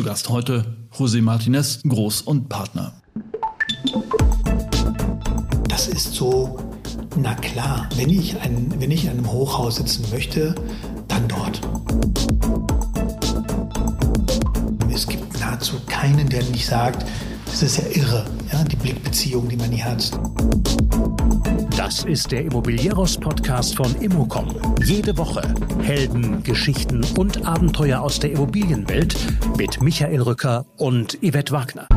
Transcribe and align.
Zu 0.00 0.06
Gast 0.06 0.30
heute 0.30 0.64
José 0.96 1.20
Martinez, 1.20 1.80
Groß 1.86 2.22
und 2.22 2.48
Partner. 2.48 2.94
Das 5.68 5.88
ist 5.88 6.14
so, 6.14 6.58
na 7.16 7.34
klar, 7.34 7.86
wenn 7.96 8.08
ich, 8.08 8.40
ein, 8.40 8.72
wenn 8.78 8.90
ich 8.90 9.04
in 9.04 9.10
einem 9.10 9.30
Hochhaus 9.30 9.76
sitzen 9.76 10.06
möchte, 10.10 10.54
dann 11.06 11.28
dort. 11.28 11.60
Es 14.90 15.06
gibt 15.06 15.38
nahezu 15.38 15.76
keinen, 15.86 16.30
der 16.30 16.44
nicht 16.44 16.64
sagt, 16.64 17.04
das 17.44 17.62
ist 17.62 17.76
ja 17.76 17.84
irre, 17.92 18.24
ja, 18.52 18.64
die 18.64 18.76
Blickbeziehung, 18.76 19.48
die 19.48 19.56
man 19.56 19.70
hier 19.70 19.84
hat. 19.84 20.10
Das 21.76 22.04
ist 22.04 22.30
der 22.32 22.44
Immobilieros-Podcast 22.44 23.76
von 23.76 23.94
Immocom. 23.96 24.54
Jede 24.84 25.16
Woche 25.16 25.42
Helden, 25.80 26.42
Geschichten 26.42 27.04
und 27.16 27.44
Abenteuer 27.46 28.00
aus 28.00 28.18
der 28.18 28.32
Immobilienwelt 28.32 29.16
mit 29.56 29.80
Michael 29.82 30.22
Rücker 30.22 30.66
und 30.76 31.18
Yvette 31.22 31.52
Wagner. 31.52 31.88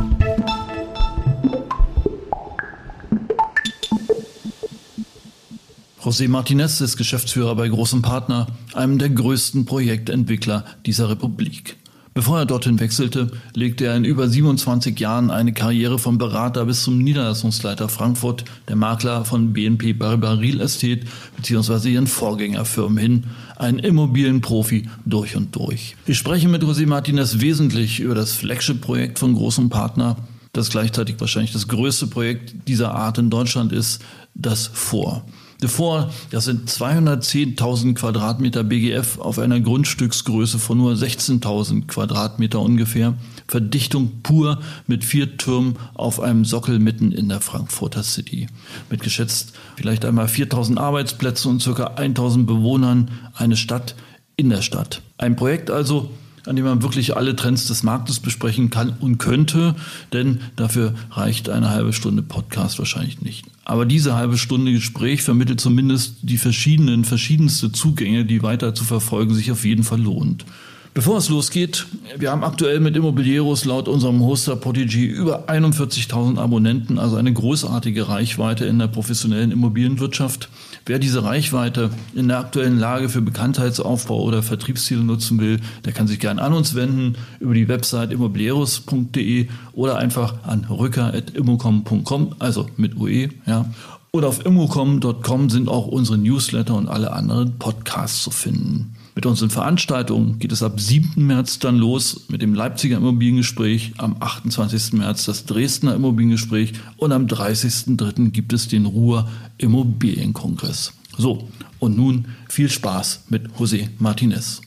José 6.01 6.27
Martinez 6.27 6.81
ist 6.81 6.97
Geschäftsführer 6.97 7.55
bei 7.55 7.69
Großem 7.69 8.01
Partner, 8.01 8.47
einem 8.73 8.99
der 8.99 9.09
größten 9.09 9.65
Projektentwickler 9.65 10.65
dieser 10.85 11.09
Republik. 11.09 11.77
Bevor 12.13 12.37
er 12.37 12.45
dorthin 12.45 12.79
wechselte, 12.79 13.31
legte 13.55 13.85
er 13.85 13.95
in 13.95 14.05
über 14.05 14.29
27 14.29 14.99
Jahren 14.99 15.31
eine 15.31 15.51
Karriere 15.51 15.97
vom 15.97 16.19
Berater 16.19 16.65
bis 16.65 16.83
zum 16.83 16.99
Niederlassungsleiter 16.99 17.89
Frankfurt, 17.89 18.45
der 18.67 18.75
Makler 18.75 19.25
von 19.25 19.51
BNP 19.51 19.95
Paribas 19.95 20.39
Real 20.39 20.61
Estate 20.61 21.07
bzw. 21.37 21.89
ihren 21.89 22.05
Vorgängerfirmen 22.05 22.97
hin, 22.99 23.23
ein 23.55 23.79
Immobilienprofi 23.79 24.89
durch 25.05 25.35
und 25.35 25.55
durch. 25.55 25.95
Wir 26.05 26.13
sprechen 26.13 26.51
mit 26.51 26.63
José 26.63 26.85
Martinez 26.85 27.39
wesentlich 27.39 27.99
über 27.99 28.13
das 28.13 28.33
Flagship-Projekt 28.33 29.17
von 29.17 29.33
großem 29.33 29.69
Partner, 29.69 30.17
das 30.51 30.69
gleichzeitig 30.69 31.15
wahrscheinlich 31.19 31.51
das 31.51 31.67
größte 31.67 32.05
Projekt 32.05 32.67
dieser 32.67 32.93
Art 32.93 33.17
in 33.17 33.31
Deutschland 33.31 33.71
ist, 33.71 34.03
das 34.35 34.67
vor 34.67 35.25
vor, 35.67 36.11
das 36.31 36.45
sind 36.45 36.69
210.000 36.69 37.95
Quadratmeter 37.95 38.63
BGF 38.63 39.19
auf 39.19 39.39
einer 39.39 39.59
Grundstücksgröße 39.59 40.59
von 40.59 40.77
nur 40.77 40.93
16.000 40.93 41.87
Quadratmeter 41.87 42.59
ungefähr. 42.59 43.15
Verdichtung 43.47 44.21
pur 44.23 44.59
mit 44.87 45.03
vier 45.03 45.37
Türmen 45.37 45.77
auf 45.93 46.19
einem 46.19 46.45
Sockel 46.45 46.79
mitten 46.79 47.11
in 47.11 47.29
der 47.29 47.41
Frankfurter 47.41 48.03
City. 48.03 48.47
Mit 48.89 49.01
geschätzt 49.01 49.53
vielleicht 49.75 50.05
einmal 50.05 50.27
4.000 50.27 50.77
Arbeitsplätzen 50.77 51.51
und 51.51 51.61
circa 51.61 51.95
1.000 51.95 52.45
Bewohnern. 52.45 53.11
Eine 53.33 53.57
Stadt 53.57 53.95
in 54.35 54.49
der 54.49 54.61
Stadt. 54.61 55.01
Ein 55.17 55.35
Projekt 55.35 55.69
also, 55.69 56.09
an 56.45 56.55
dem 56.55 56.65
man 56.65 56.81
wirklich 56.81 57.15
alle 57.15 57.35
Trends 57.35 57.67
des 57.67 57.83
Marktes 57.83 58.19
besprechen 58.19 58.69
kann 58.69 58.95
und 58.99 59.17
könnte, 59.17 59.75
denn 60.11 60.41
dafür 60.55 60.93
reicht 61.11 61.49
eine 61.49 61.69
halbe 61.69 61.93
Stunde 61.93 62.23
Podcast 62.23 62.79
wahrscheinlich 62.79 63.21
nicht. 63.21 63.45
Aber 63.65 63.85
diese 63.85 64.15
halbe 64.15 64.37
Stunde 64.37 64.73
Gespräch 64.73 65.21
vermittelt 65.21 65.61
zumindest 65.61 66.17
die 66.21 66.37
verschiedenen, 66.37 67.05
verschiedenste 67.05 67.71
Zugänge, 67.71 68.25
die 68.25 68.43
weiter 68.43 68.75
zu 68.75 68.83
verfolgen 68.83 69.33
sich 69.33 69.51
auf 69.51 69.63
jeden 69.63 69.83
Fall 69.83 70.01
lohnt. 70.01 70.45
Bevor 70.93 71.17
es 71.17 71.29
losgeht, 71.29 71.87
wir 72.19 72.29
haben 72.29 72.43
aktuell 72.43 72.79
mit 72.79 72.95
Immobilieros 72.95 73.65
laut 73.65 73.87
unserem 73.87 74.19
Hoster 74.19 74.55
Podigy 74.55 75.05
über 75.05 75.49
41.000 75.49 76.37
Abonnenten, 76.37 76.99
also 76.99 77.15
eine 77.15 77.33
großartige 77.33 78.09
Reichweite 78.09 78.65
in 78.65 78.77
der 78.77 78.87
professionellen 78.87 79.51
Immobilienwirtschaft. 79.51 80.49
Wer 80.85 80.99
diese 80.99 81.23
Reichweite 81.23 81.91
in 82.13 82.27
der 82.27 82.39
aktuellen 82.39 82.77
Lage 82.77 83.07
für 83.07 83.21
Bekanntheitsaufbau 83.21 84.21
oder 84.21 84.43
Vertriebsziele 84.43 85.01
nutzen 85.01 85.39
will, 85.39 85.61
der 85.85 85.93
kann 85.93 86.07
sich 86.07 86.19
gerne 86.19 86.41
an 86.41 86.51
uns 86.53 86.75
wenden 86.75 87.15
über 87.39 87.53
die 87.53 87.69
Website 87.69 88.11
immobilieros.de 88.11 89.47
oder 89.71 89.97
einfach 89.97 90.43
an 90.43 90.65
rücker.immocom.com, 90.69 92.35
also 92.39 92.67
mit 92.75 92.97
UE, 92.97 93.29
ja. 93.45 93.65
Oder 94.11 94.27
auf 94.27 94.45
immocom.com 94.45 95.49
sind 95.49 95.69
auch 95.69 95.87
unsere 95.87 96.17
Newsletter 96.17 96.75
und 96.75 96.87
alle 96.87 97.13
anderen 97.13 97.57
Podcasts 97.57 98.21
zu 98.21 98.29
finden. 98.29 98.95
Mit 99.15 99.27
unseren 99.27 99.51
Veranstaltungen 99.51 100.39
geht 100.39 100.51
es 100.51 100.63
ab 100.63 100.79
7. 100.79 101.25
März 101.27 101.59
dann 101.59 101.77
los 101.77 102.25
mit 102.29 102.41
dem 102.41 102.55
Leipziger 102.55 102.97
Immobiliengespräch, 102.97 103.93
am 103.97 104.15
28. 104.19 104.93
März 104.93 105.25
das 105.25 105.45
Dresdner 105.45 105.93
Immobiliengespräch 105.93 106.73
und 106.97 107.11
am 107.11 107.27
30.03. 107.27 108.31
gibt 108.31 108.53
es 108.53 108.67
den 108.67 108.87
Ruhr 108.87 109.29
Immobilienkongress. 109.59 110.93
So, 111.15 111.47
und 111.77 111.95
nun 111.95 112.25
viel 112.49 112.71
Spaß 112.71 113.25
mit 113.29 113.49
José 113.51 113.89
Martinez. 113.99 114.61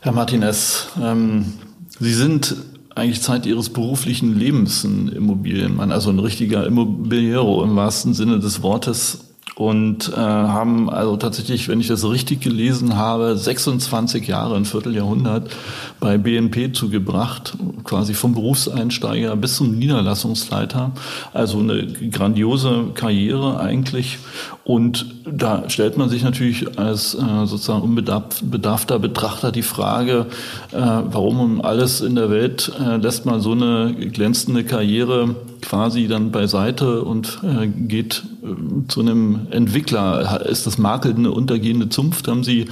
Herr 0.00 0.12
Martinez, 0.12 0.88
ähm, 1.00 1.52
Sie 1.98 2.12
sind 2.12 2.56
eigentlich 2.96 3.22
Zeit 3.22 3.46
ihres 3.46 3.68
beruflichen 3.68 4.38
Lebens 4.38 4.82
ein 4.84 5.08
Immobilienmann, 5.08 5.92
also 5.92 6.10
ein 6.10 6.18
richtiger 6.18 6.66
Immobiliero 6.66 7.62
im 7.62 7.76
wahrsten 7.76 8.14
Sinne 8.14 8.38
des 8.40 8.62
Wortes 8.62 9.26
und 9.54 10.12
äh, 10.12 10.16
haben 10.16 10.90
also 10.90 11.16
tatsächlich, 11.16 11.68
wenn 11.68 11.80
ich 11.80 11.88
das 11.88 12.08
richtig 12.08 12.40
gelesen 12.40 12.96
habe, 12.96 13.36
26 13.36 14.26
Jahre, 14.26 14.56
ein 14.56 14.66
Vierteljahrhundert 14.66 15.50
bei 15.98 16.18
BNP 16.18 16.72
zugebracht, 16.72 17.56
quasi 17.82 18.12
vom 18.12 18.34
Berufseinsteiger 18.34 19.34
bis 19.36 19.56
zum 19.56 19.78
Niederlassungsleiter. 19.78 20.92
Also 21.32 21.58
eine 21.60 21.86
grandiose 21.86 22.90
Karriere 22.94 23.58
eigentlich. 23.58 24.18
Und 24.66 25.06
da 25.24 25.70
stellt 25.70 25.96
man 25.96 26.08
sich 26.08 26.24
natürlich 26.24 26.76
als 26.76 27.14
äh, 27.14 27.46
sozusagen 27.46 27.82
unbedarfter 27.82 28.98
Betrachter 28.98 29.52
die 29.52 29.62
Frage, 29.62 30.26
äh, 30.72 30.76
warum 30.80 31.38
um 31.38 31.60
alles 31.60 32.00
in 32.00 32.16
der 32.16 32.30
Welt 32.30 32.72
äh, 32.80 32.96
lässt 32.96 33.26
man 33.26 33.40
so 33.40 33.52
eine 33.52 33.94
glänzende 33.94 34.64
Karriere 34.64 35.36
quasi 35.62 36.08
dann 36.08 36.30
beiseite 36.30 37.02
und 37.02 37.40
äh, 37.42 37.66
geht 37.66 38.24
äh, 38.42 38.88
zu 38.88 39.00
einem 39.00 39.46
Entwickler. 39.50 40.44
Ist 40.46 40.66
das 40.66 40.78
Makel 40.78 41.14
eine 41.14 41.30
untergehende 41.30 41.88
Zunft? 41.88 42.28
Haben 42.28 42.44
Sie 42.44 42.66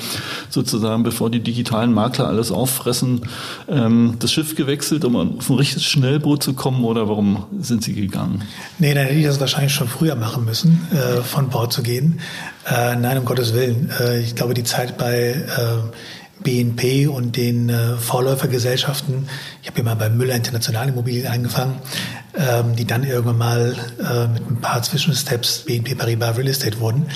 sozusagen, 0.51 1.03
bevor 1.03 1.31
die 1.31 1.41
digitalen 1.41 1.93
Makler 1.93 2.29
alles 2.29 2.53
auffressen, 2.53 3.23
ähm, 3.69 4.15
das 4.19 4.33
Schiff 4.33 4.55
gewechselt, 4.55 5.05
um 5.05 5.17
auf 5.17 5.51
ein 5.51 5.57
richtiges 5.57 5.85
Schnellboot 5.85 6.43
zu 6.43 6.55
kommen 6.55 6.85
oder 6.85 7.09
warum 7.09 7.45
sind 7.61 7.83
Sie 7.85 7.95
gegangen? 7.95 8.43
Nee, 8.79 8.95
dann 8.95 9.07
hätte 9.07 9.19
ich 9.19 9.27
das 9.27 9.41
wahrscheinlich 9.41 9.73
schon 9.73 9.89
früher 9.89 10.17
machen 10.17 10.45
müssen, 10.45 10.87
äh, 10.93 11.23
von 11.23 11.49
Bord 11.49 11.73
zu 11.73 11.84
gehen. 11.85 12.21
Äh, 12.69 12.97
nein, 12.97 13.19
um 13.19 13.25
Gottes 13.25 13.55
Willen. 13.55 13.91
Äh, 14.01 14.19
ich 14.19 14.35
glaube, 14.35 14.55
die 14.55 14.65
Zeit 14.65 14.99
bei 14.99 15.31
äh, 15.31 16.43
BNP 16.43 17.07
und 17.09 17.37
den 17.37 17.69
äh, 17.69 17.97
Vorläufergesellschaften. 17.97 19.29
Ich 19.63 19.69
habe 19.69 19.77
hier 19.77 19.85
mal 19.85 19.95
bei 19.95 20.11
Müller 20.11 20.35
Internationalimmobilien 20.35 21.27
angefangen, 21.27 21.81
ähm, 22.37 22.75
die 22.77 22.85
dann 22.85 23.05
irgendwann 23.05 23.39
mal 23.39 23.77
äh, 23.99 24.27
mit 24.29 24.51
ein 24.51 24.61
paar 24.61 24.83
Zwischensteps 24.83 25.61
BNP 25.61 25.95
Paribas 25.95 26.37
Real 26.37 26.49
Estate 26.49 26.81
wurden. 26.81 27.07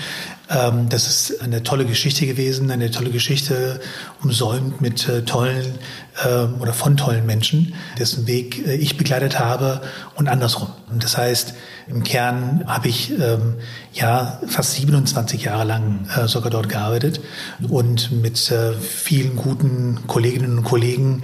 Ähm, 0.50 0.88
das 0.88 1.06
ist 1.06 1.42
eine 1.42 1.62
tolle 1.62 1.84
Geschichte 1.84 2.26
gewesen, 2.26 2.70
eine 2.70 2.90
tolle 2.90 3.10
Geschichte 3.10 3.80
umsäumt 4.22 4.80
mit 4.80 5.08
äh, 5.08 5.22
tollen 5.22 5.78
ähm, 6.26 6.54
oder 6.60 6.72
von 6.72 6.96
tollen 6.96 7.26
Menschen, 7.26 7.74
dessen 7.98 8.26
Weg 8.26 8.66
äh, 8.66 8.74
ich 8.74 8.96
begleitet 8.96 9.38
habe 9.38 9.82
und 10.14 10.28
andersrum. 10.28 10.68
Das 10.98 11.18
heißt, 11.18 11.54
im 11.86 12.02
Kern 12.02 12.64
habe 12.66 12.88
ich 12.88 13.10
ähm, 13.10 13.56
ja 13.92 14.40
fast 14.46 14.74
27 14.74 15.44
Jahre 15.44 15.64
lang 15.64 16.08
äh, 16.16 16.26
sogar 16.28 16.50
dort 16.50 16.68
gearbeitet 16.68 17.20
und 17.68 18.10
mit 18.10 18.50
äh, 18.50 18.72
vielen 18.72 19.36
guten 19.36 20.06
Kolleginnen 20.06 20.58
und 20.58 20.64
Kollegen 20.64 21.22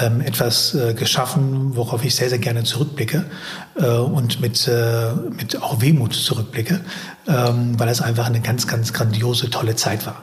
ähm, 0.00 0.20
etwas 0.20 0.74
äh, 0.74 0.94
geschaffen, 0.94 1.76
worauf 1.76 2.04
ich 2.04 2.14
sehr, 2.14 2.28
sehr 2.28 2.38
gerne 2.38 2.64
zurückblicke 2.64 3.24
äh, 3.76 3.86
und 3.86 4.40
mit, 4.40 4.66
äh, 4.68 5.12
mit 5.36 5.60
auch 5.60 5.80
Wehmut 5.80 6.14
zurückblicke, 6.14 6.80
ähm, 7.28 7.78
weil 7.78 7.88
es 7.88 8.00
einfach 8.00 8.26
eine 8.26 8.40
ganz, 8.40 8.66
ganz 8.66 8.92
grandiose, 8.92 9.50
tolle 9.50 9.76
Zeit 9.76 10.06
war. 10.06 10.22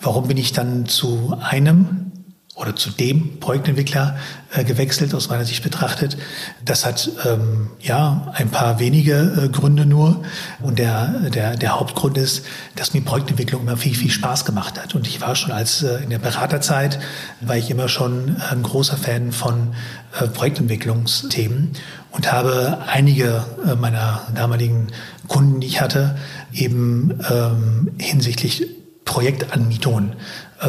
Warum 0.00 0.28
bin 0.28 0.36
ich 0.36 0.52
dann 0.52 0.86
zu 0.86 1.36
einem 1.40 2.12
oder 2.54 2.76
zu 2.76 2.90
dem 2.90 3.40
Projektentwickler 3.40 4.18
äh, 4.52 4.62
gewechselt, 4.62 5.14
aus 5.14 5.30
meiner 5.30 5.46
Sicht 5.46 5.62
betrachtet. 5.62 6.18
Das 6.62 6.84
hat 6.84 7.10
ähm, 7.24 7.70
ja 7.80 8.30
ein 8.34 8.50
paar 8.50 8.78
wenige 8.78 9.44
äh, 9.44 9.48
Gründe 9.48 9.86
nur. 9.86 10.22
Und 10.60 10.78
der, 10.78 11.30
der, 11.30 11.56
der 11.56 11.80
Hauptgrund 11.80 12.18
ist, 12.18 12.44
dass 12.76 12.92
mir 12.92 13.00
Projektentwicklung 13.00 13.62
immer 13.62 13.78
viel, 13.78 13.94
viel 13.94 14.10
Spaß 14.10 14.44
gemacht 14.44 14.78
hat. 14.80 14.94
Und 14.94 15.08
ich 15.08 15.22
war 15.22 15.34
schon 15.34 15.50
als 15.50 15.82
äh, 15.82 16.02
in 16.02 16.10
der 16.10 16.18
Beraterzeit, 16.18 17.00
war 17.40 17.56
ich 17.56 17.70
immer 17.70 17.88
schon 17.88 18.36
ein 18.50 18.62
großer 18.62 18.98
Fan 18.98 19.32
von 19.32 19.74
äh, 20.20 20.28
Projektentwicklungsthemen 20.28 21.70
und 22.10 22.30
habe 22.30 22.80
einige 22.86 23.46
äh, 23.66 23.76
meiner 23.76 24.26
damaligen 24.34 24.88
Kunden, 25.26 25.60
die 25.60 25.68
ich 25.68 25.80
hatte, 25.80 26.16
eben 26.52 27.18
ähm, 27.30 27.92
hinsichtlich 27.98 28.66
Projektanmietungen 29.04 30.12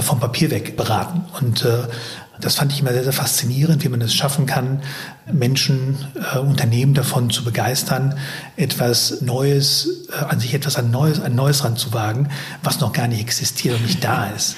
vom 0.01 0.19
Papier 0.19 0.49
weg 0.51 0.75
beraten 0.75 1.25
und 1.39 1.63
äh, 1.65 1.83
Das 2.39 2.55
fand 2.55 2.73
ich 2.73 2.79
immer 2.79 2.91
sehr, 2.91 3.03
sehr 3.03 3.13
faszinierend, 3.13 3.83
wie 3.83 3.89
man 3.89 4.01
es 4.01 4.13
schaffen 4.13 4.45
kann, 4.45 4.81
Menschen, 5.31 5.97
äh, 6.33 6.39
Unternehmen 6.39 6.93
davon 6.93 7.29
zu 7.29 7.43
begeistern, 7.43 8.15
etwas 8.57 9.21
Neues, 9.21 10.07
äh, 10.11 10.25
an 10.25 10.39
sich 10.39 10.53
etwas 10.53 10.75
an 10.75 10.91
Neues, 10.91 11.21
an 11.21 11.33
Neues 11.33 11.63
ranzuwagen, 11.63 12.29
was 12.61 12.81
noch 12.81 12.91
gar 12.91 13.07
nicht 13.07 13.21
existiert 13.21 13.77
und 13.77 13.83
nicht 13.83 14.03
da 14.03 14.27
ist. 14.35 14.57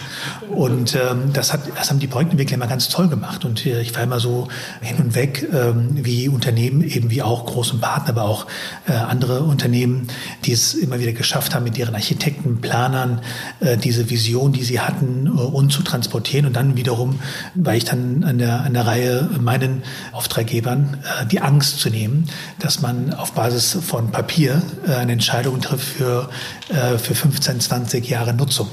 Und 0.50 0.96
ähm, 0.96 1.34
das, 1.34 1.54
hat, 1.54 1.62
das 1.76 1.90
haben 1.90 2.00
die 2.00 2.08
Projektentwickler 2.08 2.56
immer 2.56 2.68
ganz 2.68 2.90
toll 2.90 3.08
gemacht. 3.10 3.46
Und 3.46 3.66
äh, 3.66 3.82
ich 3.82 3.96
war 3.96 4.04
immer 4.04 4.20
so 4.20 4.48
hin 4.82 4.98
und 4.98 5.14
weg, 5.14 5.48
ähm, 5.54 5.90
wie 6.04 6.30
Unternehmen, 6.30 6.82
eben 6.82 7.12
wie 7.12 7.22
auch 7.22 7.46
großen 7.46 7.80
Partner, 7.80 8.10
aber 8.10 8.24
auch 8.24 8.48
äh, 8.88 8.94
andere 8.94 9.42
Unternehmen, 9.42 10.08
die 10.46 10.52
es 10.52 10.74
immer 10.74 11.00
wieder 11.00 11.12
geschafft 11.12 11.54
haben, 11.54 11.64
mit 11.64 11.78
ihren 11.78 11.94
Architekten, 11.94 12.60
Planern, 12.60 13.22
äh, 13.60 13.78
diese 13.78 14.10
Vision, 14.10 14.52
die 14.52 14.64
sie 14.64 14.80
hatten, 14.80 15.28
äh, 15.28 15.30
uns 15.30 15.76
zu 15.76 15.84
transportieren. 15.84 16.48
Und 16.48 16.56
dann 16.56 16.76
wiederum 16.76 17.20
war 17.54 17.76
ich 17.76 17.86
dann 17.86 18.24
an 18.24 18.40
der, 18.40 18.62
an 18.62 18.74
der 18.74 18.88
Reihe, 18.88 19.30
meinen 19.40 19.84
Auftraggeber 20.12 20.55
Gesetzgebern 20.56 21.04
äh, 21.04 21.25
die 21.25 21.42
Angst 21.42 21.80
zu 21.80 21.90
nehmen, 21.90 22.30
dass 22.60 22.81
man 22.81 23.13
auf 23.13 23.34
Basis 23.34 23.78
von 23.86 24.12
Papier 24.12 24.62
äh, 24.88 24.94
eine 24.94 25.13
Entscheidung 25.13 25.62
trifft 25.62 25.98
für, 25.98 26.30
äh, 26.69 26.98
für 26.98 27.16
15, 27.16 27.60
20 27.60 28.07
Jahre 28.07 28.34
Nutzung. 28.34 28.69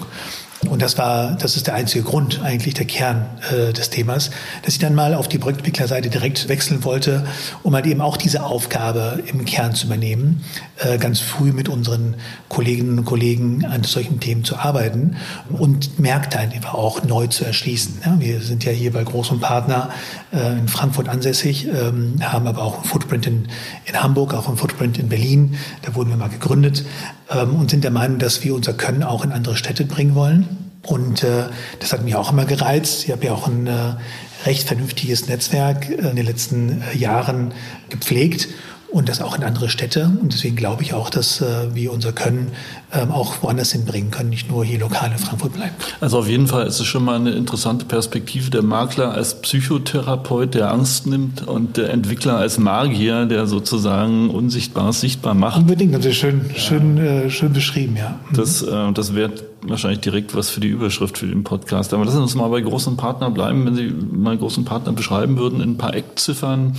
Und 0.68 0.80
das 0.80 0.96
war, 0.96 1.36
das 1.36 1.56
ist 1.56 1.66
der 1.66 1.74
einzige 1.74 2.04
Grund, 2.04 2.40
eigentlich 2.42 2.74
der 2.74 2.86
Kern 2.86 3.26
äh, 3.50 3.72
des 3.72 3.90
Themas, 3.90 4.30
dass 4.62 4.74
ich 4.74 4.78
dann 4.78 4.94
mal 4.94 5.14
auf 5.14 5.26
die 5.26 5.38
Projektentwicklerseite 5.38 6.08
direkt 6.08 6.48
wechseln 6.48 6.84
wollte, 6.84 7.26
um 7.64 7.74
halt 7.74 7.86
eben 7.86 8.00
auch 8.00 8.16
diese 8.16 8.44
Aufgabe 8.44 9.22
im 9.26 9.44
Kern 9.44 9.74
zu 9.74 9.86
übernehmen, 9.86 10.44
äh, 10.78 10.98
ganz 10.98 11.18
früh 11.18 11.52
mit 11.52 11.68
unseren 11.68 12.14
Kolleginnen 12.48 13.00
und 13.00 13.04
Kollegen 13.04 13.64
an 13.64 13.82
solchen 13.82 14.20
Themen 14.20 14.44
zu 14.44 14.56
arbeiten 14.56 15.16
und 15.50 15.98
Märkte 15.98 16.38
einfach 16.38 16.74
auch 16.74 17.02
neu 17.02 17.26
zu 17.26 17.44
erschließen. 17.44 18.00
Ja, 18.04 18.20
wir 18.20 18.40
sind 18.40 18.64
ja 18.64 18.70
hier 18.70 18.92
bei 18.92 19.02
großen 19.02 19.40
Partner 19.40 19.90
äh, 20.32 20.58
in 20.58 20.68
Frankfurt 20.68 21.08
ansässig, 21.08 21.66
ähm, 21.66 22.14
haben 22.22 22.46
aber 22.46 22.62
auch 22.62 22.76
einen 22.76 22.84
Footprint 22.84 23.26
in, 23.26 23.48
in 23.86 24.00
Hamburg, 24.00 24.32
auch 24.32 24.46
einen 24.46 24.56
Footprint 24.56 24.96
in 24.96 25.08
Berlin. 25.08 25.56
Da 25.82 25.96
wurden 25.96 26.10
wir 26.10 26.16
mal 26.16 26.28
gegründet 26.28 26.84
ähm, 27.34 27.54
und 27.54 27.70
sind 27.70 27.84
der 27.84 27.90
Meinung, 27.90 28.18
dass 28.18 28.44
wir 28.44 28.54
unser 28.54 28.72
Können 28.72 29.02
auch 29.02 29.24
in 29.24 29.32
andere 29.32 29.56
Städte 29.56 29.84
bringen 29.84 30.14
wollen. 30.14 30.70
Und 30.84 31.22
äh, 31.22 31.44
das 31.78 31.92
hat 31.92 32.04
mich 32.04 32.16
auch 32.16 32.32
immer 32.32 32.44
gereizt. 32.44 33.04
Ich 33.04 33.12
habe 33.12 33.24
ja 33.26 33.32
auch 33.32 33.46
ein 33.46 33.66
äh, 33.66 33.94
recht 34.44 34.66
vernünftiges 34.66 35.28
Netzwerk 35.28 35.88
äh, 35.88 36.10
in 36.10 36.16
den 36.16 36.26
letzten 36.26 36.82
äh, 36.82 36.96
Jahren 36.96 37.52
gepflegt 37.88 38.48
und 38.90 39.08
das 39.08 39.22
auch 39.22 39.36
in 39.36 39.44
andere 39.44 39.68
Städte. 39.68 40.10
Und 40.20 40.32
deswegen 40.32 40.56
glaube 40.56 40.82
ich 40.82 40.92
auch, 40.92 41.08
dass 41.08 41.40
äh, 41.40 41.74
wir 41.74 41.92
unser 41.92 42.12
Können 42.12 42.52
auch 42.92 43.42
woanders 43.42 43.72
hinbringen 43.72 44.10
können, 44.10 44.30
nicht 44.30 44.50
nur 44.50 44.64
hier 44.64 44.78
lokal 44.78 45.10
in 45.12 45.18
Frankfurt 45.18 45.54
bleiben. 45.54 45.74
Also 46.00 46.18
auf 46.18 46.28
jeden 46.28 46.46
Fall 46.46 46.66
ist 46.66 46.78
es 46.80 46.86
schon 46.86 47.04
mal 47.04 47.16
eine 47.16 47.30
interessante 47.30 47.84
Perspektive. 47.84 48.50
Der 48.50 48.62
Makler 48.62 49.12
als 49.12 49.40
Psychotherapeut, 49.40 50.54
der 50.54 50.72
Angst 50.72 51.06
nimmt 51.06 51.46
und 51.46 51.76
der 51.76 51.90
Entwickler 51.90 52.36
als 52.36 52.58
Magier, 52.58 53.26
der 53.26 53.46
sozusagen 53.46 54.30
Unsichtbares 54.30 55.00
sichtbar 55.00 55.34
macht. 55.34 55.58
Unbedingt, 55.58 55.94
also 55.94 56.12
schön, 56.12 56.42
ja. 56.52 56.58
schön, 56.60 56.98
äh, 56.98 57.30
schön 57.30 57.52
beschrieben, 57.52 57.96
ja. 57.96 58.20
Mhm. 58.30 58.36
Das, 58.36 58.62
äh, 58.62 58.92
das 58.92 59.14
wäre 59.14 59.32
wahrscheinlich 59.62 60.00
direkt 60.00 60.34
was 60.34 60.50
für 60.50 60.60
die 60.60 60.68
Überschrift 60.68 61.18
für 61.18 61.26
den 61.26 61.44
Podcast. 61.44 61.94
Aber 61.94 62.04
lassen 62.04 62.16
Sie 62.16 62.22
uns 62.22 62.34
mal 62.34 62.48
bei 62.48 62.60
großen 62.60 62.96
Partnern 62.96 63.32
bleiben. 63.32 63.64
Wenn 63.64 63.74
Sie 63.74 63.90
mal 63.90 64.36
großen 64.36 64.64
Partner 64.64 64.92
beschreiben 64.92 65.38
würden 65.38 65.60
in 65.60 65.70
ein 65.70 65.78
paar 65.78 65.94
Eckziffern, 65.94 66.74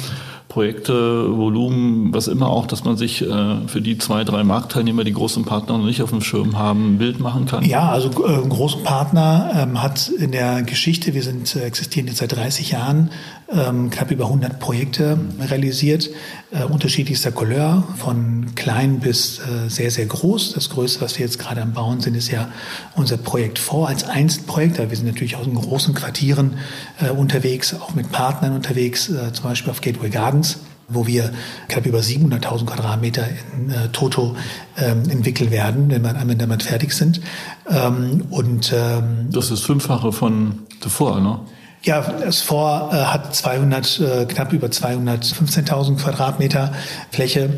Projekte, 0.53 1.35
Volumen, 1.35 2.13
was 2.13 2.27
immer 2.27 2.47
auch, 2.47 2.67
dass 2.67 2.83
man 2.83 2.95
sich 2.95 3.23
äh, 3.23 3.67
für 3.67 3.81
die 3.81 3.97
zwei, 3.97 4.23
drei 4.23 4.43
Marktteilnehmer, 4.43 5.03
die 5.03 5.13
großen 5.13 5.45
Partner 5.45 5.79
noch 5.79 5.85
nicht 5.85 6.02
auf 6.03 6.09
dem 6.09 6.21
Schirm 6.21 6.57
haben, 6.57 6.95
ein 6.95 6.97
Bild 6.97 7.19
machen 7.19 7.45
kann? 7.45 7.63
Ja, 7.63 7.89
also 7.89 8.09
äh, 8.25 8.41
ein 8.41 8.49
großer 8.49 8.79
Partner 8.79 9.51
ähm, 9.55 9.81
hat 9.81 10.09
in 10.09 10.31
der 10.31 10.63
Geschichte, 10.63 11.13
wir 11.13 11.23
sind 11.23 11.55
äh, 11.55 11.61
existieren 11.61 12.07
jetzt 12.07 12.17
seit 12.17 12.35
30 12.35 12.71
Jahren, 12.71 13.09
ähm, 13.49 13.89
knapp 13.89 14.11
über 14.11 14.25
100 14.25 14.59
Projekte 14.59 15.17
realisiert, 15.39 16.09
äh, 16.51 16.63
unterschiedlichster 16.63 17.31
Couleur, 17.31 17.83
von 17.97 18.53
klein 18.55 18.99
bis 18.99 19.39
äh, 19.39 19.69
sehr, 19.69 19.91
sehr 19.91 20.05
groß. 20.05 20.53
Das 20.53 20.69
Größte, 20.69 21.01
was 21.01 21.17
wir 21.17 21.25
jetzt 21.25 21.39
gerade 21.39 21.61
am 21.61 21.73
Bauen 21.73 22.01
sind, 22.01 22.15
ist 22.15 22.31
ja 22.31 22.49
unser 22.95 23.17
Projekt 23.17 23.59
vor 23.59 23.87
als 23.87 24.03
Einzelprojekt. 24.03 24.77
wir 24.77 24.95
sind 24.95 25.07
natürlich 25.07 25.35
auch 25.35 25.45
in 25.45 25.55
großen 25.55 25.93
Quartieren 25.93 26.57
äh, 26.99 27.09
unterwegs, 27.09 27.73
auch 27.73 27.95
mit 27.95 28.11
Partnern 28.11 28.53
unterwegs, 28.53 29.09
äh, 29.09 29.33
zum 29.33 29.45
Beispiel 29.45 29.71
auf 29.71 29.81
Gateway 29.81 30.09
Gardens 30.09 30.59
wo 30.87 31.07
wir 31.07 31.31
knapp 31.67 31.85
über 31.85 31.99
700.000 31.99 32.65
Quadratmeter 32.65 33.25
in 33.55 33.69
äh, 33.69 33.89
Toto 33.91 34.35
ähm, 34.77 35.09
entwickeln 35.09 35.51
werden, 35.51 35.89
wenn 35.89 36.01
wir 36.01 36.13
wenn 36.13 36.37
damit 36.37 36.63
fertig 36.63 36.93
sind. 36.93 37.21
Ähm, 37.69 38.25
und 38.29 38.73
ähm, 38.75 39.29
das 39.31 39.51
ist 39.51 39.61
fünffache 39.61 40.11
von 40.11 40.59
davor, 40.81 41.19
ne? 41.19 41.39
Ja, 41.83 41.99
das 41.99 42.39
Vor 42.39 42.91
äh, 42.93 42.95
hat 42.95 43.35
200, 43.35 43.99
äh, 43.99 44.25
knapp 44.25 44.53
über 44.53 44.67
215.000 44.67 45.97
Quadratmeter 45.97 46.71
Fläche 47.11 47.49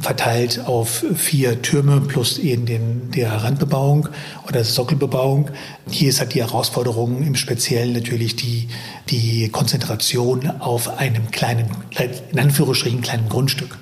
verteilt 0.00 0.60
auf 0.66 1.04
vier 1.16 1.60
Türme 1.62 2.00
plus 2.00 2.38
eben 2.38 2.66
den, 2.66 3.10
der 3.10 3.32
Randbebauung 3.32 4.08
oder 4.46 4.62
Sockelbebauung. 4.62 5.50
Hier 5.90 6.10
ist 6.10 6.20
halt 6.20 6.34
die 6.34 6.42
Herausforderung 6.42 7.22
im 7.22 7.34
Speziellen 7.34 7.92
natürlich 7.94 8.36
die, 8.36 8.68
die 9.08 9.48
Konzentration 9.48 10.50
auf 10.60 10.98
einem 10.98 11.30
kleinen, 11.30 11.68
in 12.30 12.38
Anführungsstrichen 12.38 13.00
kleinen 13.00 13.28
Grundstück. 13.28 13.76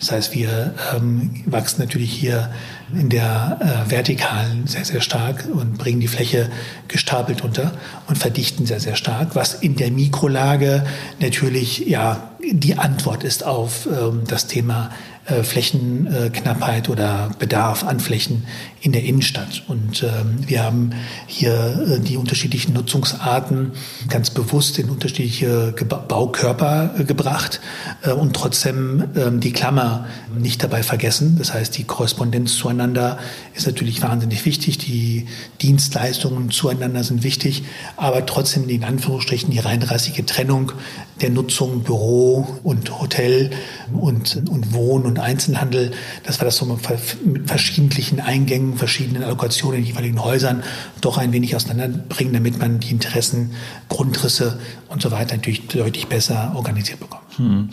Das 0.00 0.12
heißt, 0.12 0.34
wir 0.34 0.74
ähm, 0.96 1.42
wachsen 1.46 1.80
natürlich 1.80 2.12
hier 2.12 2.50
in 2.92 3.08
der 3.08 3.58
äh, 3.60 3.90
Vertikalen 3.90 4.66
sehr, 4.66 4.84
sehr 4.84 5.00
stark 5.00 5.46
und 5.52 5.78
bringen 5.78 6.00
die 6.00 6.08
Fläche 6.08 6.50
gestapelt 6.88 7.42
unter 7.42 7.72
und 8.08 8.18
verdichten 8.18 8.66
sehr, 8.66 8.80
sehr 8.80 8.96
stark, 8.96 9.36
was 9.36 9.54
in 9.54 9.76
der 9.76 9.90
Mikrolage 9.90 10.84
natürlich 11.20 11.86
ja 11.86 12.30
die 12.42 12.78
Antwort 12.78 13.22
ist 13.22 13.44
auf 13.44 13.86
ähm, 13.86 14.22
das 14.26 14.46
Thema 14.46 14.90
äh, 15.30 15.42
Flächenknappheit 15.42 16.88
oder 16.88 17.30
Bedarf 17.38 17.84
an 17.84 18.00
Flächen 18.00 18.44
in 18.80 18.92
der 18.92 19.04
Innenstadt. 19.04 19.62
Und 19.68 20.02
ähm, 20.02 20.38
wir 20.46 20.62
haben 20.64 20.92
hier 21.26 21.52
äh, 21.52 22.00
die 22.00 22.16
unterschiedlichen 22.16 22.72
Nutzungsarten 22.72 23.72
ganz 24.08 24.30
bewusst 24.30 24.78
in 24.78 24.88
unterschiedliche 24.88 25.74
Baukörper 26.08 26.94
äh, 26.98 27.04
gebracht 27.04 27.60
äh, 28.02 28.12
und 28.12 28.34
trotzdem 28.34 29.04
ähm, 29.16 29.40
die 29.40 29.52
Klammer 29.52 30.06
nicht 30.36 30.62
dabei 30.62 30.82
vergessen. 30.82 31.36
Das 31.38 31.52
heißt, 31.52 31.76
die 31.76 31.84
Korrespondenz 31.84 32.56
zueinander 32.56 33.18
ist 33.54 33.66
natürlich 33.66 34.00
wahnsinnig 34.02 34.46
wichtig. 34.46 34.78
Die 34.78 35.26
Dienstleistungen 35.60 36.50
zueinander 36.50 37.04
sind 37.04 37.22
wichtig, 37.22 37.64
aber 37.96 38.24
trotzdem 38.24 38.68
in 38.68 38.84
Anführungsstrichen 38.84 39.50
die 39.50 39.58
reinrassige 39.58 40.24
Trennung 40.24 40.72
der 41.20 41.30
Nutzung 41.30 41.82
Büro 41.82 42.46
und 42.62 42.98
Hotel 42.98 43.50
und, 43.92 44.42
und 44.48 44.72
Wohn- 44.72 45.04
und 45.04 45.18
Einzelhandel, 45.20 45.92
dass 46.24 46.40
wir 46.40 46.44
das 46.44 46.56
so 46.56 46.66
mit 46.66 47.48
verschiedentlichen 47.48 48.20
Eingängen 48.20 48.76
verschiedenen 48.76 49.22
Allokationen 49.22 49.80
in 49.80 49.86
jeweiligen 49.86 50.22
Häusern 50.22 50.62
doch 51.00 51.18
ein 51.18 51.32
wenig 51.32 51.56
auseinanderbringen, 51.56 52.32
damit 52.32 52.58
man 52.58 52.80
die 52.80 52.90
Interessen, 52.90 53.54
Grundrisse 53.88 54.58
und 54.88 55.02
so 55.02 55.10
weiter 55.10 55.36
natürlich 55.36 55.66
deutlich 55.68 56.06
besser 56.06 56.52
organisiert 56.54 57.00
bekommt. 57.00 57.19
Hm. 57.36 57.68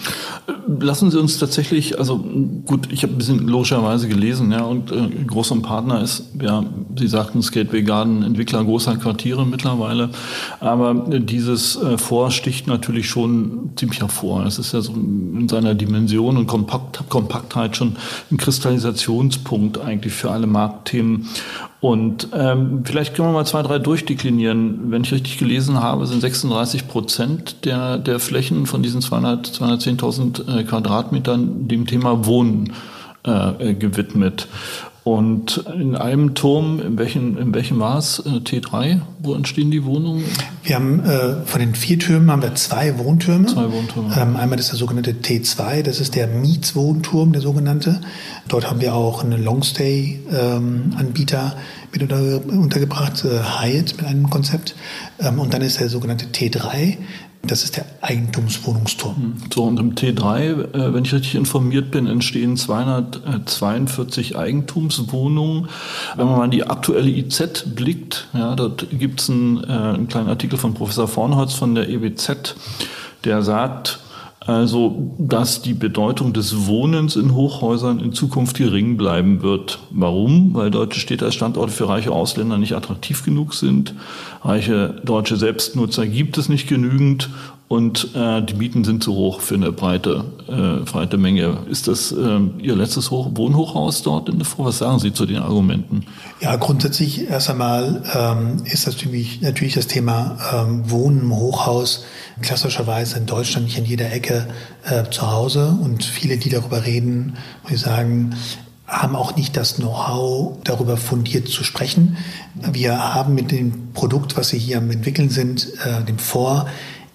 Lassen 0.79 1.11
Sie 1.11 1.19
uns 1.19 1.39
tatsächlich, 1.39 1.97
also 1.99 2.17
gut, 2.65 2.91
ich 2.91 3.03
habe 3.03 3.13
ein 3.13 3.17
bisschen 3.17 3.47
logischerweise 3.47 4.07
gelesen, 4.07 4.51
ja, 4.51 4.63
und 4.63 4.91
äh, 4.91 5.07
großer 5.25 5.55
Partner 5.57 6.01
ist, 6.01 6.25
ja, 6.41 6.63
Sie 6.97 7.07
sagten 7.07 7.41
Skateway 7.41 7.83
Garden, 7.83 8.23
Entwickler 8.23 8.63
großer 8.63 8.97
Quartiere 8.97 9.45
mittlerweile, 9.45 10.09
aber 10.59 11.11
äh, 11.11 11.19
dieses 11.19 11.75
äh, 11.75 11.97
Vor 11.97 12.31
sticht 12.31 12.67
natürlich 12.67 13.09
schon 13.09 13.71
ziemlich 13.75 14.01
hervor. 14.01 14.45
Es 14.45 14.59
ist 14.59 14.73
ja 14.73 14.81
so 14.81 14.93
in 14.93 15.47
seiner 15.49 15.75
Dimension 15.75 16.37
und 16.37 16.47
Kompakt, 16.47 17.09
Kompaktheit 17.09 17.77
schon 17.77 17.95
ein 18.31 18.37
Kristallisationspunkt 18.37 19.79
eigentlich 19.79 20.13
für 20.13 20.31
alle 20.31 20.47
Marktthemen. 20.47 21.27
Und 21.79 22.29
ähm, 22.34 22.81
vielleicht 22.86 23.15
können 23.15 23.27
wir 23.27 23.34
mal 23.34 23.46
zwei, 23.46 23.62
drei 23.62 23.77
durchdeklinieren. 23.77 24.91
Wenn 24.91 25.03
ich 25.03 25.12
richtig 25.12 25.38
gelesen 25.38 25.79
habe, 25.79 26.07
sind 26.07 26.22
36 26.22 26.88
Prozent 26.88 27.65
der, 27.65 28.00
der 28.00 28.19
Flächen 28.19 28.65
von 28.65 28.81
diesen 28.81 29.01
200, 29.01 29.48
210.000 29.48 30.60
äh, 30.60 30.63
Quadratmetern 30.63 31.67
dem 31.67 31.86
Thema 31.86 32.25
Wohnen 32.25 32.74
äh, 33.24 33.75
gewidmet. 33.75 34.48
Und 35.07 35.63
in 35.73 35.95
einem 35.95 36.35
Turm, 36.35 36.81
in 36.81 36.97
welchem, 36.97 37.37
in 37.37 37.53
welchem 37.53 37.77
Maß? 37.77 38.23
Äh, 38.25 38.29
T3, 38.39 38.99
wo 39.19 39.35
entstehen 39.35 39.71
die 39.71 39.85
Wohnungen? 39.85 40.25
Wir 40.63 40.75
haben 40.75 40.99
äh, 40.99 41.45
von 41.45 41.61
den 41.61 41.75
vier 41.75 41.97
Türmen 41.97 42.29
haben 42.29 42.41
wir 42.41 42.55
zwei 42.55 42.99
Wohntürme. 42.99 43.47
Zwei 43.47 43.71
Wohntürme. 43.71 44.13
Ähm, 44.19 44.35
einmal 44.35 44.59
ist 44.59 44.71
der 44.71 44.77
sogenannte 44.77 45.13
T2, 45.13 45.81
das 45.81 46.01
ist 46.01 46.15
der 46.15 46.27
Mietswohnturm, 46.27 47.31
der 47.31 47.41
sogenannte. 47.41 48.01
Dort 48.49 48.69
haben 48.69 48.81
wir 48.81 48.95
auch 48.95 49.23
einen 49.23 49.41
Longstay-Anbieter 49.41 51.53
ähm, 51.55 51.61
mit 51.93 52.01
unter, 52.01 52.41
untergebracht, 52.45 53.23
äh, 53.23 53.39
Hyatt 53.61 53.95
mit 53.95 54.05
einem 54.05 54.29
Konzept. 54.29 54.75
Ähm, 55.19 55.39
und 55.39 55.53
dann 55.53 55.61
ist 55.61 55.79
der 55.79 55.87
sogenannte 55.87 56.25
T3 56.25 56.97
Das 57.48 57.63
ist 57.63 57.77
der 57.77 57.86
Eigentumswohnungsturm. 58.01 59.16
Hm. 59.16 59.36
So, 59.54 59.63
und 59.63 59.80
im 59.80 59.96
T3, 59.96 60.74
äh, 60.74 60.94
wenn 60.94 61.06
ich 61.06 61.13
richtig 61.13 61.36
informiert 61.36 61.92
bin, 61.92 62.06
entstehen 62.08 62.58
242 62.58 64.38
Eigentumswohnungen. 64.38 65.70
Wenn 66.16 66.25
man 66.25 66.38
mal 66.38 66.46
in 66.46 66.51
die 66.51 66.66
aktuelle 66.66 67.10
IZ 67.10 67.63
blickt, 67.74 68.27
ja, 68.34 68.56
dort 68.56 68.88
gibt 68.92 69.22
es 69.22 69.30
einen, 69.30 69.63
äh, 69.63 69.68
einen 69.68 70.08
kleinen 70.08 70.27
Artikel 70.30 70.60
von 70.60 70.74
Professor 70.74 71.08
Vornholz 71.08 71.54
von 71.54 71.74
der 71.74 71.89
EWZ, 71.89 72.56
der 73.24 73.42
sagt, 73.42 74.00
also, 74.48 75.13
dass 75.18 75.62
die 75.62 75.74
Bedeutung 75.74 76.32
des 76.32 76.68
Wohnens 76.68 77.18
in 77.18 77.36
Hochhäusern 77.36 78.00
in 78.00 78.13
Zukunft 78.13 78.56
gering 78.56 78.96
bleiben 78.96 79.42
wird. 79.42 79.80
Warum? 79.89 80.54
Weil 80.54 80.72
deutsche 80.72 81.01
Städte 81.01 81.25
als 81.25 81.36
Standorte 81.36 81.74
für 81.74 81.89
reiche 81.89 82.13
Ausländer 82.13 82.58
nicht 82.58 82.74
attraktiv 82.74 83.25
genug 83.25 83.54
sind. 83.54 83.94
Reiche 84.44 85.01
deutsche 85.04 85.36
Selbstnutzer 85.36 86.08
gibt 86.08 86.38
es 86.38 86.48
nicht 86.48 86.70
genügend 86.70 87.30
und 87.67 88.15
äh, 88.15 88.41
die 88.41 88.53
Mieten 88.53 88.86
sind 88.86 89.03
zu 89.03 89.13
hoch 89.13 89.41
für 89.41 89.55
eine 89.55 89.74
breite, 89.74 90.24
äh, 90.47 90.86
breite 90.89 91.17
Menge. 91.17 91.57
Ist 91.69 91.89
das 91.89 92.13
äh, 92.13 92.39
Ihr 92.59 92.77
letztes 92.77 93.12
Hoch 93.12 93.31
Wohnhochhaus 93.33 94.03
dort 94.03 94.29
in 94.29 94.38
der 94.38 94.45
Vor? 94.45 94.65
Was 94.65 94.77
sagen 94.77 95.00
Sie 95.00 95.12
zu 95.12 95.25
den 95.25 95.38
Argumenten? 95.38 96.05
Ja, 96.39 96.55
grundsätzlich 96.55 97.29
erst 97.29 97.50
einmal 97.50 98.03
ähm, 98.15 98.63
ist 98.63 98.88
das 98.88 98.95
natürlich, 98.95 99.41
natürlich 99.41 99.74
das 99.74 99.88
Thema 99.88 100.38
ähm, 100.53 100.89
Wohnen 100.89 101.24
im 101.24 101.36
Hochhaus 101.36 102.05
klassischerweise 102.41 103.17
in 103.17 103.25
Deutschland 103.25 103.65
nicht 103.65 103.77
in 103.77 103.86
jeder 103.86 104.13
Ecke 104.13 104.47
äh, 104.86 105.03
zu 105.09 105.29
Hause. 105.29 105.77
Und 105.81 106.05
viele, 106.05 106.38
die 106.38 106.50
darüber 106.50 106.86
reden, 106.86 107.36
ich 107.69 107.81
sagen, 107.81 108.33
haben 108.88 109.17
auch 109.17 109.36
nicht 109.36 109.57
das 109.57 109.75
Know-how, 109.75 110.57
darüber 110.63 110.95
fundiert 110.95 111.50
zu 111.50 111.65
sprechen. 111.65 112.15
Wir 112.55 113.13
haben 113.13 113.36
mit 113.36 113.51
dem 113.51 113.91
Produkt, 113.93 114.38
was 114.38 114.53
wir 114.53 114.59
hier 114.59 114.77
am 114.77 114.89
entwickeln 114.89 115.29
sind, 115.29 115.67
äh, 115.86 116.05
dem 116.05 116.17
Vor, 116.17 116.67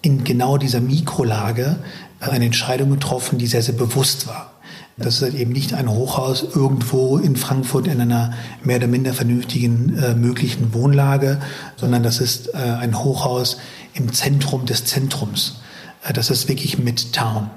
in 0.03 0.23
genau 0.23 0.57
dieser 0.57 0.81
Mikrolage 0.81 1.77
eine 2.19 2.45
Entscheidung 2.45 2.91
getroffen, 2.91 3.39
die 3.39 3.47
sehr, 3.47 3.63
sehr 3.63 3.73
bewusst 3.73 4.27
war. 4.27 4.51
Das 4.97 5.15
ist 5.15 5.21
halt 5.23 5.33
eben 5.33 5.51
nicht 5.51 5.73
ein 5.73 5.89
Hochhaus 5.89 6.43
irgendwo 6.53 7.17
in 7.17 7.35
Frankfurt 7.35 7.87
in 7.87 7.99
einer 7.99 8.33
mehr 8.63 8.77
oder 8.77 8.87
minder 8.87 9.13
vernünftigen 9.13 9.97
äh, 9.97 10.13
möglichen 10.13 10.73
Wohnlage, 10.73 11.39
sondern 11.77 12.03
das 12.03 12.19
ist 12.19 12.53
äh, 12.53 12.57
ein 12.57 12.99
Hochhaus 12.99 13.57
im 13.95 14.13
Zentrum 14.13 14.67
des 14.67 14.85
Zentrums. 14.85 15.61
Äh, 16.03 16.13
das 16.13 16.29
ist 16.29 16.47
wirklich 16.47 16.77
Midtown. 16.77 17.49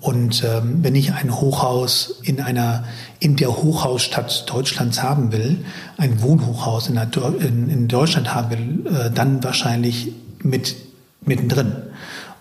Und 0.00 0.42
ähm, 0.44 0.82
wenn 0.82 0.96
ich 0.96 1.12
ein 1.12 1.40
Hochhaus 1.40 2.20
in 2.22 2.40
einer 2.40 2.84
in 3.20 3.36
der 3.36 3.56
Hochhausstadt 3.56 4.50
Deutschlands 4.50 5.02
haben 5.02 5.30
will, 5.30 5.64
ein 5.98 6.20
Wohnhochhaus 6.20 6.88
in, 6.88 6.96
in, 6.96 7.68
in 7.70 7.88
Deutschland 7.88 8.34
haben 8.34 8.50
will, 8.50 8.92
äh, 8.92 9.10
dann 9.10 9.44
wahrscheinlich 9.44 10.12
mit 10.42 10.74
mittendrin. 11.24 11.72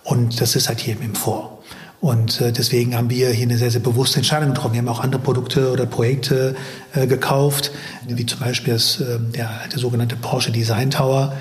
Und 0.03 0.41
das 0.41 0.55
ist 0.55 0.67
halt 0.67 0.79
hier 0.79 0.95
im 0.99 1.15
Vor. 1.15 1.61
Und 2.01 2.41
äh, 2.41 2.51
deswegen 2.51 2.97
haben 2.97 3.11
wir 3.11 3.29
hier 3.29 3.45
eine 3.45 3.57
sehr, 3.57 3.69
sehr 3.69 3.81
bewusste 3.81 4.17
Entscheidung 4.17 4.49
getroffen. 4.49 4.73
Wir 4.73 4.79
haben 4.79 4.89
auch 4.89 5.01
andere 5.01 5.21
Produkte 5.21 5.71
oder 5.71 5.85
Projekte 5.85 6.55
äh, 6.95 7.05
gekauft, 7.05 7.71
wie 8.07 8.25
zum 8.25 8.39
Beispiel 8.39 8.73
das, 8.73 8.99
äh, 8.99 9.19
der, 9.19 9.51
der 9.71 9.79
sogenannte 9.79 10.15
Porsche 10.15 10.51
Design 10.51 10.89
Tower 10.89 11.33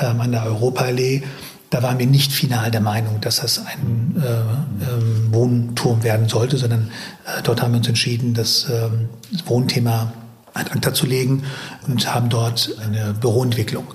ähm, 0.00 0.20
an 0.20 0.32
der 0.32 0.44
Europaallee. 0.44 1.22
Da 1.70 1.84
waren 1.84 2.00
wir 2.00 2.06
nicht 2.06 2.32
final 2.32 2.72
der 2.72 2.80
Meinung, 2.80 3.20
dass 3.20 3.36
das 3.36 3.64
ein 3.64 4.16
äh, 4.20 4.90
ähm, 4.90 5.28
Wohnturm 5.30 6.02
werden 6.02 6.28
sollte, 6.28 6.56
sondern 6.56 6.90
äh, 7.24 7.42
dort 7.44 7.62
haben 7.62 7.72
wir 7.72 7.78
uns 7.78 7.88
entschieden, 7.88 8.34
das, 8.34 8.68
äh, 8.68 8.88
das 9.30 9.46
Wohnthema 9.46 10.12
ad 10.58 10.72
acta 10.72 10.92
zu 10.92 11.06
legen 11.06 11.44
und 11.86 12.12
haben 12.12 12.28
dort 12.28 12.70
eine 12.84 13.14
Büroentwicklung. 13.14 13.86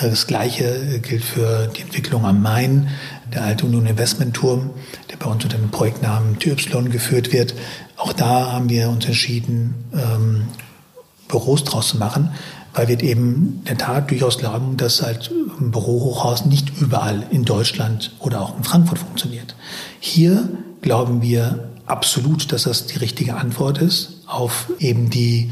Äh, 0.00 0.10
das 0.10 0.26
Gleiche 0.26 1.00
gilt 1.00 1.24
für 1.24 1.68
die 1.68 1.82
Entwicklung 1.82 2.24
am 2.24 2.42
Main, 2.42 2.88
der 3.32 3.42
alte 3.44 3.66
Union 3.66 3.86
Investment 3.86 4.34
Turm, 4.34 4.70
der 5.10 5.16
bei 5.16 5.26
uns 5.26 5.44
unter 5.44 5.56
dem 5.56 5.70
Projektnamen 5.70 6.38
TY 6.38 6.88
geführt 6.90 7.32
wird. 7.32 7.54
Auch 7.96 8.12
da 8.12 8.52
haben 8.52 8.68
wir 8.68 8.88
uns 8.88 9.06
entschieden, 9.06 9.74
ähm, 9.94 10.48
Büros 11.28 11.64
draus 11.64 11.88
zu 11.88 11.96
machen, 11.96 12.30
weil 12.74 12.88
wir 12.88 13.02
eben 13.02 13.60
in 13.60 13.64
der 13.64 13.78
Tat 13.78 14.10
durchaus 14.10 14.38
glauben, 14.38 14.76
dass 14.76 15.02
halt 15.02 15.30
ein 15.60 15.70
Bürohochhaus 15.70 16.44
nicht 16.44 16.78
überall 16.78 17.24
in 17.30 17.44
Deutschland 17.44 18.12
oder 18.18 18.42
auch 18.42 18.56
in 18.56 18.64
Frankfurt 18.64 18.98
funktioniert. 18.98 19.54
Hier 19.98 20.48
glauben 20.82 21.22
wir 21.22 21.70
absolut, 21.86 22.52
dass 22.52 22.64
das 22.64 22.86
die 22.86 22.98
richtige 22.98 23.36
Antwort 23.36 23.78
ist 23.78 24.22
auf 24.26 24.68
eben 24.78 25.10
die 25.10 25.50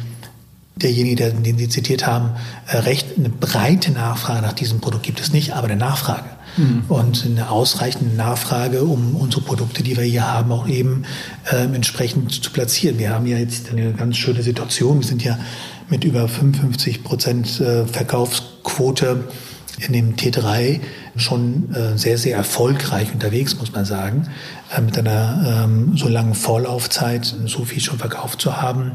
derjenige, 0.76 1.32
den 1.32 1.58
Sie 1.58 1.68
zitiert 1.68 2.06
haben, 2.06 2.30
äh, 2.66 2.78
recht 2.78 3.18
eine 3.18 3.28
breite 3.28 3.92
Nachfrage 3.92 4.42
nach 4.42 4.52
diesem 4.52 4.80
Produkt 4.80 5.04
gibt 5.04 5.20
es 5.20 5.32
nicht, 5.32 5.52
aber 5.52 5.66
eine 5.66 5.76
Nachfrage. 5.76 6.28
Mhm. 6.56 6.84
Und 6.88 7.24
eine 7.24 7.50
ausreichende 7.50 8.14
Nachfrage, 8.16 8.82
um 8.82 9.14
unsere 9.16 9.42
Produkte, 9.42 9.82
die 9.82 9.96
wir 9.96 10.04
hier 10.04 10.26
haben, 10.26 10.50
auch 10.52 10.68
eben 10.68 11.04
äh, 11.50 11.64
entsprechend 11.64 12.32
zu 12.42 12.50
platzieren. 12.50 12.98
Wir 12.98 13.10
haben 13.10 13.26
ja 13.26 13.38
jetzt 13.38 13.70
eine 13.70 13.92
ganz 13.92 14.16
schöne 14.16 14.42
Situation. 14.42 15.00
Wir 15.00 15.06
sind 15.06 15.22
ja 15.22 15.38
mit 15.88 16.04
über 16.04 16.28
55 16.28 17.04
Prozent 17.04 17.60
äh, 17.60 17.86
Verkaufsquote 17.86 19.24
in 19.86 19.92
dem 19.92 20.16
T3 20.16 20.80
schon 21.16 21.74
äh, 21.74 21.98
sehr, 21.98 22.18
sehr 22.18 22.36
erfolgreich 22.36 23.12
unterwegs, 23.12 23.56
muss 23.58 23.72
man 23.72 23.84
sagen, 23.84 24.28
äh, 24.76 24.80
mit 24.80 24.98
einer 24.98 25.64
ähm, 25.64 25.96
so 25.96 26.08
langen 26.08 26.34
Vorlaufzeit 26.34 27.34
so 27.46 27.64
viel 27.64 27.80
schon 27.80 27.98
verkauft 27.98 28.40
zu 28.40 28.60
haben. 28.60 28.92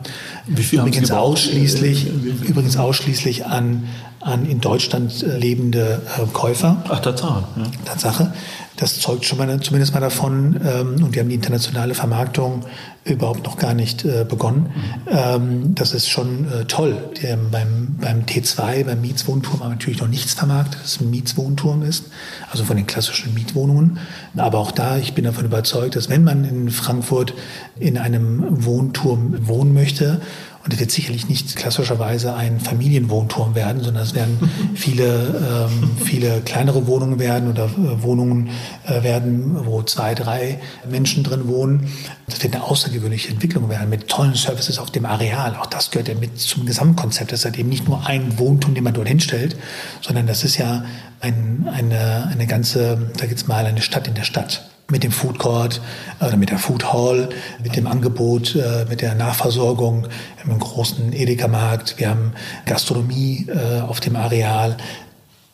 Wie 0.48 0.64
viel 0.64 0.80
übrigens 0.80 1.12
ausschließlich, 1.12 2.08
äh, 2.08 2.48
übrigens 2.48 2.78
ausschließlich 2.78 3.46
an, 3.46 3.88
an 4.22 4.46
in 4.46 4.62
Deutschland 4.62 5.24
äh, 5.24 5.38
lebende 5.38 6.02
äh, 6.18 6.26
Käufer. 6.34 6.84
Ach, 6.90 7.00
Tatsache. 7.00 7.44
Ja. 7.56 7.64
Tatsache. 7.86 8.34
Das 8.78 9.00
zeugt 9.00 9.26
schon 9.26 9.38
mal, 9.38 9.60
zumindest 9.62 9.94
mal 9.94 10.00
davon. 10.00 10.60
Ähm, 10.66 11.04
und 11.04 11.14
wir 11.14 11.22
haben 11.22 11.30
die 11.30 11.36
internationale 11.36 11.96
Vermarktung 11.96 12.66
überhaupt 13.06 13.46
noch 13.46 13.58
gar 13.58 13.74
nicht 13.74 14.04
äh, 14.04 14.26
begonnen. 14.28 14.72
Mhm. 14.76 15.10
Ähm, 15.10 15.76
das 15.76 15.94
ist 15.94 16.10
schon 16.10 16.52
äh, 16.52 16.66
toll. 16.66 16.98
Der, 17.22 17.38
beim, 17.38 17.96
beim 18.02 18.24
T2, 18.24 18.84
beim 18.84 19.02
Mietswohnturm 19.02 19.60
haben 19.60 19.70
wir 19.70 19.76
natürlich 19.76 20.02
noch 20.02 20.08
nichts 20.08 20.34
vermarktet, 20.34 20.82
dass 20.82 20.96
es 20.96 21.02
ein 21.02 21.10
Mietswohnturm 21.10 21.84
ist, 21.84 22.06
also 22.52 22.66
von 22.66 22.76
den 22.76 22.88
klassischen 22.88 23.34
Mietwohnungen. 23.34 24.00
Aber 24.36 24.58
auch 24.58 24.72
da, 24.72 24.98
ich 24.98 25.14
bin 25.14 25.26
davon 25.26 25.46
überzeugt, 25.46 25.96
dass 25.96 26.10
wenn 26.10 26.24
man 26.24 26.44
in 26.44 26.70
Frankfurt 26.70 27.34
in 27.80 27.98
einem 27.98 28.66
Wohnturm 28.66 29.48
wohnen 29.48 29.74
möchte 29.74 30.22
und 30.66 30.74
es 30.74 30.80
wird 30.80 30.90
sicherlich 30.90 31.30
nicht 31.30 31.56
klassischerweise 31.56 32.34
ein 32.34 32.60
Familienwohnturm 32.60 33.54
werden, 33.54 33.84
sondern 33.84 34.02
es 34.02 34.16
werden 34.16 34.50
viele, 34.76 35.70
ähm, 35.72 35.92
viele 36.04 36.42
kleinere 36.42 36.88
Wohnungen 36.88 37.20
werden 37.20 37.52
oder 37.52 37.66
äh, 37.66 38.02
Wohnungen 38.02 38.50
äh, 38.88 39.04
werden, 39.04 39.64
wo 39.66 39.84
zwei, 39.84 40.16
drei 40.16 40.60
Menschen 40.90 41.24
drin 41.24 41.48
wohnen. 41.48 41.88
Das 42.26 42.42
wird 42.42 42.56
eine 42.56 42.64
außergewöhnliche 42.64 43.30
Entwicklung 43.30 43.70
werden 43.70 43.90
mit 43.92 44.08
tollen 44.08 44.34
Services 44.34 44.80
auf 44.80 44.90
dem 44.90 45.06
Areal. 45.06 45.56
Auch 45.56 45.68
das 45.68 45.92
gehört 45.92 46.08
ja 46.08 46.16
mit 46.16 46.40
zum 46.40 46.66
Gesamtkonzept. 46.66 47.32
Das 47.32 47.42
ist 47.42 47.46
halt 47.46 47.60
eben 47.60 47.70
nicht 47.70 47.88
nur 47.88 48.08
ein 48.08 48.40
Wohnturm, 48.40 48.74
den 48.74 48.84
man 48.84 48.96
dort 48.96 49.08
hinstellt, 49.08 49.56
sondern 50.02 50.26
das 50.26 50.44
ist 50.44 50.58
ja 50.58 50.84
ein, 51.22 51.70
eine, 51.72 52.28
eine 52.32 52.48
ganze, 52.48 53.12
da 53.18 53.28
gibt's 53.28 53.46
mal 53.46 53.68
eine 53.68 53.84
Stadt 53.84 54.08
in 54.08 54.16
der 54.16 54.24
Stadt 54.24 54.64
mit 54.90 55.04
dem 55.04 55.12
Food 55.12 55.40
Court 55.40 55.82
oder 56.20 56.38
mit 56.38 56.52
der 56.52 56.60
Food 56.60 56.94
Hall, 56.94 57.30
mit 57.64 57.76
dem 57.76 57.88
Angebot, 57.88 58.56
äh, 58.56 58.86
mit 58.88 59.02
der 59.02 59.16
Nachversorgung, 59.16 60.08
einen 60.44 60.60
großen 60.60 61.14
Edeka-Markt, 61.14 61.96
wir 61.98 62.10
haben 62.10 62.34
Gastronomie 62.66 63.48
äh, 63.48 63.82
auf 63.82 64.00
dem 64.00 64.16
Areal 64.16 64.78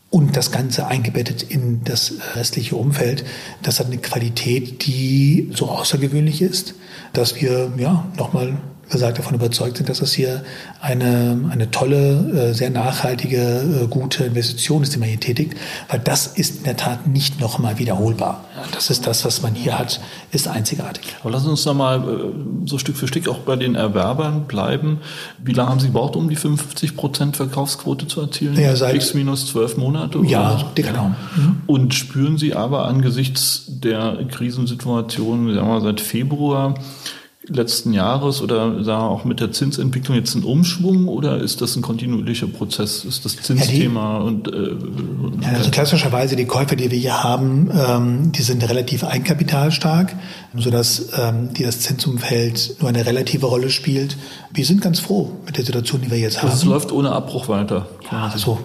und 0.10 0.36
das 0.36 0.52
Ganze 0.52 0.88
eingebettet 0.88 1.42
in 1.44 1.84
das 1.86 2.14
restliche 2.36 2.76
Umfeld. 2.76 3.24
Das 3.64 3.80
hat 3.80 3.88
eine 3.88 3.98
Qualität, 3.98 4.86
die 4.86 5.50
so 5.56 5.70
außergewöhnlich 5.70 6.42
ist, 6.42 6.76
dass 7.14 7.42
wir 7.42 7.72
ja 7.78 8.06
nochmal 8.18 8.58
gesagt 8.92 9.18
davon 9.18 9.36
überzeugt 9.36 9.78
sind, 9.78 9.90
dass 9.90 10.00
das 10.00 10.14
hier 10.14 10.44
eine, 10.82 11.50
eine 11.50 11.72
tolle, 11.72 12.50
äh, 12.50 12.54
sehr 12.54 12.70
nachhaltige, 12.70 13.38
äh, 13.84 13.88
gute 13.88 14.26
Investition 14.26 14.84
ist, 14.84 14.94
die 14.94 15.00
man 15.00 15.10
hier 15.10 15.20
tätigt, 15.20 15.56
weil 15.90 16.00
das 16.00 16.28
ist 16.28 16.58
in 16.58 16.64
der 16.64 16.78
Tat 16.78 17.08
nicht 17.08 17.40
nochmal 17.40 17.80
wiederholbar. 17.80 18.46
Das 18.74 18.90
ist 18.90 19.08
das, 19.08 19.26
was 19.26 19.42
man 19.42 19.56
hier 19.56 19.80
hat, 19.80 20.00
ist 20.32 20.48
einzigartig. 20.48 21.04
Aber 21.22 21.32
lassen 21.32 21.46
Sie 21.46 21.52
uns 21.52 21.64
da 21.64 21.74
mal 21.74 22.00
äh, 22.00 22.68
so 22.68 22.78
Stück 22.78 22.98
für 22.98 23.08
Stück 23.08 23.28
auch 23.28 23.40
bei 23.40 23.56
den 23.56 23.76
Erwerbern 23.76 24.46
bleiben. 24.46 25.00
Wie 25.44 25.54
lange 25.54 25.70
haben 25.70 25.80
Sie 25.80 25.88
gebraucht, 25.88 26.16
um 26.16 26.30
die 26.30 26.36
50 26.36 26.96
Prozent 26.96 27.38
Verkaufsquote 27.38 28.08
zu 28.08 28.22
erzielen? 28.22 28.60
Ja, 28.60 28.76
seit 28.76 28.96
X 28.96 29.14
minus 29.14 29.48
zwölf 29.48 29.78
Monate? 29.78 30.20
Oder? 30.20 30.30
Ja, 30.30 30.72
genau. 30.76 31.12
Mhm. 31.36 31.62
Und 31.66 31.94
spüren 31.94 32.38
Sie 32.38 32.54
aber 32.54 32.86
angesichts 32.86 33.66
der 33.68 34.20
Krisensituation, 34.30 35.54
sagen 35.54 35.68
wir 35.68 35.82
seit 35.82 36.02
Februar, 36.02 36.76
letzten 37.48 37.92
Jahres 37.92 38.42
oder 38.42 38.84
sagen 38.84 39.04
auch 39.04 39.26
mit 39.26 39.40
der 39.40 39.52
Zinsentwicklung 39.52 40.16
jetzt 40.16 40.36
ein 40.36 40.44
Umschwung 40.44 41.08
oder 41.08 41.40
ist 41.40 41.62
das 41.62 41.76
ein 41.76 41.82
kontinuierlicher 41.82 42.48
Prozess? 42.48 43.04
Ist 43.04 43.26
das 43.26 43.38
Zinsthema 43.38 44.18
ja, 44.18 44.18
und, 44.20 44.48
äh, 44.48 44.76
ja, 45.42 45.50
also 45.58 45.72
klassischerweise 45.72 46.36
die 46.36 46.46
Käufer, 46.46 46.76
die 46.76 46.92
wir 46.92 47.00
hier 47.00 47.24
haben, 47.24 47.72
ähm, 47.74 48.32
die 48.32 48.44
sind 48.44 48.68
relativ 48.70 49.04
eigenkapitalstark, 49.04 50.16
sodass 50.56 51.10
ähm, 51.18 51.54
die 51.54 51.64
das 51.64 51.80
Zinsumfeld 51.80 52.76
nur 52.80 52.90
eine 52.90 53.06
relative 53.06 53.48
Rolle 53.48 53.72
spielt. 53.72 54.18
Wir 54.54 54.66
sind 54.66 54.82
ganz 54.82 55.00
froh 55.00 55.32
mit 55.46 55.58
der 55.58 55.66
Situation, 55.66 56.02
die 56.02 56.12
wir 56.12 56.20
jetzt 56.20 56.42
haben. 56.42 56.52
Es 56.52 56.64
läuft 56.64 56.92
ohne 56.92 57.12
Abbruch 57.12 57.48
weiter. 57.48 57.88
Ja, 58.12 58.30
also 58.32 58.60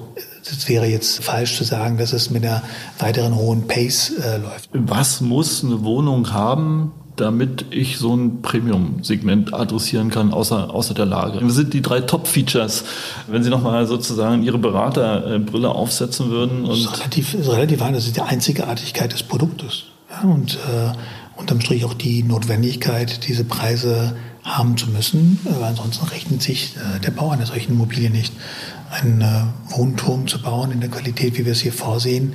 Es 0.49 0.69
wäre 0.69 0.87
jetzt 0.87 1.25
falsch 1.25 1.57
zu 1.57 1.65
sagen, 1.65 1.97
dass 1.99 2.13
es 2.13 2.31
mit 2.31 2.45
einer 2.45 2.63
weiteren 2.99 3.35
hohen 3.35 3.67
Pace 3.67 4.13
äh, 4.19 4.37
läuft. 4.37 4.69
Was 4.73 5.21
muss 5.21 5.65
eine 5.65 5.83
Wohnung 5.83 6.33
haben, 6.33 6.93
damit 7.17 7.67
ich 7.71 7.99
so 7.99 8.15
ein 8.15 8.43
Premium-Segment 8.43 9.55
adressieren 9.55 10.11
kann, 10.11 10.33
außer, 10.33 10.73
außer 10.73 10.95
der 10.95 11.07
Lage. 11.07 11.41
Was 11.43 11.55
sind 11.55 11.73
die 11.73 11.83
drei 11.83 12.01
Top-Features, 12.01 12.85
wenn 13.27 13.43
Sie 13.43 13.51
nochmal 13.51 13.87
sozusagen 13.87 14.43
Ihre 14.43 14.59
Beraterbrille 14.59 15.69
aufsetzen 15.69 16.31
würden? 16.31 16.65
Und 16.65 16.71
das 16.71 16.93
ist 16.93 17.01
relativ, 17.01 17.35
ist 17.35 17.51
relativ. 17.51 17.79
Das 17.79 18.07
ist 18.07 18.17
die 18.17 18.21
Einzigartigkeit 18.21 19.13
des 19.13 19.23
Produktes. 19.23 19.85
Ja, 20.11 20.29
und 20.29 20.55
äh, 20.55 20.93
unterm 21.37 21.61
Strich 21.61 21.85
auch 21.85 21.95
die 21.95 22.23
Notwendigkeit, 22.23 23.27
diese 23.27 23.45
Preise 23.45 24.17
haben 24.45 24.77
zu 24.77 24.89
müssen, 24.91 25.41
weil 25.45 25.65
ansonsten 25.65 26.07
rechnet 26.07 26.43
sich 26.43 26.77
äh, 26.77 27.01
der 27.01 27.11
Bau 27.11 27.31
einer 27.31 27.47
solchen 27.47 27.73
Immobilie 27.73 28.11
nicht. 28.11 28.33
Einen 28.91 29.21
äh, 29.21 29.75
Wohnturm 29.77 30.29
zu 30.29 30.41
bauen 30.41 30.71
in 30.71 30.81
der 30.81 30.89
Qualität, 30.89 31.37
wie 31.37 31.45
wir 31.45 31.53
es 31.53 31.61
hier 31.61 31.73
vorsehen, 31.73 32.35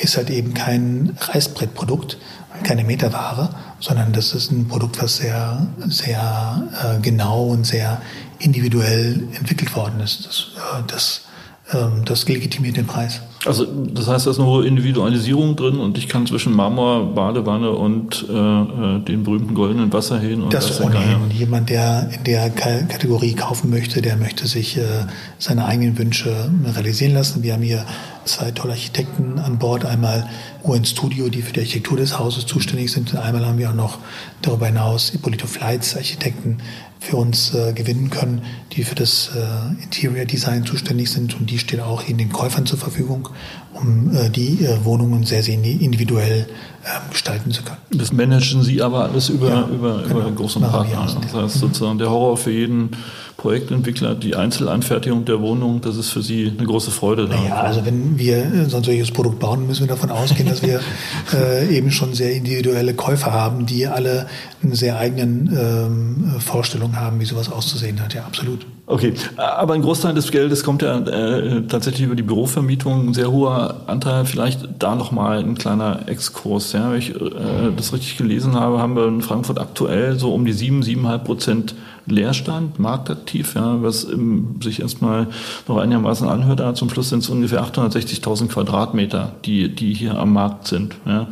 ist 0.00 0.16
halt 0.16 0.30
eben 0.30 0.54
kein 0.54 1.16
Reißbrettprodukt, 1.18 2.18
keine 2.64 2.84
Meterware, 2.84 3.50
sondern 3.80 4.12
das 4.12 4.34
ist 4.34 4.50
ein 4.50 4.68
Produkt, 4.68 5.02
was 5.02 5.18
sehr, 5.18 5.66
sehr 5.86 6.62
äh, 6.82 7.00
genau 7.00 7.46
und 7.46 7.64
sehr 7.64 8.00
individuell 8.38 9.28
entwickelt 9.34 9.74
worden 9.74 10.00
ist. 10.00 10.26
Das, 10.26 10.46
äh, 10.56 10.82
das, 10.86 11.22
das 12.04 12.26
legitimiert 12.26 12.76
den 12.78 12.86
Preis. 12.86 13.20
Also 13.44 13.66
das 13.66 14.08
heißt, 14.08 14.26
da 14.26 14.30
ist 14.30 14.38
eine 14.38 14.48
hohe 14.48 14.66
Individualisierung 14.66 15.54
drin 15.54 15.78
und 15.78 15.96
ich 15.98 16.08
kann 16.08 16.26
zwischen 16.26 16.54
Marmor, 16.54 17.14
Badewanne 17.14 17.70
und 17.70 18.26
äh, 18.28 18.32
äh 18.32 18.98
den 19.00 19.22
berühmten 19.22 19.54
goldenen 19.54 19.92
Wasserhähnen 19.92 20.42
und 20.42 20.54
das 20.54 20.80
ohnehin. 20.80 21.22
Und 21.22 21.32
jemand, 21.32 21.70
der 21.70 22.10
in 22.10 22.24
der 22.24 22.50
Kategorie 22.50 23.34
kaufen 23.34 23.70
möchte, 23.70 24.02
der 24.02 24.16
möchte 24.16 24.46
sich 24.48 24.76
äh, 24.76 24.82
seine 25.38 25.66
eigenen 25.66 25.98
Wünsche 25.98 26.50
realisieren 26.74 27.14
lassen. 27.14 27.42
Wir 27.42 27.52
haben 27.52 27.62
hier 27.62 27.84
zwei 28.24 28.50
tolle 28.50 28.72
Architekten 28.72 29.38
an 29.38 29.58
Bord. 29.58 29.84
Einmal 29.84 30.28
UN 30.64 30.84
Studio, 30.84 31.28
die 31.28 31.42
für 31.42 31.52
die 31.52 31.60
Architektur 31.60 31.96
des 31.96 32.18
Hauses 32.18 32.46
zuständig 32.46 32.90
sind. 32.92 33.12
Und 33.12 33.20
einmal 33.20 33.46
haben 33.46 33.58
wir 33.58 33.70
auch 33.70 33.74
noch 33.74 33.98
darüber 34.42 34.66
hinaus 34.66 35.14
Ippolito 35.14 35.46
Flights, 35.46 35.96
Architekten, 35.96 36.58
für 37.00 37.16
uns 37.16 37.54
äh, 37.54 37.72
gewinnen 37.72 38.10
können, 38.10 38.42
die 38.72 38.82
für 38.82 38.94
das 38.94 39.30
äh, 39.34 39.82
Interior 39.82 40.24
Design 40.24 40.64
zuständig 40.64 41.10
sind. 41.10 41.38
Und 41.38 41.50
die 41.50 41.58
stehen 41.58 41.80
auch 41.80 42.06
in 42.08 42.18
den 42.18 42.30
Käufern 42.30 42.66
zur 42.66 42.78
Verfügung, 42.78 43.28
um 43.74 44.14
äh, 44.14 44.30
die 44.30 44.64
äh, 44.64 44.84
Wohnungen 44.84 45.24
sehr, 45.24 45.42
sehr 45.42 45.54
individuell 45.54 46.46
äh, 46.82 47.10
gestalten 47.10 47.52
zu 47.52 47.62
können. 47.62 47.78
Das 47.90 48.12
managen 48.12 48.62
Sie 48.62 48.82
aber 48.82 49.04
alles 49.04 49.28
über, 49.28 49.48
ja, 49.48 49.68
über, 49.68 50.02
genau. 50.02 50.20
über 50.20 50.30
großen 50.32 50.62
Partner. 50.62 51.06
Das 51.22 51.34
heißt 51.34 51.54
sozusagen 51.58 51.98
der 51.98 52.10
Horror 52.10 52.36
für 52.36 52.50
jeden 52.50 52.90
Projektentwickler, 53.38 54.16
die 54.16 54.34
Einzelanfertigung 54.34 55.24
der 55.24 55.40
Wohnung, 55.40 55.80
das 55.80 55.96
ist 55.96 56.10
für 56.10 56.22
Sie 56.22 56.52
eine 56.58 56.66
große 56.66 56.90
Freude. 56.90 57.28
Da. 57.28 57.36
Ja, 57.46 57.54
also 57.60 57.86
wenn 57.86 58.18
wir 58.18 58.66
so 58.66 58.78
ein 58.78 58.82
solches 58.82 59.12
Produkt 59.12 59.38
bauen, 59.38 59.64
müssen 59.64 59.82
wir 59.82 59.86
davon 59.86 60.10
ausgehen, 60.10 60.48
dass 60.48 60.60
wir 60.60 60.80
äh, 61.32 61.72
eben 61.72 61.92
schon 61.92 62.14
sehr 62.14 62.32
individuelle 62.32 62.94
Käufer 62.94 63.32
haben, 63.32 63.64
die 63.64 63.86
alle 63.86 64.26
eine 64.60 64.74
sehr 64.74 64.98
eigenen 64.98 65.56
ähm, 65.56 66.40
Vorstellung 66.40 66.96
haben, 66.96 67.20
wie 67.20 67.26
sowas 67.26 67.48
auszusehen 67.48 68.02
hat. 68.02 68.12
Ja, 68.12 68.24
absolut. 68.24 68.66
Okay, 68.86 69.14
aber 69.36 69.74
ein 69.74 69.82
Großteil 69.82 70.14
des 70.14 70.32
Geldes 70.32 70.64
kommt 70.64 70.82
ja 70.82 70.98
äh, 70.98 71.62
tatsächlich 71.68 72.06
über 72.06 72.16
die 72.16 72.22
Bürovermietung. 72.22 73.10
Ein 73.10 73.14
sehr 73.14 73.30
hoher 73.30 73.82
Anteil. 73.86 74.24
Vielleicht 74.24 74.66
da 74.80 74.96
nochmal 74.96 75.38
ein 75.38 75.56
kleiner 75.56 76.08
Exkurs. 76.08 76.72
Ja, 76.72 76.90
wenn 76.90 76.98
ich 76.98 77.14
äh, 77.14 77.70
das 77.76 77.92
richtig 77.92 78.16
gelesen 78.16 78.54
habe, 78.54 78.80
haben 78.80 78.96
wir 78.96 79.06
in 79.06 79.22
Frankfurt 79.22 79.60
aktuell 79.60 80.18
so 80.18 80.34
um 80.34 80.44
die 80.44 80.54
sieben, 80.54 80.82
siebeneinhalb 80.82 81.24
Prozent 81.24 81.76
Leerstand, 82.10 82.78
marktaktiv, 82.78 83.54
ja, 83.54 83.82
was 83.82 84.04
im, 84.04 84.60
sich 84.62 84.80
erstmal 84.80 85.28
noch 85.66 85.78
einigermaßen 85.78 86.28
anhört, 86.28 86.60
aber 86.60 86.74
zum 86.74 86.90
Schluss 86.90 87.08
sind 87.08 87.20
es 87.20 87.28
ungefähr 87.28 87.62
860.000 87.64 88.48
Quadratmeter, 88.48 89.32
die, 89.44 89.74
die 89.74 89.94
hier 89.94 90.16
am 90.18 90.32
Markt 90.32 90.68
sind. 90.68 90.96
Ja. 91.06 91.28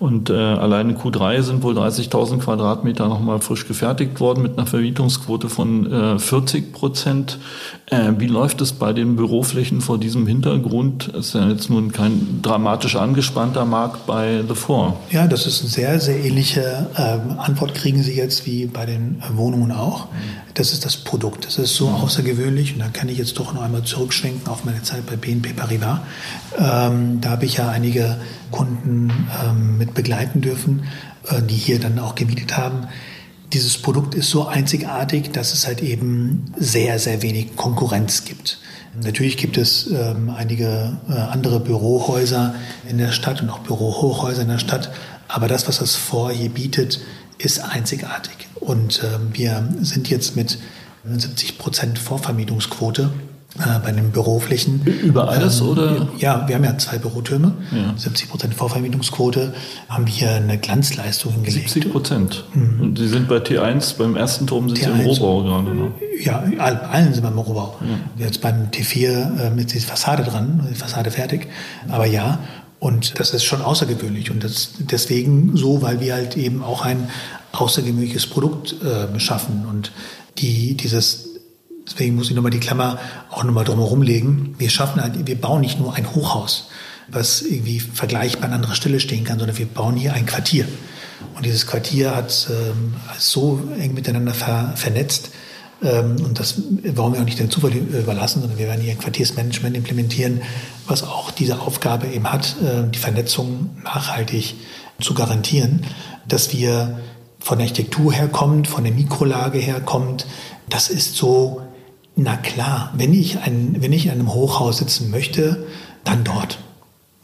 Und 0.00 0.30
äh, 0.30 0.32
allein 0.32 0.88
in 0.88 0.96
Q3 0.96 1.42
sind 1.42 1.62
wohl 1.62 1.76
30.000 1.78 2.38
Quadratmeter 2.38 3.06
nochmal 3.06 3.38
frisch 3.40 3.68
gefertigt 3.68 4.18
worden 4.18 4.42
mit 4.42 4.56
einer 4.56 4.66
Vermietungsquote 4.66 5.50
von 5.50 5.92
äh, 5.92 6.18
40 6.18 6.72
Prozent. 6.72 7.38
Äh, 7.84 8.12
wie 8.16 8.26
läuft 8.26 8.62
es 8.62 8.72
bei 8.72 8.94
den 8.94 9.16
Büroflächen 9.16 9.82
vor 9.82 9.98
diesem 9.98 10.26
Hintergrund? 10.26 11.08
Ist 11.08 11.34
ja 11.34 11.46
jetzt 11.50 11.68
nun 11.68 11.92
kein 11.92 12.40
dramatisch 12.40 12.96
angespannter 12.96 13.66
Markt 13.66 14.06
bei 14.06 14.42
The 14.48 14.54
Four. 14.54 14.98
Ja, 15.10 15.26
das 15.26 15.46
ist 15.46 15.60
eine 15.60 15.70
sehr, 15.70 16.00
sehr 16.00 16.24
ähnliche 16.24 16.88
äh, 16.96 17.18
Antwort 17.38 17.74
kriegen 17.74 18.02
Sie 18.02 18.16
jetzt 18.16 18.46
wie 18.46 18.64
bei 18.64 18.86
den 18.86 19.22
Wohnungen 19.34 19.70
auch. 19.70 20.08
Das 20.54 20.72
ist 20.72 20.86
das 20.86 20.96
Produkt. 20.96 21.44
Das 21.44 21.58
ist 21.58 21.76
so 21.76 21.88
außergewöhnlich. 21.88 22.72
Und 22.72 22.78
da 22.78 22.88
kann 22.88 23.10
ich 23.10 23.18
jetzt 23.18 23.38
doch 23.38 23.52
noch 23.52 23.60
einmal 23.60 23.82
zurückschwenken 23.82 24.48
auf 24.48 24.64
meine 24.64 24.82
Zeit 24.82 25.04
bei 25.04 25.16
BNP 25.16 25.52
Paribas. 25.52 25.98
Ähm, 26.58 27.20
da 27.20 27.30
habe 27.30 27.44
ich 27.44 27.58
ja 27.58 27.68
einige 27.68 28.16
Kunden 28.50 29.12
ähm, 29.44 29.78
mit 29.78 29.94
begleiten 29.94 30.40
dürfen, 30.40 30.84
äh, 31.28 31.42
die 31.42 31.54
hier 31.54 31.78
dann 31.80 31.98
auch 31.98 32.14
gemietet 32.14 32.56
haben. 32.56 32.88
Dieses 33.52 33.78
Produkt 33.78 34.14
ist 34.14 34.30
so 34.30 34.46
einzigartig, 34.46 35.32
dass 35.32 35.52
es 35.52 35.66
halt 35.66 35.82
eben 35.82 36.52
sehr, 36.56 36.98
sehr 36.98 37.22
wenig 37.22 37.56
Konkurrenz 37.56 38.24
gibt. 38.24 38.58
Natürlich 39.02 39.36
gibt 39.36 39.56
es 39.56 39.88
ähm, 39.90 40.30
einige 40.30 40.98
äh, 41.08 41.12
andere 41.12 41.60
Bürohäuser 41.60 42.54
in 42.88 42.98
der 42.98 43.12
Stadt 43.12 43.42
und 43.42 43.50
auch 43.50 43.60
Bürohochhäuser 43.60 44.42
in 44.42 44.48
der 44.48 44.58
Stadt, 44.58 44.90
aber 45.28 45.46
das, 45.46 45.68
was 45.68 45.78
das 45.78 45.94
Vor 45.94 46.32
hier 46.32 46.50
bietet, 46.50 47.00
ist 47.38 47.60
einzigartig. 47.60 48.48
Und 48.56 49.02
äh, 49.02 49.18
wir 49.32 49.68
sind 49.80 50.10
jetzt 50.10 50.36
mit 50.36 50.58
70 51.04 51.58
Prozent 51.58 51.98
Vorvermietungsquote 51.98 53.02
äh, 53.02 53.29
bei 53.56 53.92
den 53.92 54.10
Büroflächen. 54.12 54.82
Über 54.84 55.28
alles 55.28 55.60
ähm, 55.60 55.68
oder? 55.68 56.08
Ja, 56.18 56.46
wir 56.46 56.54
haben 56.54 56.64
ja 56.64 56.78
zwei 56.78 56.98
Bürotürme. 56.98 57.52
Ja. 57.72 57.94
70 57.96 58.30
Prozent 58.30 58.54
Vorvermietungsquote 58.54 59.52
haben 59.88 60.06
wir 60.06 60.30
eine 60.30 60.56
Glanzleistung 60.58 61.32
hingelegt. 61.32 61.70
70 61.70 61.92
Prozent. 61.92 62.44
Mhm. 62.54 62.80
Und 62.80 62.98
Sie 62.98 63.08
sind 63.08 63.28
bei 63.28 63.38
T1, 63.38 63.98
beim 63.98 64.16
ersten 64.16 64.46
Turm 64.46 64.68
sind 64.68 64.78
T1, 64.78 64.82
Sie 64.82 65.02
im 65.02 65.06
Rohbau 65.06 65.42
gerade, 65.42 65.74
ne? 65.74 65.92
Ja, 66.22 66.44
bei 66.56 66.60
allen 66.60 67.12
sind 67.12 67.24
wir 67.24 67.30
im 67.30 67.38
Rohbau. 67.38 67.76
Ja. 67.80 68.24
Jetzt 68.24 68.40
beim 68.40 68.70
T4 68.70 69.46
äh, 69.46 69.50
mit 69.50 69.74
der 69.74 69.80
Fassade 69.80 70.22
dran, 70.22 70.66
die 70.70 70.74
Fassade 70.74 71.10
fertig. 71.10 71.48
Aber 71.88 72.06
ja, 72.06 72.38
und 72.78 73.18
das 73.18 73.34
ist 73.34 73.44
schon 73.44 73.62
außergewöhnlich. 73.62 74.30
Und 74.30 74.44
das 74.44 74.70
deswegen 74.78 75.56
so, 75.56 75.82
weil 75.82 76.00
wir 76.00 76.14
halt 76.14 76.36
eben 76.36 76.62
auch 76.62 76.84
ein 76.84 77.08
außergewöhnliches 77.52 78.26
Produkt 78.26 78.76
äh, 78.82 79.18
schaffen. 79.18 79.66
Und 79.68 79.92
die, 80.38 80.76
dieses 80.76 81.29
Deswegen 81.90 82.14
muss 82.14 82.30
ich 82.30 82.36
nochmal 82.36 82.52
die 82.52 82.60
Klammer 82.60 82.98
auch 83.30 83.44
nochmal 83.44 83.64
drumherum 83.64 84.02
legen. 84.02 84.54
Wir 84.58 84.70
schaffen 84.70 85.02
halt, 85.02 85.26
wir 85.26 85.40
bauen 85.40 85.60
nicht 85.60 85.78
nur 85.78 85.94
ein 85.94 86.14
Hochhaus, 86.14 86.68
was 87.08 87.42
irgendwie 87.42 87.80
vergleichbar 87.80 88.46
an 88.46 88.54
anderer 88.54 88.74
Stelle 88.74 89.00
stehen 89.00 89.24
kann, 89.24 89.38
sondern 89.38 89.58
wir 89.58 89.66
bauen 89.66 89.96
hier 89.96 90.14
ein 90.14 90.26
Quartier. 90.26 90.66
Und 91.34 91.44
dieses 91.44 91.66
Quartier 91.66 92.14
hat 92.14 92.48
ähm, 92.50 92.94
so 93.18 93.60
eng 93.78 93.94
miteinander 93.94 94.32
ver, 94.32 94.72
vernetzt, 94.76 95.30
ähm, 95.82 96.16
und 96.24 96.38
das 96.38 96.56
wollen 96.58 97.14
wir 97.14 97.20
auch 97.20 97.24
nicht 97.24 97.38
den 97.38 97.50
Zufall 97.50 97.72
überlassen, 97.72 98.40
sondern 98.40 98.58
wir 98.58 98.66
werden 98.66 98.82
hier 98.82 98.92
ein 98.92 98.98
Quartiersmanagement 98.98 99.76
implementieren, 99.76 100.42
was 100.86 101.02
auch 101.02 101.30
diese 101.30 101.60
Aufgabe 101.60 102.06
eben 102.08 102.30
hat, 102.30 102.56
äh, 102.62 102.88
die 102.90 102.98
Vernetzung 102.98 103.70
nachhaltig 103.82 104.54
zu 105.00 105.14
garantieren, 105.14 105.86
dass 106.28 106.52
wir 106.52 107.00
von 107.38 107.58
der 107.58 107.66
Architektur 107.66 108.12
herkommt, 108.12 108.68
von 108.68 108.84
der 108.84 108.92
Mikrolage 108.92 109.58
herkommt. 109.58 110.26
Das 110.68 110.88
ist 110.88 111.16
so 111.16 111.62
na 112.22 112.36
klar, 112.36 112.92
wenn 112.96 113.14
ich, 113.14 113.38
ein, 113.38 113.76
wenn 113.80 113.92
ich 113.92 114.06
in 114.06 114.12
einem 114.12 114.34
Hochhaus 114.34 114.78
sitzen 114.78 115.10
möchte, 115.10 115.66
dann 116.04 116.22
dort. 116.22 116.58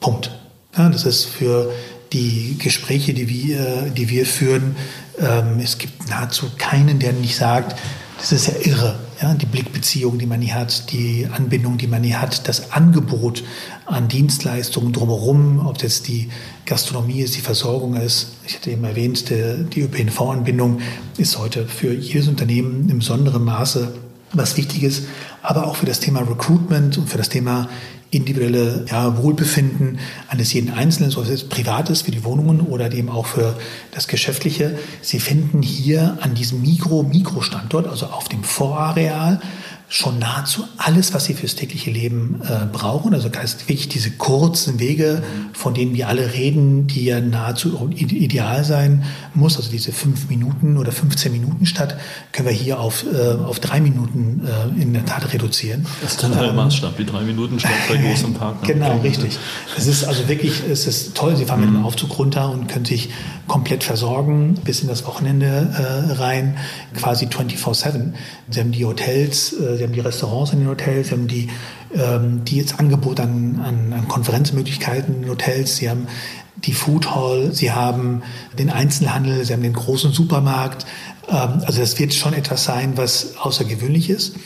Punkt. 0.00 0.30
Ja, 0.76 0.88
das 0.88 1.04
ist 1.04 1.24
für 1.24 1.70
die 2.12 2.56
Gespräche, 2.58 3.12
die 3.12 3.28
wir, 3.28 3.90
die 3.90 4.08
wir 4.08 4.24
führen, 4.24 4.74
ähm, 5.18 5.60
es 5.62 5.76
gibt 5.76 6.08
nahezu 6.08 6.46
keinen, 6.56 6.98
der 6.98 7.12
nicht 7.12 7.36
sagt, 7.36 7.78
das 8.18 8.32
ist 8.32 8.46
ja 8.46 8.54
irre. 8.62 8.98
Ja, 9.20 9.34
die 9.34 9.46
Blickbeziehung, 9.46 10.18
die 10.18 10.26
man 10.26 10.40
hier 10.40 10.54
hat, 10.54 10.92
die 10.92 11.26
Anbindung, 11.30 11.78
die 11.78 11.86
man 11.86 12.02
hier 12.02 12.20
hat, 12.20 12.48
das 12.48 12.72
Angebot 12.72 13.44
an 13.86 14.08
Dienstleistungen 14.08 14.92
drumherum, 14.92 15.66
ob 15.66 15.78
das 15.78 16.02
die 16.02 16.28
Gastronomie 16.66 17.20
ist, 17.20 17.36
die 17.36 17.40
Versorgung 17.40 17.96
ist. 17.96 18.32
Ich 18.46 18.56
hatte 18.56 18.70
eben 18.70 18.84
erwähnt, 18.84 19.28
der, 19.30 19.56
die 19.56 19.82
ÖPNV-Anbindung 19.82 20.80
ist 21.16 21.38
heute 21.38 21.66
für 21.66 21.94
jedes 21.94 22.28
Unternehmen 22.28 22.88
im 22.90 22.98
besonderen 22.98 23.44
Maße 23.44 23.92
was 24.32 24.56
wichtig 24.56 24.82
ist, 24.82 25.04
aber 25.42 25.66
auch 25.66 25.76
für 25.76 25.86
das 25.86 26.00
Thema 26.00 26.20
Recruitment 26.20 26.98
und 26.98 27.08
für 27.08 27.18
das 27.18 27.28
Thema 27.28 27.68
individuelle 28.10 28.84
ja, 28.88 29.16
Wohlbefinden 29.18 29.98
eines 30.28 30.52
jeden 30.52 30.70
Einzelnen, 30.70 31.14
ob 31.16 31.28
es 31.28 31.48
privat 31.48 31.90
ist 31.90 32.02
für 32.02 32.12
die 32.12 32.24
Wohnungen 32.24 32.60
oder 32.60 32.92
eben 32.92 33.08
auch 33.08 33.26
für 33.26 33.56
das 33.90 34.08
Geschäftliche. 34.08 34.78
Sie 35.02 35.18
finden 35.18 35.62
hier 35.62 36.18
an 36.20 36.34
diesem 36.34 36.62
Mikro-Mikro-Standort, 36.62 37.86
also 37.86 38.06
auf 38.06 38.28
dem 38.28 38.44
Vorareal, 38.44 39.40
schon 39.88 40.18
nahezu 40.18 40.64
alles, 40.78 41.14
was 41.14 41.26
sie 41.26 41.34
fürs 41.34 41.54
tägliche 41.54 41.90
Leben 41.90 42.40
äh, 42.42 42.66
brauchen. 42.72 43.14
Also 43.14 43.30
heißt 43.32 43.68
wirklich 43.68 43.88
diese 43.88 44.10
kurzen 44.10 44.80
Wege, 44.80 45.22
von 45.52 45.74
denen 45.74 45.94
wir 45.94 46.08
alle 46.08 46.32
reden, 46.32 46.88
die 46.88 47.04
ja 47.04 47.20
nahezu 47.20 47.90
ideal 47.90 48.64
sein 48.64 49.04
muss. 49.34 49.56
Also 49.56 49.70
diese 49.70 49.92
fünf 49.92 50.28
Minuten 50.28 50.76
oder 50.76 50.90
15 50.90 51.30
Minuten 51.30 51.66
statt, 51.66 51.96
können 52.32 52.48
wir 52.48 52.54
hier 52.54 52.80
auf, 52.80 53.04
äh, 53.06 53.34
auf 53.44 53.60
drei 53.60 53.80
Minuten 53.80 54.42
äh, 54.44 54.82
in 54.82 54.92
der 54.92 55.04
Tat 55.04 55.32
reduzieren. 55.32 55.86
Das 56.02 56.12
ist 56.12 56.22
dann 56.22 56.32
der 56.32 56.48
ähm, 56.48 56.56
Maßstab, 56.56 56.96
die 56.96 57.06
drei 57.06 57.22
Minuten 57.22 57.60
statt 57.60 57.72
bei 57.88 57.96
großem 58.08 58.34
Park. 58.34 58.62
Ne? 58.62 58.74
Genau, 58.74 58.98
richtig. 58.98 59.38
Es 59.76 59.86
ist 59.86 60.04
also 60.04 60.28
wirklich, 60.28 60.62
es 60.68 60.86
ist 60.86 61.16
toll. 61.16 61.36
Sie 61.36 61.44
fahren 61.44 61.60
mhm. 61.60 61.66
mit 61.66 61.74
dem 61.76 61.84
Aufzug 61.84 62.18
runter 62.18 62.50
und 62.50 62.66
können 62.68 62.84
sich 62.84 63.10
komplett 63.46 63.84
versorgen 63.84 64.54
bis 64.64 64.80
in 64.80 64.88
das 64.88 65.06
Wochenende 65.06 65.46
äh, 65.46 66.12
rein, 66.14 66.56
quasi 66.94 67.26
24/7. 67.26 68.14
Sie 68.50 68.60
haben 68.60 68.72
die 68.72 68.84
Hotels, 68.84 69.52
äh, 69.52 69.76
sie 69.76 69.84
haben 69.84 69.92
die 69.92 70.00
Restaurants 70.00 70.52
in 70.52 70.60
den 70.60 70.68
Hotels, 70.68 71.08
sie 71.08 71.14
haben 71.14 71.28
die, 71.28 71.48
ähm, 71.94 72.44
die 72.44 72.56
jetzt 72.56 72.78
Angebot 72.78 73.20
an, 73.20 73.60
an, 73.64 73.92
an 73.92 74.08
Konferenzmöglichkeiten 74.08 75.14
in 75.16 75.22
den 75.22 75.30
Hotels, 75.30 75.76
sie 75.76 75.88
haben 75.88 76.08
die 76.56 76.72
Food 76.72 77.14
Hall, 77.14 77.52
sie 77.52 77.72
haben 77.72 78.22
den 78.58 78.70
Einzelhandel, 78.70 79.44
sie 79.44 79.52
haben 79.52 79.62
den 79.62 79.74
großen 79.74 80.12
Supermarkt. 80.12 80.86
Ähm, 81.28 81.62
also 81.64 81.80
das 81.80 81.98
wird 81.98 82.14
schon 82.14 82.34
etwas 82.34 82.64
sein, 82.64 82.96
was 82.96 83.36
außergewöhnlich 83.36 84.10
ist. 84.10 84.36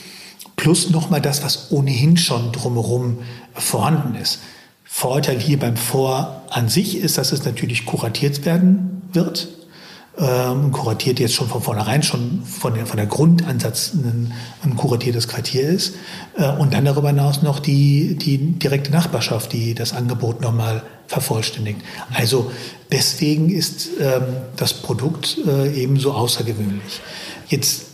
Plus 0.55 0.89
nochmal 0.91 1.21
das, 1.21 1.43
was 1.43 1.71
ohnehin 1.71 2.17
schon 2.17 2.51
drumherum 2.51 3.19
vorhanden 3.53 4.15
ist. 4.15 4.39
Vorteil 4.93 5.39
hier 5.39 5.57
beim 5.57 5.77
Vor 5.77 6.43
an 6.49 6.69
sich 6.69 6.97
ist, 6.97 7.17
dass 7.17 7.31
es 7.31 7.45
natürlich 7.45 7.85
kuratiert 7.85 8.45
werden 8.45 9.01
wird 9.13 9.47
ähm, 10.17 10.71
kuratiert 10.71 11.19
jetzt 11.19 11.33
schon 11.33 11.47
von 11.47 11.61
vornherein 11.61 12.03
schon 12.03 12.43
von 12.43 12.73
der, 12.73 12.85
von 12.85 12.97
der 12.97 13.05
Grundansatz 13.05 13.93
ein, 13.93 14.33
ein 14.63 14.75
kuratiertes 14.75 15.27
Quartier 15.27 15.63
ist. 15.63 15.95
Äh, 16.37 16.49
und 16.51 16.73
dann 16.73 16.85
darüber 16.85 17.09
hinaus 17.09 17.41
noch 17.41 17.59
die, 17.59 18.15
die 18.15 18.37
direkte 18.37 18.91
Nachbarschaft, 18.91 19.53
die 19.53 19.73
das 19.73 19.93
Angebot 19.93 20.41
nochmal 20.41 20.83
vervollständigt. 21.07 21.79
Also 22.13 22.51
deswegen 22.91 23.49
ist 23.49 23.89
ähm, 23.99 24.23
das 24.57 24.73
Produkt 24.73 25.37
äh, 25.47 25.73
ebenso 25.73 26.11
außergewöhnlich. 26.11 27.01
Jetzt 27.47 27.90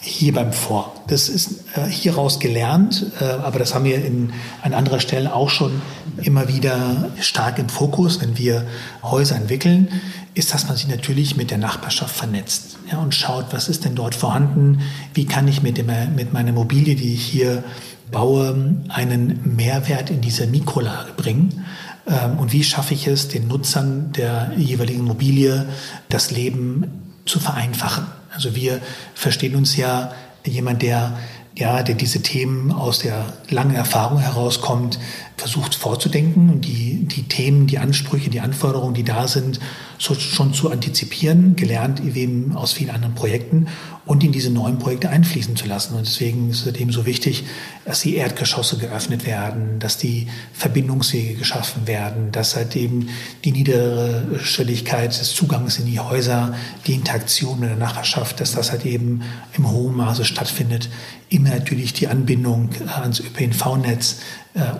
hier 0.00 0.32
beim 0.32 0.52
Vor. 0.52 0.94
Das 1.08 1.28
ist 1.28 1.64
äh, 1.74 1.86
hieraus 1.88 2.38
gelernt, 2.38 3.06
äh, 3.20 3.24
aber 3.24 3.58
das 3.58 3.74
haben 3.74 3.84
wir 3.84 4.04
in, 4.04 4.32
an 4.62 4.74
anderer 4.74 5.00
Stelle 5.00 5.34
auch 5.34 5.50
schon 5.50 5.82
immer 6.22 6.48
wieder 6.48 7.10
stark 7.20 7.58
im 7.58 7.68
Fokus, 7.68 8.20
wenn 8.20 8.38
wir 8.38 8.64
Häuser 9.02 9.36
entwickeln 9.36 9.88
ist, 10.34 10.54
dass 10.54 10.68
man 10.68 10.76
sich 10.76 10.88
natürlich 10.88 11.36
mit 11.36 11.50
der 11.50 11.58
Nachbarschaft 11.58 12.14
vernetzt 12.14 12.78
ja, 12.90 12.98
und 12.98 13.14
schaut, 13.14 13.46
was 13.50 13.68
ist 13.68 13.84
denn 13.84 13.96
dort 13.96 14.14
vorhanden, 14.14 14.80
wie 15.14 15.26
kann 15.26 15.48
ich 15.48 15.62
mit, 15.62 15.78
dem, 15.78 15.90
mit 16.14 16.32
meiner 16.32 16.50
Immobilie, 16.50 16.94
die 16.94 17.14
ich 17.14 17.24
hier 17.24 17.64
baue, 18.12 18.76
einen 18.88 19.56
Mehrwert 19.56 20.10
in 20.10 20.20
diese 20.20 20.46
Mikrolage 20.46 21.12
bringen 21.16 21.64
ähm, 22.06 22.38
und 22.38 22.52
wie 22.52 22.62
schaffe 22.62 22.94
ich 22.94 23.06
es, 23.08 23.28
den 23.28 23.48
Nutzern 23.48 24.12
der 24.12 24.52
jeweiligen 24.56 25.00
Immobilie 25.00 25.66
das 26.08 26.30
Leben 26.30 27.14
zu 27.26 27.40
vereinfachen. 27.40 28.06
Also 28.38 28.54
wir 28.54 28.80
verstehen 29.14 29.56
uns 29.56 29.76
ja 29.76 30.12
jemand, 30.46 30.82
der 30.82 31.18
ja, 31.56 31.82
der 31.82 31.96
diese 31.96 32.22
Themen 32.22 32.70
aus 32.70 33.00
der 33.00 33.32
langen 33.50 33.74
Erfahrung 33.74 34.20
herauskommt, 34.20 35.00
versucht 35.38 35.74
vorzudenken 35.74 36.50
und 36.50 36.64
die, 36.64 37.04
die 37.04 37.22
Themen, 37.22 37.66
die 37.66 37.78
Ansprüche, 37.78 38.30
die 38.30 38.40
Anforderungen, 38.40 38.94
die 38.94 39.04
da 39.04 39.28
sind, 39.28 39.60
so 39.98 40.14
schon 40.14 40.54
zu 40.54 40.70
antizipieren, 40.70 41.56
gelernt 41.56 42.00
eben 42.00 42.56
aus 42.56 42.72
vielen 42.72 42.90
anderen 42.90 43.14
Projekten 43.14 43.66
und 44.08 44.24
in 44.24 44.32
diese 44.32 44.50
neuen 44.50 44.78
Projekte 44.78 45.10
einfließen 45.10 45.56
zu 45.56 45.66
lassen. 45.66 45.94
Und 45.94 46.06
deswegen 46.06 46.50
ist 46.50 46.66
es 46.66 46.74
eben 46.76 46.92
so 46.92 47.04
wichtig, 47.04 47.44
dass 47.84 48.00
die 48.00 48.16
Erdgeschosse 48.16 48.78
geöffnet 48.78 49.26
werden, 49.26 49.78
dass 49.80 49.98
die 49.98 50.28
Verbindungswege 50.52 51.34
geschaffen 51.34 51.86
werden, 51.86 52.32
dass 52.32 52.56
halt 52.56 52.74
eben 52.74 53.08
die 53.44 53.52
niedere 53.52 54.40
Stelligkeit 54.42 55.10
des 55.10 55.34
Zugangs 55.34 55.78
in 55.78 55.86
die 55.86 56.00
Häuser, 56.00 56.54
die 56.86 56.94
Interaktion 56.94 57.60
mit 57.60 57.68
der 57.68 57.76
Nachbarschaft, 57.76 58.40
dass 58.40 58.52
das 58.52 58.70
halt 58.70 58.86
eben 58.86 59.22
im 59.56 59.70
hohen 59.70 59.96
Maße 59.96 60.24
stattfindet. 60.24 60.88
Immer 61.28 61.50
natürlich 61.50 61.92
die 61.92 62.08
Anbindung 62.08 62.70
ans 62.86 63.20
ÖPNV-Netz 63.20 64.20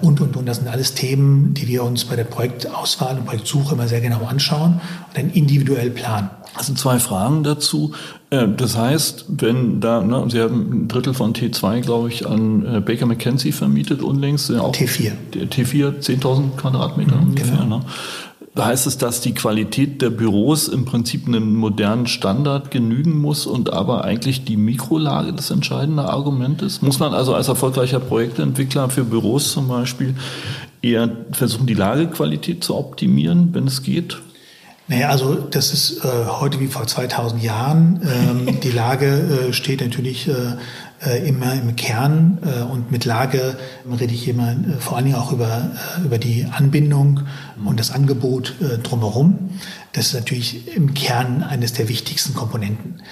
und, 0.03 0.21
und, 0.21 0.37
und. 0.37 0.47
Das 0.47 0.59
sind 0.59 0.69
alles 0.69 0.95
Themen, 0.95 1.55
die 1.55 1.69
wir 1.69 1.85
uns 1.85 2.05
bei 2.05 2.17
der 2.17 2.25
Projektauswahl 2.25 3.17
und 3.17 3.27
Projektsuche 3.27 3.75
immer 3.75 3.87
sehr 3.87 4.01
genau 4.01 4.25
anschauen 4.25 4.75
und 5.09 5.17
dann 5.17 5.31
individuell 5.31 5.91
planen. 5.91 6.31
Also 6.55 6.75
zwei 6.75 6.99
Fragen 6.99 7.45
dazu. 7.45 7.93
Äh, 8.31 8.49
das 8.57 8.77
heißt, 8.77 9.27
wenn 9.29 9.81
da, 9.81 10.03
ne, 10.03 10.25
Sie 10.29 10.41
haben 10.41 10.85
ein 10.85 10.89
Drittel 10.89 11.15
von 11.15 11.33
T2, 11.33 11.81
glaube 11.81 12.09
ich, 12.09 12.27
an 12.27 12.65
äh, 12.67 12.81
Baker 12.81 13.07
McKenzie 13.07 13.53
vermietet 13.53 14.03
unlängst. 14.03 14.51
Auch 14.53 14.75
T4. 14.75 15.13
T4, 15.33 16.01
10.000 16.01 16.57
Quadratmeter 16.57 17.17
mhm, 17.17 17.29
ungefähr. 17.29 17.59
Genau. 17.59 17.79
Ne? 17.79 17.85
Heißt 18.59 18.87
es, 18.87 18.99
dass 18.99 19.21
die 19.21 19.35
Qualität 19.35 20.03
der 20.03 20.11
Büros 20.11 20.69
im 20.69 20.85
Prinzip 20.85 21.27
einem 21.27 21.55
modernen 21.57 22.07
Standard 22.07 22.71
genügen 22.71 23.19
muss 23.19 23.47
und 23.47 23.73
aber 23.73 24.05
eigentlich 24.05 24.45
die 24.45 24.57
Mikrolage 24.57 25.33
das 25.33 25.51
entscheidende 25.51 26.05
Argument 26.05 26.63
ist? 26.63 26.83
Muss 26.83 26.99
man 26.99 27.15
also 27.15 27.35
als 27.35 27.49
erfolgreicher 27.49 28.01
Projektentwickler 28.01 28.91
für 28.91 29.05
Büros 29.05 29.53
zum 29.53 29.69
Beispiel 29.69 30.15
eher 30.83 31.11
versuchen, 31.33 31.67
die 31.67 31.75
Lagequalität 31.75 32.65
zu 32.65 32.77
optimieren, 32.77 33.51
wenn 33.53 33.67
es 33.67 33.83
geht? 33.83 34.19
Naja, 34.89 35.11
also 35.11 35.35
das 35.35 35.73
ist 35.75 36.05
äh, 36.05 36.09
heute 36.27 36.61
wie 36.61 36.67
vor 36.67 36.87
2000 36.87 37.43
Jahren. 37.43 38.01
Ähm, 38.03 38.61
die 38.63 38.71
Lage 38.71 39.49
äh, 39.49 39.53
steht 39.53 39.83
natürlich 39.83 40.29
äh, 40.29 40.57
immer 41.29 41.53
im 41.55 41.77
Kern 41.77 42.39
äh, 42.45 42.63
und 42.63 42.91
mit 42.91 43.05
Lage 43.05 43.57
rede 43.89 44.13
ich 44.13 44.27
immer 44.27 44.53
äh, 44.53 44.81
vor 44.81 44.97
allen 44.97 45.07
Dingen 45.07 45.17
auch 45.17 45.33
über, 45.33 45.71
äh, 45.99 46.05
über 46.05 46.19
die 46.19 46.47
Anbindung 46.47 47.21
und 47.65 47.79
das 47.79 47.93
Angebot 47.93 48.55
äh, 48.61 48.79
drumherum. 48.79 49.51
Das 49.93 50.09
ist 50.09 50.15
natürlich 50.15 50.75
im 50.77 50.95
Kern 50.95 51.43
eines 51.43 51.73
der 51.73 51.89
wichtigsten 51.89 52.35
Komponenten. 52.35 53.03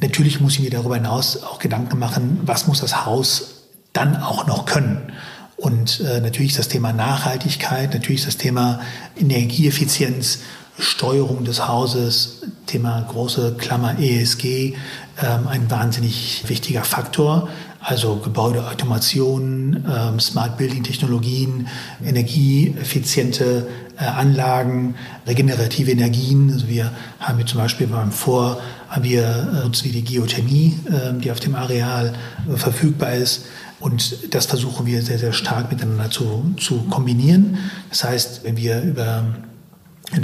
Natürlich 0.00 0.40
muss 0.40 0.54
ich 0.54 0.60
mir 0.60 0.70
darüber 0.70 0.96
hinaus 0.96 1.42
auch 1.42 1.58
Gedanken 1.58 1.98
machen, 1.98 2.40
was 2.44 2.66
muss 2.66 2.80
das 2.80 3.04
Haus 3.04 3.64
dann 3.92 4.16
auch 4.16 4.46
noch 4.46 4.64
können. 4.64 5.12
Und 5.56 6.00
äh, 6.00 6.20
natürlich 6.20 6.54
das 6.54 6.68
Thema 6.68 6.92
Nachhaltigkeit, 6.92 7.94
natürlich 7.94 8.24
das 8.24 8.36
Thema 8.36 8.80
Energieeffizienz 9.18 10.40
Steuerung 10.78 11.44
des 11.44 11.68
Hauses, 11.68 12.42
Thema 12.66 13.06
große 13.08 13.56
Klammer 13.58 13.98
ESG, 13.98 14.74
ähm, 15.22 15.46
ein 15.48 15.70
wahnsinnig 15.70 16.44
wichtiger 16.48 16.84
Faktor. 16.84 17.48
Also 17.80 18.16
Gebäudeautomation, 18.16 19.84
ähm, 19.86 20.18
Smart 20.18 20.56
Building 20.56 20.82
Technologien, 20.84 21.68
energieeffiziente 22.02 23.68
äh, 23.98 24.04
Anlagen, 24.04 24.94
regenerative 25.26 25.90
Energien. 25.90 26.50
Also 26.50 26.66
wir 26.66 26.90
haben 27.20 27.36
hier 27.36 27.46
zum 27.46 27.60
Beispiel 27.60 27.86
beim 27.86 28.10
Vor, 28.10 28.60
haben 28.88 29.04
wir, 29.04 29.22
äh, 29.22 29.64
nutzen 29.64 29.84
wir 29.84 29.92
die 29.92 30.02
Geothermie, 30.02 30.78
äh, 30.86 31.12
die 31.20 31.30
auf 31.30 31.40
dem 31.40 31.54
Areal 31.54 32.14
äh, 32.50 32.56
verfügbar 32.56 33.12
ist. 33.12 33.44
Und 33.80 34.34
das 34.34 34.46
versuchen 34.46 34.86
wir 34.86 35.02
sehr, 35.02 35.18
sehr 35.18 35.34
stark 35.34 35.70
miteinander 35.70 36.08
zu, 36.08 36.54
zu 36.58 36.84
kombinieren. 36.88 37.58
Das 37.90 38.02
heißt, 38.02 38.44
wenn 38.44 38.56
wir 38.56 38.80
über 38.80 39.26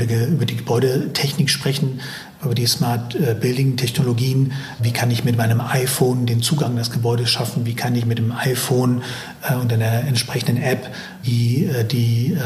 über 0.04 0.46
die 0.46 0.56
Gebäudetechnik 0.56 1.50
sprechen, 1.50 2.00
über 2.42 2.54
die 2.54 2.66
Smart 2.66 3.14
äh, 3.14 3.36
Building 3.38 3.76
Technologien. 3.76 4.52
Wie 4.78 4.92
kann 4.92 5.10
ich 5.10 5.24
mit 5.24 5.36
meinem 5.36 5.60
iPhone 5.60 6.24
den 6.24 6.40
Zugang 6.40 6.74
des 6.76 6.90
Gebäudes 6.90 7.28
schaffen? 7.28 7.66
Wie 7.66 7.74
kann 7.74 7.94
ich 7.94 8.06
mit 8.06 8.18
dem 8.18 8.32
iPhone 8.32 9.02
äh, 9.42 9.54
und 9.56 9.72
einer 9.72 10.04
entsprechenden 10.04 10.56
App 10.62 10.88
die, 11.24 11.66
äh, 11.66 11.84
die, 11.84 12.36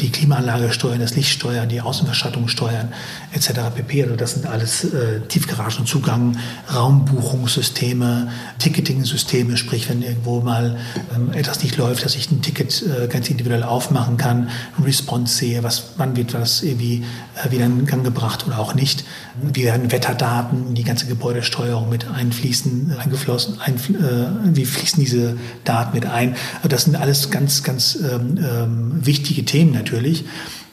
die 0.00 0.10
Klimaanlage 0.10 0.72
steuern, 0.72 1.00
das 1.00 1.16
Licht 1.16 1.30
steuern, 1.30 1.68
die 1.68 1.80
Außenverstattung 1.80 2.48
steuern, 2.48 2.92
etc. 3.34 3.52
pp. 3.74 4.04
Also 4.04 4.16
das 4.16 4.32
sind 4.32 4.46
alles 4.46 4.86
Tiefgaragenzugang, 5.28 6.38
Raumbuchungssysteme, 6.74 8.28
Ticketing-Systeme, 8.58 9.56
sprich 9.56 9.88
wenn 9.88 10.02
irgendwo 10.02 10.40
mal 10.40 10.78
ähm, 11.14 11.32
etwas 11.32 11.62
nicht 11.62 11.76
läuft, 11.76 12.04
dass 12.04 12.14
ich 12.14 12.30
ein 12.30 12.40
Ticket 12.40 12.84
ganz 13.10 13.28
individuell 13.28 13.62
aufmachen 13.62 14.16
kann, 14.16 14.48
Response 14.82 15.34
sehe, 15.34 15.62
was, 15.62 15.94
wann 15.96 16.16
wird 16.16 16.34
was 16.34 16.62
irgendwie 16.62 17.04
wieder 17.50 17.66
in 17.66 17.84
Gang 17.86 18.04
gebracht 18.04 18.46
oder 18.46 18.58
auch 18.58 18.74
nicht. 18.74 19.04
Wir 19.42 19.64
werden 19.66 19.92
Wetterdaten 19.92 20.74
die 20.74 20.84
ganze 20.84 21.06
Gebäudesteuerung 21.06 21.88
mit 21.88 22.08
einfließen, 22.08 22.96
eingeflossen, 22.98 23.60
einfl 23.60 23.94
äh, 23.94 24.56
wie 24.56 24.64
fließen 24.64 25.02
diese 25.02 25.36
Daten 25.64 25.94
mit 25.94 26.06
ein. 26.06 26.36
Das 26.68 26.84
sind 26.84 26.96
alles 26.96 27.30
ganz, 27.30 27.62
ganz 27.62 27.96
ähm, 27.96 28.38
ähm, 28.38 29.06
wichtige 29.06 29.44
Themen 29.44 29.72
natürlich, 29.72 30.24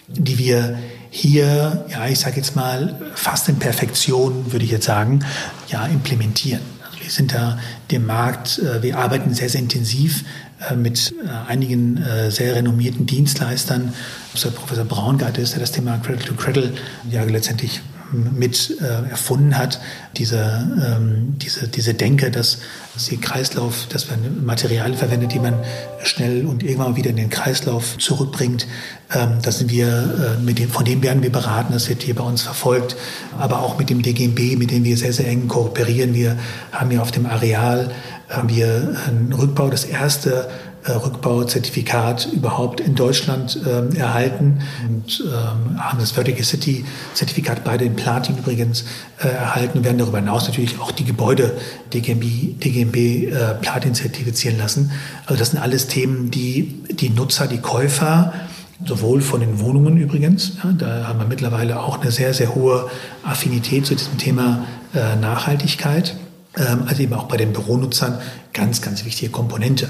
die 0.08 0.38
wir 0.38 0.78
hier, 1.10 1.86
ja, 1.90 2.08
ich 2.08 2.20
sage 2.20 2.38
jetzt 2.38 2.56
mal, 2.56 3.00
fast 3.14 3.48
in 3.48 3.60
Perfektion, 3.60 4.52
würde 4.52 4.66
ich 4.66 4.72
jetzt 4.72 4.86
sagen, 4.86 5.20
ja, 5.68 5.86
implementieren. 5.86 6.62
Also 6.86 7.04
wir 7.04 7.12
sind 7.12 7.34
da 7.34 7.60
dem 7.92 8.06
Markt, 8.06 8.60
äh, 8.60 8.82
wir 8.82 8.98
arbeiten 8.98 9.34
sehr, 9.34 9.50
sehr 9.50 9.62
intensiv 9.62 10.24
äh, 10.70 10.76
mit 10.76 11.14
äh, 11.24 11.50
einigen 11.50 11.98
äh, 11.98 12.32
sehr 12.32 12.56
renommierten 12.56 13.06
Dienstleistern. 13.06 13.94
Der 14.44 14.50
Professor 14.50 14.86
Braungart 14.86 15.38
ist, 15.38 15.54
der 15.54 15.60
das 15.60 15.72
Thema 15.72 15.98
Cradle 15.98 16.26
to 16.26 16.34
Cradle 16.34 16.74
ja 17.10 17.24
letztendlich 17.24 17.82
mit 18.14 18.78
äh, 18.82 19.10
erfunden 19.10 19.58
hat, 19.58 19.82
diese, 20.18 20.68
ähm, 20.86 21.36
diese, 21.38 21.68
diese 21.68 21.94
Denke, 21.94 22.32
dass, 22.32 22.60
die 23.10 23.18
Kreislauf, 23.18 23.88
dass 23.90 24.10
man 24.10 24.46
Materialien 24.46 24.96
verwendet, 24.96 25.34
die 25.34 25.40
man 25.40 25.56
schnell 26.04 26.46
und 26.46 26.62
irgendwann 26.62 26.96
wieder 26.96 27.10
in 27.10 27.16
den 27.16 27.30
Kreislauf 27.32 27.98
zurückbringt. 27.98 28.68
Ähm, 29.14 29.40
das 29.42 29.60
sind 29.60 29.72
wir, 29.72 29.88
äh, 29.88 30.42
mit 30.44 30.60
dem, 30.60 30.70
von 30.70 30.86
dem 30.86 31.02
werden 31.02 31.24
wir 31.24 31.32
beraten, 31.32 31.74
das 31.74 31.90
wird 31.90 32.04
hier 32.04 32.16
bei 32.16 32.24
uns 32.24 32.44
verfolgt, 32.44 32.96
aber 33.40 33.64
auch 33.64 33.80
mit 33.80 33.90
dem 33.90 34.02
DGMB, 34.02 34.58
mit 34.58 34.72
dem 34.72 34.84
wir 34.84 34.96
sehr, 34.96 35.14
sehr 35.14 35.28
eng 35.28 35.48
kooperieren. 35.48 36.14
Wir 36.14 36.38
haben 36.72 36.92
hier 36.92 37.02
auf 37.02 37.12
dem 37.12 37.26
Areal 37.26 37.92
haben 38.30 38.50
wir 38.50 38.96
einen 39.08 39.34
Rückbau, 39.34 39.70
das 39.70 39.86
erste 39.86 40.50
Rückbauzertifikat 40.92 42.28
überhaupt 42.34 42.80
in 42.80 42.96
Deutschland 42.96 43.60
ähm, 43.66 43.96
erhalten 43.96 44.60
und 44.88 45.24
ähm, 45.26 45.82
haben 45.82 46.00
das 46.00 46.12
Vertical 46.12 46.44
City 46.44 46.86
Zertifikat 47.14 47.64
beide 47.64 47.86
in 47.86 47.96
Platin 47.96 48.38
übrigens 48.38 48.86
äh, 49.20 49.28
erhalten 49.28 49.80
und 49.80 49.86
werden 49.86 49.98
darüber 49.98 50.20
hinaus 50.20 50.48
natürlich 50.48 50.80
auch 50.80 50.92
die 50.92 51.06
Gebäude 51.06 51.58
DGMB, 51.94 52.60
DGMB 52.60 52.96
äh, 52.96 53.54
Platin 53.62 53.96
zertifizieren 53.96 54.58
lassen. 54.58 54.92
Also 55.26 55.40
das 55.40 55.52
sind 55.52 55.60
alles 55.60 55.88
Themen, 55.88 56.32
die 56.32 56.84
die 56.90 57.10
Nutzer, 57.10 57.48
die 57.48 57.60
Käufer 57.60 58.34
sowohl 58.86 59.22
von 59.22 59.40
den 59.40 59.60
Wohnungen 59.60 59.98
übrigens, 59.98 60.54
ja, 60.64 60.72
da 60.72 61.08
haben 61.08 61.20
wir 61.20 61.28
mittlerweile 61.28 61.80
auch 61.80 62.02
eine 62.02 62.12
sehr, 62.12 62.34
sehr 62.34 62.54
hohe 62.54 62.90
Affinität 63.24 63.86
zu 63.86 63.96
diesem 63.96 64.18
Thema 64.18 64.66
äh, 64.94 65.16
Nachhaltigkeit, 65.16 66.16
ähm, 66.58 66.84
also 66.86 67.04
eben 67.04 67.14
auch 67.14 67.28
bei 67.28 67.38
den 67.38 67.54
Büronutzern 67.54 68.20
ganz, 68.54 68.82
ganz 68.82 69.06
wichtige 69.06 69.32
Komponente. 69.32 69.88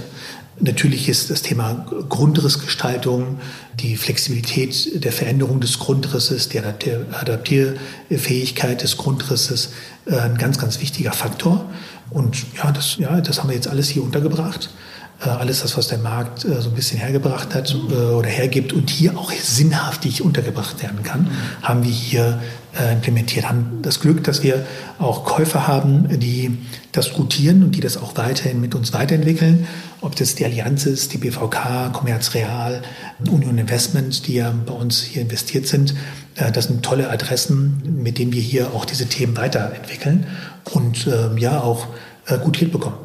Natürlich 0.60 1.10
ist 1.10 1.32
das 1.32 1.42
Thema 1.42 1.88
Grundrissgestaltung, 2.10 3.40
die 3.80 3.98
Flexibilität 3.98 5.04
der 5.04 5.12
Veränderung 5.12 5.60
des 5.60 5.80
Grundrisses, 5.80 6.48
die 6.50 6.60
Adaptierfähigkeit 6.60 8.84
des 8.84 8.98
Grundrisses 8.98 9.72
äh, 10.06 10.16
ein 10.16 10.38
ganz, 10.38 10.60
ganz 10.60 10.80
wichtiger 10.80 11.12
Faktor. 11.12 11.66
Und 12.12 12.46
ja, 12.56 12.72
das, 12.72 12.98
ja, 12.98 13.20
das 13.20 13.40
haben 13.40 13.50
wir 13.50 13.56
jetzt 13.56 13.68
alles 13.68 13.90
hier 13.90 14.04
untergebracht. 14.04 14.70
Äh, 15.24 15.30
alles 15.30 15.62
das, 15.62 15.78
was 15.78 15.88
der 15.88 15.98
Markt 15.98 16.46
äh, 16.46 16.62
so 16.62 16.70
ein 16.70 16.76
bisschen 16.76 17.00
hergebracht 17.00 17.54
hat 17.56 17.76
oder 17.76 18.30
hergibt 18.30 18.74
und 18.74 18.90
hier 18.90 19.18
auch 19.18 19.32
sinnhaftig 19.32 20.22
untergebracht 20.22 20.82
werden 20.82 21.04
kann, 21.04 21.32
haben 21.62 21.84
wir 21.84 21.92
hier 21.92 22.42
implementiert. 22.92 23.48
Haben 23.48 23.84
das 23.84 24.00
Glück, 24.00 24.24
dass 24.24 24.42
wir 24.42 24.66
auch 24.98 25.26
Käufer 25.26 25.68
haben, 25.68 26.20
die 26.20 26.58
das 26.92 27.14
gutieren 27.14 27.62
und 27.62 27.76
die 27.76 27.82
das 27.82 27.98
auch 27.98 28.18
weiterhin 28.18 28.60
mit 28.62 28.74
uns 28.74 28.94
weiterentwickeln 28.94 29.68
ob 30.04 30.18
das 30.18 30.36
die 30.36 30.44
Allianz 30.44 30.86
ist, 30.86 31.14
die 31.14 31.18
BVK, 31.18 31.92
Commerz 31.94 32.34
Real, 32.34 32.82
Union 33.26 33.58
Investment, 33.58 34.28
die 34.28 34.36
ja 34.36 34.54
bei 34.66 34.74
uns 34.74 35.02
hier 35.02 35.22
investiert 35.22 35.66
sind. 35.66 35.96
Äh, 36.36 36.52
das 36.52 36.66
sind 36.66 36.84
tolle 36.84 37.10
Adressen, 37.10 37.82
mit 38.04 38.20
denen 38.20 38.34
wir 38.34 38.42
hier 38.42 38.74
auch 38.74 38.86
diese 38.86 39.06
Themen 39.06 39.38
weiterentwickeln 39.38 40.28
und 40.74 41.08
ähm, 41.08 41.38
ja 41.38 41.62
auch 41.62 41.88
äh, 42.28 42.38
gut 42.38 42.58
hinbekommen. 42.58 43.00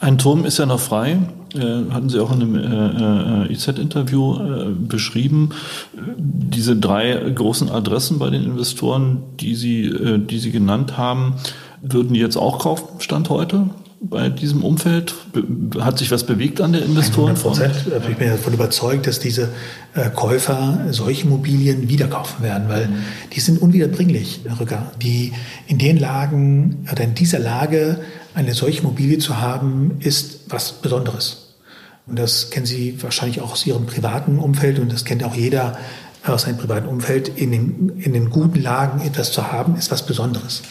Ein 0.00 0.16
Turm 0.16 0.44
ist 0.44 0.58
ja 0.58 0.66
noch 0.66 0.80
frei, 0.80 1.18
äh, 1.54 1.90
hatten 1.90 2.08
Sie 2.08 2.20
auch 2.20 2.32
in 2.32 2.42
einem 2.42 3.50
IZ-Interview 3.50 4.74
beschrieben. 4.86 5.50
Diese 6.16 6.76
drei 6.76 7.14
großen 7.14 7.70
Adressen 7.70 8.18
bei 8.18 8.30
den 8.30 8.44
Investoren, 8.44 9.22
die 9.40 9.54
Sie, 9.54 10.18
die 10.18 10.38
Sie 10.38 10.50
genannt 10.50 10.96
haben, 10.96 11.34
würden 11.80 12.14
die 12.14 12.20
jetzt 12.20 12.36
auch 12.36 12.58
kaufen, 12.58 13.00
Stand 13.00 13.30
heute? 13.30 13.70
bei 14.00 14.28
diesem 14.28 14.64
Umfeld? 14.64 15.14
Hat 15.80 15.98
sich 15.98 16.10
was 16.10 16.24
bewegt 16.24 16.60
an 16.60 16.72
der 16.72 16.84
Investorenfront? 16.84 17.60
100 17.60 18.10
Ich 18.10 18.16
bin 18.16 18.28
davon 18.28 18.52
überzeugt, 18.52 19.06
dass 19.06 19.18
diese 19.18 19.48
äh, 19.94 20.10
Käufer 20.10 20.86
solche 20.90 21.24
Immobilien 21.24 21.88
wieder 21.88 22.06
kaufen 22.06 22.42
werden, 22.42 22.68
weil 22.68 22.86
mhm. 22.86 22.96
die 23.32 23.40
sind 23.40 23.60
unwiederbringlich, 23.60 24.40
Herr 24.46 24.60
Rücker. 24.60 24.92
Die 25.02 25.32
in 25.66 25.78
den 25.78 25.98
Lagen 25.98 26.86
oder 26.90 27.04
in 27.04 27.14
dieser 27.14 27.38
Lage 27.38 27.98
eine 28.38 28.54
solche 28.54 28.82
Immobilie 28.82 29.18
zu 29.18 29.40
haben, 29.40 29.96
ist 29.98 30.42
was 30.48 30.70
Besonderes. 30.74 31.56
Und 32.06 32.16
das 32.20 32.50
kennen 32.50 32.66
Sie 32.66 33.02
wahrscheinlich 33.02 33.40
auch 33.40 33.50
aus 33.50 33.66
Ihrem 33.66 33.86
privaten 33.86 34.38
Umfeld 34.38 34.78
und 34.78 34.92
das 34.92 35.04
kennt 35.04 35.24
auch 35.24 35.34
jeder 35.34 35.76
aus 36.24 36.42
seinem 36.42 36.56
privaten 36.56 36.86
Umfeld. 36.86 37.28
In 37.36 37.50
den, 37.50 37.98
in 37.98 38.12
den 38.12 38.30
guten 38.30 38.62
Lagen 38.62 39.00
etwas 39.04 39.32
zu 39.32 39.50
haben, 39.50 39.74
ist 39.76 39.90
was 39.90 40.06
Besonderes. 40.06 40.62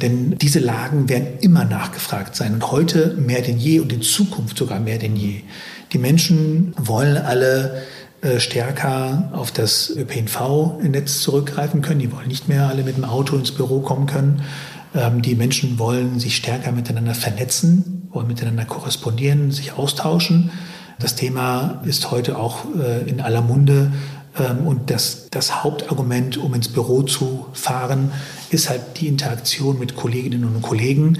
Denn 0.00 0.36
diese 0.38 0.58
Lagen 0.58 1.08
werden 1.08 1.38
immer 1.40 1.64
nachgefragt 1.64 2.34
sein 2.34 2.54
und 2.54 2.72
heute 2.72 3.14
mehr 3.14 3.40
denn 3.40 3.58
je 3.58 3.78
und 3.78 3.92
in 3.92 4.02
Zukunft 4.02 4.58
sogar 4.58 4.80
mehr 4.80 4.98
denn 4.98 5.14
je. 5.14 5.42
Die 5.92 5.98
Menschen 5.98 6.74
wollen 6.76 7.16
alle 7.16 7.82
äh, 8.22 8.40
stärker 8.40 9.30
auf 9.32 9.52
das 9.52 9.90
ÖPNV-Netz 9.90 11.20
zurückgreifen 11.20 11.82
können. 11.82 12.00
Die 12.00 12.10
wollen 12.10 12.28
nicht 12.28 12.48
mehr 12.48 12.68
alle 12.68 12.82
mit 12.82 12.96
dem 12.96 13.04
Auto 13.04 13.36
ins 13.36 13.52
Büro 13.52 13.80
kommen 13.80 14.06
können. 14.06 14.42
Ähm, 14.94 15.22
die 15.22 15.34
Menschen 15.34 15.78
wollen 15.78 16.18
sich 16.18 16.36
stärker 16.36 16.72
miteinander 16.72 17.14
vernetzen, 17.14 18.08
wollen 18.10 18.26
miteinander 18.26 18.64
korrespondieren, 18.64 19.50
sich 19.50 19.72
austauschen. 19.72 20.50
Das 20.98 21.14
Thema 21.14 21.82
ist 21.84 22.10
heute 22.10 22.38
auch 22.38 22.64
äh, 22.78 23.08
in 23.08 23.20
aller 23.20 23.42
Munde. 23.42 23.92
Ähm, 24.38 24.66
und 24.66 24.90
das, 24.90 25.28
das 25.30 25.64
Hauptargument, 25.64 26.36
um 26.36 26.54
ins 26.54 26.68
Büro 26.68 27.02
zu 27.02 27.46
fahren, 27.52 28.12
ist 28.50 28.70
halt 28.70 29.00
die 29.00 29.08
Interaktion 29.08 29.78
mit 29.78 29.96
Kolleginnen 29.96 30.44
und 30.44 30.62
Kollegen, 30.62 31.18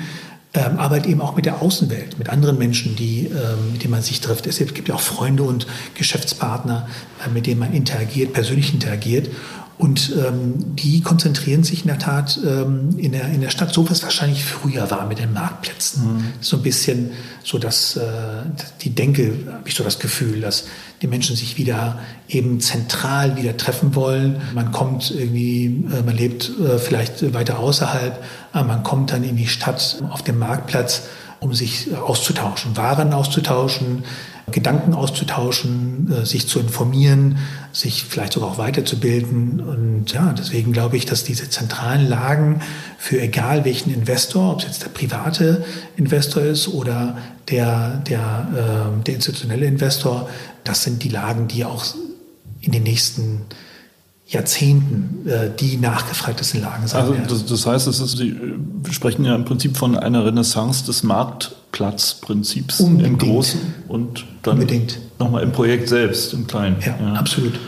ähm, 0.54 0.78
aber 0.78 1.04
eben 1.06 1.20
auch 1.22 1.34
mit 1.34 1.46
der 1.46 1.62
Außenwelt, 1.62 2.18
mit 2.18 2.28
anderen 2.28 2.58
Menschen, 2.58 2.94
die, 2.94 3.26
ähm, 3.26 3.72
mit 3.72 3.82
denen 3.82 3.92
man 3.92 4.02
sich 4.02 4.20
trifft. 4.20 4.46
Es 4.46 4.58
gibt 4.58 4.88
ja 4.88 4.94
auch 4.94 5.00
Freunde 5.00 5.44
und 5.44 5.66
Geschäftspartner, 5.94 6.88
äh, 7.24 7.30
mit 7.30 7.46
denen 7.46 7.58
man 7.58 7.72
interagiert, 7.72 8.34
persönlich 8.34 8.72
interagiert. 8.72 9.28
Und 9.82 10.12
ähm, 10.16 10.76
die 10.76 11.00
konzentrieren 11.00 11.64
sich 11.64 11.80
in 11.80 11.88
der 11.88 11.98
Tat 11.98 12.38
ähm, 12.46 12.96
in, 12.98 13.10
der, 13.10 13.26
in 13.30 13.40
der 13.40 13.50
Stadt, 13.50 13.74
so 13.74 13.90
was 13.90 14.04
wahrscheinlich 14.04 14.44
früher 14.44 14.88
war 14.92 15.06
mit 15.06 15.18
den 15.18 15.32
Marktplätzen. 15.32 16.04
Mhm. 16.04 16.24
So 16.40 16.58
ein 16.58 16.62
bisschen 16.62 17.10
so, 17.42 17.58
dass 17.58 17.96
äh, 17.96 18.02
die 18.82 18.90
Denke, 18.90 19.32
habe 19.50 19.68
ich 19.68 19.74
so 19.74 19.82
das 19.82 19.98
Gefühl, 19.98 20.40
dass 20.40 20.66
die 21.02 21.08
Menschen 21.08 21.34
sich 21.34 21.58
wieder 21.58 21.98
eben 22.28 22.60
zentral 22.60 23.36
wieder 23.36 23.56
treffen 23.56 23.96
wollen. 23.96 24.40
Man 24.54 24.70
kommt 24.70 25.10
irgendwie, 25.10 25.64
äh, 25.64 26.04
man 26.06 26.14
lebt 26.16 26.48
äh, 26.60 26.78
vielleicht 26.78 27.34
weiter 27.34 27.58
außerhalb, 27.58 28.22
aber 28.52 28.68
man 28.68 28.84
kommt 28.84 29.10
dann 29.10 29.24
in 29.24 29.34
die 29.34 29.48
Stadt 29.48 30.00
auf 30.10 30.22
dem 30.22 30.38
Marktplatz, 30.38 31.08
um 31.40 31.54
sich 31.54 31.88
auszutauschen, 31.96 32.76
Waren 32.76 33.12
auszutauschen, 33.12 34.04
Gedanken 34.50 34.94
auszutauschen, 34.94 36.12
äh, 36.12 36.26
sich 36.26 36.48
zu 36.48 36.58
informieren, 36.60 37.38
sich 37.72 38.04
vielleicht 38.04 38.32
sogar 38.32 38.50
auch 38.50 38.58
weiterzubilden. 38.58 39.60
Und 39.60 40.12
ja, 40.12 40.34
deswegen 40.36 40.72
glaube 40.72 40.96
ich, 40.96 41.06
dass 41.06 41.24
diese 41.24 41.48
zentralen 41.48 42.08
Lagen 42.08 42.60
für 42.98 43.20
egal 43.20 43.64
welchen 43.64 43.92
Investor, 43.94 44.52
ob 44.52 44.58
es 44.60 44.64
jetzt 44.66 44.82
der 44.82 44.88
private 44.88 45.64
Investor 45.96 46.42
ist 46.42 46.68
oder 46.68 47.16
der, 47.48 48.02
der, 48.08 48.48
äh, 48.98 49.04
der 49.04 49.14
institutionelle 49.14 49.66
Investor, 49.66 50.28
das 50.64 50.82
sind 50.82 51.02
die 51.02 51.08
Lagen, 51.08 51.48
die 51.48 51.64
auch 51.64 51.84
in 52.60 52.72
den 52.72 52.82
nächsten 52.82 53.42
Jahrzehnten 54.32 55.28
äh, 55.28 55.50
die 55.58 55.76
nachgefragtesten 55.76 56.62
Lagen 56.62 56.86
sein 56.86 57.02
also, 57.02 57.14
das, 57.28 57.44
das, 57.44 57.66
heißt, 57.66 57.86
es 57.86 58.00
ist, 58.00 58.16
Sie 58.16 58.34
sprechen 58.90 59.24
ja 59.26 59.34
im 59.34 59.44
Prinzip 59.44 59.76
von 59.76 59.96
einer 59.96 60.24
Renaissance 60.24 60.86
des 60.86 61.02
Marktplatzprinzips 61.02 62.80
im 62.80 63.18
Großen 63.18 63.60
und 63.88 64.24
dann 64.42 64.66
nochmal 65.18 65.42
im 65.42 65.52
Projekt 65.52 65.88
selbst, 65.88 66.32
im 66.32 66.46
Kleinen. 66.46 66.76
Ja, 66.80 66.96
ja. 66.98 67.12
absolut. 67.12 67.58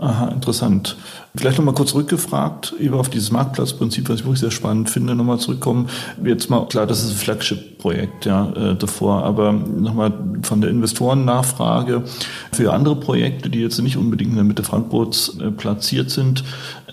Aha, 0.00 0.28
interessant. 0.28 0.96
Vielleicht 1.36 1.58
nochmal 1.58 1.74
kurz 1.74 1.94
rückgefragt, 1.94 2.72
über 2.78 2.98
auf 2.98 3.10
dieses 3.10 3.30
Marktplatzprinzip, 3.30 4.08
was 4.08 4.20
ich 4.20 4.24
wirklich 4.24 4.40
sehr 4.40 4.50
spannend 4.50 4.88
finde, 4.88 5.14
nochmal 5.14 5.38
zurückkommen. 5.38 5.90
Jetzt 6.24 6.48
mal, 6.48 6.66
klar, 6.68 6.86
das 6.86 7.04
ist 7.04 7.10
ein 7.10 7.16
Flagship-Projekt, 7.16 8.24
ja, 8.24 8.50
äh, 8.52 8.76
davor, 8.76 9.24
aber 9.24 9.52
nochmal 9.52 10.14
von 10.40 10.62
der 10.62 10.70
Investorennachfrage 10.70 12.04
für 12.50 12.72
andere 12.72 12.96
Projekte, 12.96 13.50
die 13.50 13.60
jetzt 13.60 13.78
nicht 13.82 13.98
unbedingt 13.98 14.30
in 14.30 14.36
der 14.36 14.44
Mitte 14.44 14.62
Frankfurts 14.62 15.38
äh, 15.38 15.50
platziert 15.50 16.10
sind, 16.10 16.44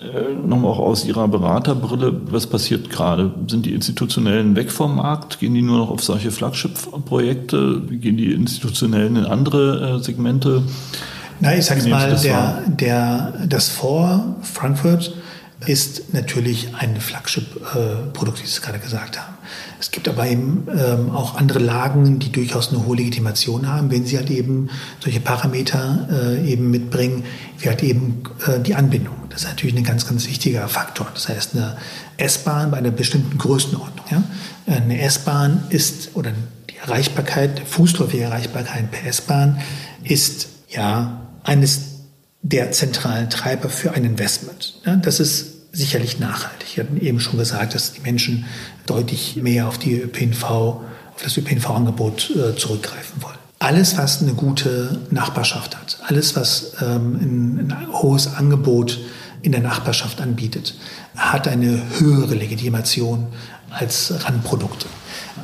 äh, 0.02 0.34
nochmal 0.46 0.72
auch 0.72 0.80
aus 0.80 1.06
Ihrer 1.06 1.28
Beraterbrille, 1.28 2.20
was 2.30 2.46
passiert 2.46 2.90
gerade? 2.90 3.32
Sind 3.46 3.64
die 3.64 3.72
Institutionellen 3.72 4.54
weg 4.54 4.70
vom 4.70 4.96
Markt? 4.96 5.40
Gehen 5.40 5.54
die 5.54 5.62
nur 5.62 5.78
noch 5.78 5.90
auf 5.90 6.04
solche 6.04 6.30
Flagship-Projekte? 6.30 7.80
Gehen 7.88 8.18
die 8.18 8.32
Institutionellen 8.32 9.16
in 9.16 9.24
andere 9.24 9.96
äh, 9.96 9.98
Segmente? 10.04 10.62
Na, 11.40 11.56
ich 11.56 11.66
sage 11.66 11.88
mal, 11.88 12.16
der, 12.16 12.62
der, 12.66 13.32
das 13.46 13.68
Vor 13.68 14.36
Frankfurt 14.42 15.14
ist 15.66 16.14
natürlich 16.14 16.74
ein 16.78 17.00
Flagship-Produkt, 17.00 18.38
wie 18.38 18.46
Sie 18.46 18.52
es 18.52 18.62
gerade 18.62 18.78
gesagt 18.78 19.18
haben. 19.18 19.34
Es 19.80 19.90
gibt 19.90 20.08
aber 20.08 20.26
eben 20.26 20.66
ähm, 20.76 21.10
auch 21.10 21.36
andere 21.36 21.58
Lagen, 21.58 22.18
die 22.18 22.30
durchaus 22.30 22.70
eine 22.70 22.84
hohe 22.84 22.96
Legitimation 22.96 23.68
haben, 23.68 23.90
wenn 23.90 24.04
sie 24.04 24.16
halt 24.16 24.30
eben 24.30 24.70
solche 25.00 25.20
Parameter 25.20 26.08
äh, 26.10 26.50
eben 26.50 26.70
mitbringen, 26.70 27.24
wie 27.58 27.68
halt 27.68 27.82
eben 27.82 28.22
äh, 28.46 28.60
die 28.60 28.74
Anbindung. 28.74 29.14
Das 29.30 29.42
ist 29.42 29.48
natürlich 29.48 29.76
ein 29.76 29.84
ganz, 29.84 30.06
ganz 30.06 30.26
wichtiger 30.26 30.66
Faktor. 30.68 31.08
Das 31.14 31.28
heißt, 31.28 31.54
eine 31.54 31.76
S-Bahn 32.16 32.70
bei 32.70 32.78
einer 32.78 32.90
bestimmten 32.90 33.38
Größenordnung. 33.38 34.06
Ja? 34.10 34.22
Eine 34.66 35.00
S-Bahn 35.00 35.62
ist, 35.70 36.10
oder 36.14 36.32
die 36.70 36.76
Erreichbarkeit, 36.76 37.62
fußläufige 37.64 38.24
Erreichbarkeit 38.24 38.90
per 38.90 39.06
S-Bahn 39.06 39.60
ist 40.02 40.48
ja 40.68 41.27
eines 41.48 41.80
der 42.42 42.70
zentralen 42.72 43.30
Treiber 43.30 43.70
für 43.70 43.92
ein 43.92 44.04
Investment. 44.04 44.80
Das 45.02 45.18
ist 45.18 45.72
sicherlich 45.72 46.18
nachhaltig. 46.18 46.68
Ich 46.70 46.78
hatte 46.78 47.00
eben 47.00 47.20
schon 47.20 47.38
gesagt, 47.38 47.74
dass 47.74 47.94
die 47.94 48.00
Menschen 48.00 48.44
deutlich 48.86 49.36
mehr 49.36 49.66
auf 49.66 49.78
die 49.78 49.94
ÖPNV, 49.94 50.44
auf 50.44 51.22
das 51.22 51.36
ÖPNV-Angebot 51.36 52.30
äh, 52.30 52.56
zurückgreifen 52.56 53.22
wollen. 53.22 53.38
Alles, 53.60 53.96
was 53.96 54.22
eine 54.22 54.34
gute 54.34 55.00
Nachbarschaft 55.10 55.76
hat, 55.76 55.98
alles, 56.06 56.36
was 56.36 56.74
ähm, 56.80 57.16
ein 57.70 57.92
hohes 57.92 58.28
Angebot 58.28 59.00
in 59.42 59.52
der 59.52 59.62
Nachbarschaft 59.62 60.20
anbietet, 60.20 60.74
hat 61.16 61.48
eine 61.48 61.82
höhere 61.98 62.34
Legitimation 62.34 63.26
als 63.70 64.12
Randprodukte. 64.24 64.86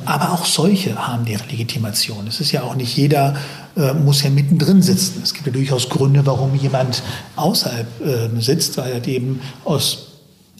Aber 0.05 0.33
auch 0.33 0.45
solche 0.45 0.95
haben 0.95 1.25
deren 1.25 1.49
Legitimation. 1.49 2.27
Es 2.27 2.39
ist 2.39 2.51
ja 2.51 2.63
auch 2.63 2.75
nicht 2.75 2.95
jeder 2.95 3.35
äh, 3.75 3.93
muss 3.93 4.23
ja 4.23 4.29
mittendrin 4.29 4.81
sitzen. 4.81 5.21
Es 5.23 5.33
gibt 5.33 5.47
ja 5.47 5.53
durchaus 5.53 5.89
Gründe, 5.89 6.25
warum 6.25 6.55
jemand 6.55 7.03
außerhalb 7.35 7.87
äh, 8.05 8.41
sitzt, 8.41 8.77
weil 8.77 8.93
er 8.93 9.07
eben 9.07 9.41
aus 9.65 10.04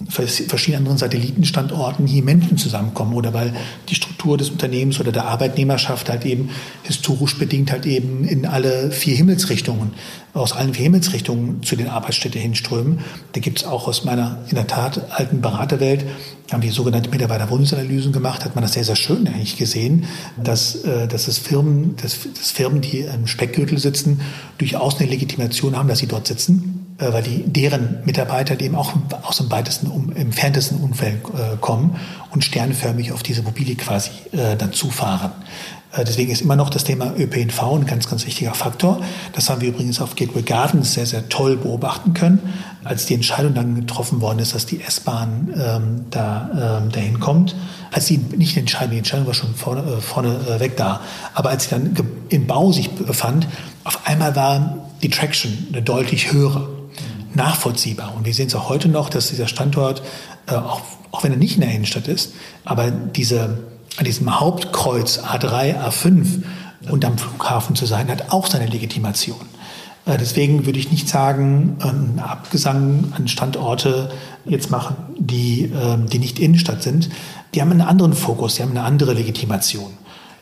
verschiedenen 0.10 0.80
anderen 0.80 0.98
Satellitenstandorten 0.98 2.06
hier 2.06 2.22
Menschen 2.22 2.58
zusammenkommen 2.58 3.14
oder 3.14 3.34
weil 3.34 3.56
die 3.88 3.96
Struktur 3.96 4.38
des 4.38 4.50
Unternehmens 4.50 5.00
oder 5.00 5.14
der 5.14 5.26
Arbeitnehmerschaft 5.26 6.10
halt 6.10 6.26
eben 6.26 6.50
historisch 6.84 7.38
bedingt 7.38 7.72
halt 7.72 7.86
eben 7.86 8.26
in 8.26 8.46
alle 8.46 8.92
vier 8.92 9.16
Himmelsrichtungen, 9.16 9.94
aus 10.34 10.52
allen 10.52 10.74
vier 10.74 10.84
Himmelsrichtungen 10.84 11.64
zu 11.64 11.78
den 11.78 11.88
Arbeitsstätten 11.88 12.42
hinströmen. 12.42 13.00
Da 13.32 13.40
gibt 13.40 13.60
es 13.60 13.66
auch 13.66 13.88
aus 13.88 14.04
meiner 14.04 14.40
in 14.50 14.56
der 14.56 14.68
Tat 14.68 15.12
alten 15.12 15.40
Beraterwelt, 15.40 16.06
haben 16.52 16.62
wir 16.62 16.74
sogenannte 16.74 17.10
Mitarbeiterwohnungsanalysen 17.10 18.12
gemacht, 18.12 18.44
hat 18.44 18.54
man 18.54 18.64
das 18.64 18.74
sehr, 18.74 18.84
sehr 18.84 18.98
schön 18.98 19.26
eigentlich 19.28 19.56
gesehen, 19.56 20.06
dass, 20.44 20.76
äh, 20.84 21.08
dass 21.08 21.30
es 21.30 21.38
Firmen, 21.38 21.96
dass, 22.02 22.20
dass 22.38 22.52
Firmen, 22.52 22.82
die 22.82 23.00
im 23.00 23.28
Speckgürtel 23.28 23.78
sitzen, 23.78 24.20
durchaus 24.58 25.00
eine 25.00 25.10
Legitimation 25.10 25.78
haben, 25.78 25.88
dass 25.88 26.00
sie 26.00 26.08
dort 26.08 26.28
sitzen 26.28 26.85
äh, 26.98 27.12
weil 27.12 27.24
die, 27.24 27.44
deren 27.44 28.00
Mitarbeiter 28.06 28.60
eben 28.60 28.76
auch 28.76 28.94
aus 29.24 29.38
dem 29.38 29.52
weitesten, 29.52 29.88
um, 29.88 30.16
entferntesten 30.16 30.80
Umfeld 30.80 31.24
äh, 31.26 31.58
kommen 31.60 32.00
und 32.32 32.44
sternförmig 32.44 33.12
auf 33.12 33.24
diese 33.24 33.42
Mobile 33.42 33.76
quasi 33.76 34.12
äh, 34.32 34.56
dann 34.56 34.74
zufahren. 34.74 35.32
Äh, 35.96 36.04
deswegen 36.04 36.32
ist 36.32 36.42
immer 36.42 36.56
noch 36.56 36.70
das 36.70 36.84
Thema 36.84 37.14
ÖPNV 37.18 37.62
ein 37.64 37.86
ganz, 37.86 38.10
ganz 38.10 38.26
wichtiger 38.26 38.54
Faktor. 38.54 39.02
Das 39.34 39.50
haben 39.50 39.62
wir 39.62 39.70
übrigens 39.70 40.02
auf 40.02 40.16
Gateway 40.16 40.42
Gardens 40.42 40.94
sehr, 40.94 41.06
sehr 41.06 41.30
toll 41.30 41.58
beobachten 41.58 42.14
können, 42.14 42.40
als 42.84 43.06
die 43.06 43.14
Entscheidung 43.14 43.54
dann 43.54 43.76
getroffen 43.76 44.22
worden 44.22 44.40
ist, 44.40 44.56
dass 44.56 44.66
die 44.66 44.82
S-Bahn 44.82 45.54
ähm, 45.56 46.06
da 46.12 46.82
ähm, 46.82 46.92
dahin 46.92 47.20
kommt. 47.20 47.56
Als 47.92 48.06
die 48.06 48.18
nicht 48.18 48.56
die 48.56 48.60
Entscheidung, 48.60 48.92
die 48.92 48.98
Entscheidung 48.98 49.28
war 49.28 49.34
schon 49.34 49.56
vorne, 49.56 49.82
äh, 49.82 50.02
vorne 50.02 50.38
äh, 50.48 50.60
weg 50.60 50.78
da, 50.78 51.02
aber 51.34 51.50
als 51.50 51.66
sie 51.66 51.70
dann 51.72 51.96
im 52.30 52.48
Bau 52.48 52.72
sich 52.72 52.92
befand, 52.92 53.48
auf 53.84 54.06
einmal 54.06 54.36
war 54.36 54.78
die 55.02 55.10
Traction 55.10 55.68
eine 55.72 55.82
deutlich 55.82 56.32
höhere 56.32 56.75
nachvollziehbar. 57.36 58.14
Und 58.16 58.26
wir 58.26 58.34
sehen 58.34 58.48
es 58.48 58.56
auch 58.56 58.70
heute 58.70 58.88
noch, 58.90 59.10
dass 59.10 59.30
dieser 59.30 59.48
Standort, 59.48 60.02
äh, 60.48 60.56
auch, 60.56 60.82
auch 61.12 61.24
wenn 61.24 61.32
er 61.32 61.38
nicht 61.38 61.56
in 61.56 61.62
der 61.62 61.72
Innenstadt 61.72 62.08
ist, 62.08 62.34
aber 62.64 62.92
diese, 62.92 63.60
an 63.98 64.06
diesem 64.06 64.40
Hauptkreuz 64.40 65.20
A3, 65.20 65.80
A5 65.80 66.44
und 66.90 67.06
am 67.06 67.18
Flughafen 67.18 67.76
zu 67.76 67.86
sein, 67.86 68.10
hat 68.10 68.32
auch 68.32 68.48
seine 68.48 68.68
Legitimation. 68.68 69.42
Äh, 70.06 70.18
deswegen 70.18 70.66
würde 70.66 70.80
ich 70.80 70.92
nicht 70.92 71.10
sagen, 71.10 71.78
einen 71.80 72.20
Abgesang 72.20 73.14
an 73.16 73.28
Standorte 73.28 74.12
jetzt 74.46 74.72
machen, 74.72 74.96
die, 75.18 75.66
äh, 75.66 75.98
die 76.12 76.20
nicht 76.20 76.40
Innenstadt 76.40 76.84
sind. 76.84 77.10
Die 77.54 77.62
haben 77.62 77.72
einen 77.72 77.82
anderen 77.82 78.14
Fokus, 78.14 78.56
die 78.56 78.62
haben 78.62 78.72
eine 78.72 78.84
andere 78.84 79.14
Legitimation, 79.14 79.92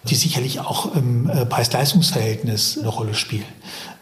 die 0.10 0.16
sicherlich 0.16 0.60
auch 0.60 0.96
im 0.96 1.30
äh, 1.30 1.46
Preis-Leistungs-Verhältnis 1.46 2.78
eine 2.78 2.90
Rolle 2.90 3.14
spielen. 3.14 3.46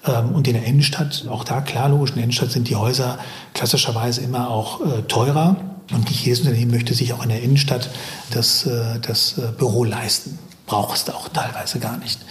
Ähm, 0.05 0.29
und 0.29 0.47
in 0.47 0.53
der 0.53 0.63
Innenstadt, 0.63 1.25
auch 1.29 1.43
da 1.43 1.61
klar, 1.61 1.89
logisch, 1.89 2.11
in 2.11 2.15
der 2.15 2.23
Innenstadt 2.23 2.51
sind 2.51 2.69
die 2.69 2.75
Häuser 2.75 3.19
klassischerweise 3.53 4.21
immer 4.21 4.49
auch 4.49 4.81
äh, 4.81 5.03
teurer. 5.03 5.57
Und 5.91 6.09
nicht 6.09 6.25
jedes 6.25 6.39
Unternehmen 6.39 6.71
möchte 6.71 6.93
sich 6.93 7.13
auch 7.13 7.21
in 7.21 7.29
der 7.29 7.41
Innenstadt 7.41 7.89
das, 8.31 8.65
äh, 8.65 8.99
das 8.99 9.39
Büro 9.57 9.83
leisten. 9.83 10.39
Braucht 10.65 10.95
es 10.95 11.13
auch 11.13 11.27
teilweise 11.27 11.79
gar 11.79 11.97
nicht. 11.97 12.21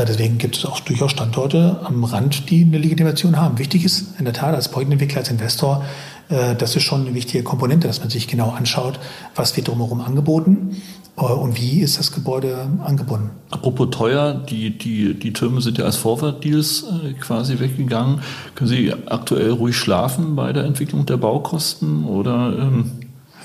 Deswegen 0.00 0.38
gibt 0.38 0.56
es 0.56 0.64
auch 0.64 0.80
durchaus 0.80 1.12
Standorte 1.12 1.82
am 1.84 2.02
Rand, 2.02 2.50
die 2.50 2.64
eine 2.64 2.78
Legitimation 2.78 3.36
haben. 3.36 3.58
Wichtig 3.58 3.84
ist 3.84 4.18
in 4.18 4.24
der 4.24 4.34
Tat 4.34 4.56
als 4.56 4.68
Projektentwickler, 4.72 5.18
als 5.18 5.30
Investor, 5.30 5.84
das 6.28 6.74
ist 6.74 6.82
schon 6.82 7.02
eine 7.02 7.14
wichtige 7.14 7.44
Komponente, 7.44 7.86
dass 7.86 8.00
man 8.00 8.10
sich 8.10 8.26
genau 8.26 8.50
anschaut, 8.50 8.98
was 9.36 9.56
wird 9.56 9.68
drumherum 9.68 10.00
angeboten 10.00 10.82
und 11.16 11.58
wie 11.58 11.80
ist 11.80 11.98
das 11.98 12.12
Gebäude 12.12 12.68
angebunden? 12.84 13.30
Apropos 13.50 13.88
teuer, 13.90 14.34
die, 14.34 14.76
die, 14.76 15.14
die 15.14 15.32
Türme 15.32 15.62
sind 15.62 15.78
ja 15.78 15.86
als 15.86 15.96
Forward-Deals 15.96 16.84
äh, 16.84 17.12
quasi 17.14 17.58
weggegangen. 17.58 18.20
Können 18.54 18.68
Sie 18.68 18.92
aktuell 19.06 19.52
ruhig 19.52 19.76
schlafen 19.76 20.36
bei 20.36 20.52
der 20.52 20.64
Entwicklung 20.64 21.06
der 21.06 21.16
Baukosten 21.16 22.04
oder? 22.04 22.54
Ähm 22.58 22.90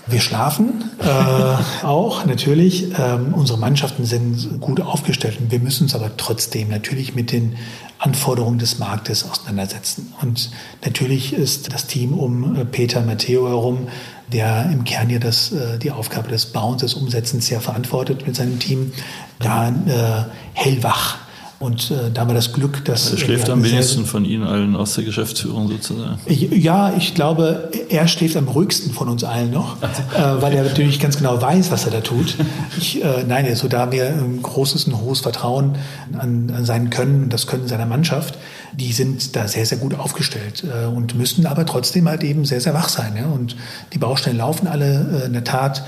wir 0.07 0.19
schlafen 0.19 0.83
äh, 0.99 1.85
auch 1.85 2.25
natürlich. 2.25 2.87
Ähm, 2.99 3.33
unsere 3.33 3.57
Mannschaften 3.57 4.03
sind 4.03 4.59
gut 4.59 4.81
aufgestellt 4.81 5.37
und 5.39 5.51
wir 5.51 5.59
müssen 5.59 5.83
uns 5.83 5.95
aber 5.95 6.11
trotzdem 6.17 6.69
natürlich 6.69 7.15
mit 7.15 7.31
den 7.31 7.55
Anforderungen 7.99 8.57
des 8.57 8.79
Marktes 8.79 9.29
auseinandersetzen. 9.29 10.13
Und 10.21 10.49
natürlich 10.83 11.33
ist 11.33 11.71
das 11.71 11.87
Team 11.87 12.13
um 12.13 12.55
äh, 12.55 12.65
Peter 12.65 13.01
Matteo 13.01 13.47
herum 13.47 13.87
der 14.31 14.69
im 14.71 14.83
Kern 14.83 15.09
ja 15.09 15.19
das, 15.19 15.51
äh, 15.51 15.77
die 15.77 15.91
Aufgabe 15.91 16.29
des 16.29 16.47
Bauens, 16.47 16.81
des 16.81 16.93
Umsetzens 16.93 17.47
sehr 17.47 17.61
verantwortet 17.61 18.25
mit 18.25 18.35
seinem 18.35 18.59
Team, 18.59 18.93
da 19.39 19.69
äh, 19.69 20.25
hellwach 20.53 21.17
und 21.61 21.91
äh, 21.91 22.09
da 22.11 22.21
haben 22.21 22.29
wir 22.29 22.33
das 22.33 22.53
Glück, 22.53 22.83
dass. 22.85 23.11
Er 23.11 23.17
schläft 23.19 23.49
am 23.49 23.63
wenigsten 23.63 24.05
von 24.05 24.25
Ihnen 24.25 24.43
allen 24.43 24.75
aus 24.75 24.95
der 24.95 25.03
Geschäftsführung 25.03 25.69
sozusagen. 25.69 26.19
Ja, 26.25 26.91
ich 26.97 27.13
glaube, 27.13 27.69
er 27.89 28.07
schläft 28.07 28.35
am 28.35 28.47
ruhigsten 28.47 28.91
von 28.91 29.07
uns 29.09 29.23
allen 29.23 29.51
noch, 29.51 29.81
äh, 29.81 30.41
weil 30.41 30.53
er 30.53 30.63
natürlich 30.63 30.99
ganz 30.99 31.17
genau 31.17 31.39
weiß, 31.39 31.69
was 31.69 31.85
er 31.85 31.91
da 31.91 32.01
tut. 32.01 32.35
Ich, 32.77 33.03
äh, 33.03 33.23
nein, 33.27 33.45
also 33.45 33.67
da 33.67 33.81
haben 33.81 33.91
wir 33.91 34.07
ein 34.07 34.41
großes, 34.41 34.87
ein 34.87 34.99
hohes 34.99 35.19
Vertrauen 35.19 35.75
an, 36.17 36.51
an 36.55 36.65
sein 36.65 36.89
Können, 36.89 37.29
das 37.29 37.45
Können 37.45 37.67
seiner 37.67 37.85
Mannschaft. 37.85 38.39
Die 38.73 38.91
sind 38.91 39.35
da 39.35 39.47
sehr, 39.47 39.65
sehr 39.65 39.77
gut 39.77 39.93
aufgestellt 39.93 40.63
äh, 40.63 40.87
und 40.87 41.15
müssen 41.15 41.45
aber 41.45 41.65
trotzdem 41.65 42.09
halt 42.09 42.23
eben 42.23 42.43
sehr, 42.45 42.61
sehr 42.61 42.73
wach 42.73 42.89
sein. 42.89 43.15
Ja? 43.15 43.25
Und 43.27 43.55
die 43.93 43.99
Baustellen 43.99 44.37
laufen 44.37 44.67
alle 44.67 45.21
äh, 45.21 45.25
in 45.27 45.33
der 45.33 45.43
Tat 45.43 45.83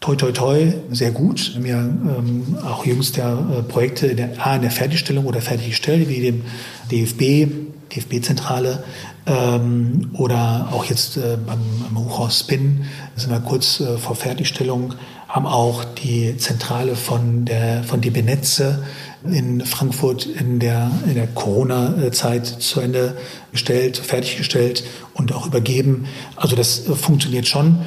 toi 0.00 0.16
toi 0.16 0.32
toi 0.32 0.72
sehr 0.90 1.10
gut. 1.10 1.52
Wir 1.60 1.76
haben 1.76 2.06
ja 2.06 2.18
ähm, 2.18 2.58
auch 2.64 2.84
jüngst 2.84 3.16
ja 3.16 3.32
äh, 3.34 3.62
Projekte 3.62 4.06
in 4.06 4.16
der, 4.16 4.46
A, 4.46 4.56
in 4.56 4.62
der 4.62 4.70
Fertigstellung 4.70 5.26
oder 5.26 5.40
fertiggestellt, 5.40 6.08
wie 6.08 6.20
dem 6.20 6.42
DFB, 6.90 7.48
DFB-Zentrale 7.94 8.84
ähm, 9.26 10.10
oder 10.14 10.68
auch 10.72 10.84
jetzt 10.84 11.16
äh, 11.16 11.36
am, 11.46 11.60
am 11.88 12.04
Hochhaus 12.04 12.40
Spin, 12.40 12.84
sind 13.16 13.30
wir 13.30 13.40
kurz 13.40 13.80
äh, 13.80 13.98
vor 13.98 14.16
Fertigstellung, 14.16 14.94
haben 15.28 15.46
auch 15.46 15.84
die 15.84 16.36
Zentrale 16.36 16.94
von 16.96 17.44
der 17.44 17.82
von 17.82 18.00
DB 18.00 18.22
Netze 18.22 18.84
in 19.24 19.64
Frankfurt 19.64 20.26
in 20.26 20.60
der, 20.60 20.90
in 21.06 21.14
der 21.14 21.26
Corona-Zeit 21.26 22.46
zu 22.46 22.80
Ende 22.80 23.16
gestellt, 23.50 23.96
fertiggestellt 23.96 24.84
und 25.14 25.32
auch 25.34 25.46
übergeben. 25.46 26.06
Also 26.36 26.54
das 26.54 26.88
äh, 26.88 26.94
funktioniert 26.94 27.48
schon 27.48 27.78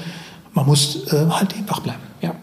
man 0.60 0.68
muss 0.68 1.12
äh, 1.14 1.26
halt 1.30 1.56
eben 1.56 1.70
wach 1.70 1.80
bleiben. 1.80 2.02
Ja. 2.22 2.36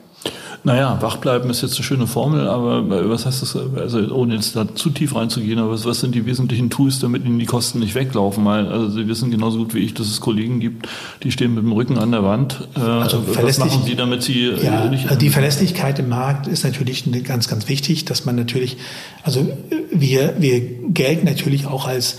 Naja, 0.64 0.96
wach 1.00 1.18
bleiben 1.18 1.50
ist 1.50 1.60
jetzt 1.62 1.74
eine 1.74 1.84
schöne 1.84 2.06
Formel, 2.06 2.48
aber 2.48 2.78
äh, 2.78 3.10
was 3.10 3.26
heißt 3.26 3.42
das, 3.42 3.56
also 3.56 3.98
ohne 4.14 4.34
jetzt 4.34 4.56
da 4.56 4.74
zu 4.74 4.88
tief 4.88 5.14
reinzugehen, 5.14 5.58
aber 5.58 5.84
was, 5.84 6.00
sind 6.00 6.14
die 6.14 6.24
wesentlichen 6.24 6.70
Tools, 6.70 6.98
damit 6.98 7.26
Ihnen 7.26 7.38
die 7.38 7.44
Kosten 7.44 7.78
nicht 7.78 7.94
weglaufen? 7.94 8.44
Weil, 8.46 8.68
also 8.68 8.88
Sie 8.88 9.06
wissen 9.06 9.30
genauso 9.30 9.58
gut 9.58 9.74
wie 9.74 9.80
ich, 9.80 9.92
dass 9.92 10.06
es 10.06 10.20
Kollegen 10.20 10.58
gibt, 10.60 10.88
die 11.22 11.30
stehen 11.30 11.54
mit 11.54 11.62
dem 11.62 11.72
Rücken 11.72 11.98
an 11.98 12.10
der 12.10 12.24
Wand. 12.24 12.66
Äh, 12.74 12.80
also 12.80 13.22
was 13.26 13.58
machen 13.58 13.82
Sie, 13.84 13.96
damit 13.96 14.22
Sie 14.22 14.46
äh, 14.46 14.64
ja, 14.64 14.86
nicht... 14.86 15.04
Also 15.06 15.18
die 15.18 15.30
Verlässlichkeit 15.30 15.98
im 15.98 16.08
Markt 16.08 16.46
ist 16.46 16.64
natürlich 16.64 17.04
ganz, 17.24 17.48
ganz 17.48 17.68
wichtig, 17.68 18.06
dass 18.06 18.24
man 18.24 18.34
natürlich, 18.34 18.78
also 19.24 19.46
wir, 19.92 20.36
wir 20.38 20.60
gelten 20.88 21.26
natürlich 21.26 21.66
auch 21.66 21.86
als 21.86 22.16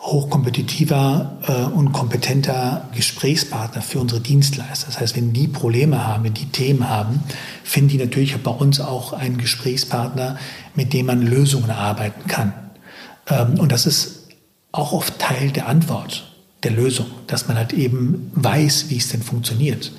hochkompetitiver 0.00 1.38
äh, 1.46 1.74
und 1.74 1.92
kompetenter 1.92 2.88
Gesprächspartner 2.94 3.82
für 3.82 3.98
unsere 3.98 4.20
Dienstleister. 4.20 4.86
Das 4.86 5.00
heißt, 5.00 5.16
wenn 5.16 5.32
die 5.32 5.48
Probleme 5.48 6.06
haben, 6.06 6.24
wenn 6.24 6.34
die 6.34 6.46
Themen 6.46 6.88
haben, 6.88 7.22
finden 7.64 7.90
die 7.90 7.98
natürlich 7.98 8.36
bei 8.36 8.50
uns 8.50 8.80
auch 8.80 9.12
einen 9.12 9.38
Gesprächspartner, 9.38 10.38
mit 10.74 10.92
dem 10.92 11.06
man 11.06 11.22
Lösungen 11.22 11.70
arbeiten 11.70 12.28
kann. 12.28 12.52
Ähm, 13.28 13.58
und 13.58 13.72
das 13.72 13.86
ist 13.86 14.28
auch 14.72 14.92
oft 14.92 15.18
Teil 15.18 15.50
der 15.50 15.68
Antwort, 15.68 16.32
der 16.62 16.72
Lösung, 16.72 17.06
dass 17.26 17.48
man 17.48 17.56
halt 17.56 17.72
eben 17.72 18.30
weiß, 18.34 18.86
wie 18.88 18.98
es 18.98 19.08
denn 19.08 19.22
funktioniert. 19.22 19.92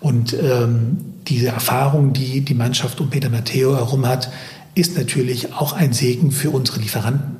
Und 0.00 0.32
ähm, 0.32 0.98
diese 1.28 1.48
Erfahrung, 1.48 2.12
die 2.12 2.40
die 2.40 2.54
Mannschaft 2.54 3.00
um 3.00 3.10
Peter 3.10 3.28
Matteo 3.28 3.76
herum 3.76 4.06
hat, 4.06 4.30
ist 4.74 4.96
natürlich 4.96 5.52
auch 5.54 5.72
ein 5.72 5.92
Segen 5.92 6.30
für 6.30 6.50
unsere 6.50 6.80
Lieferanten. 6.80 7.36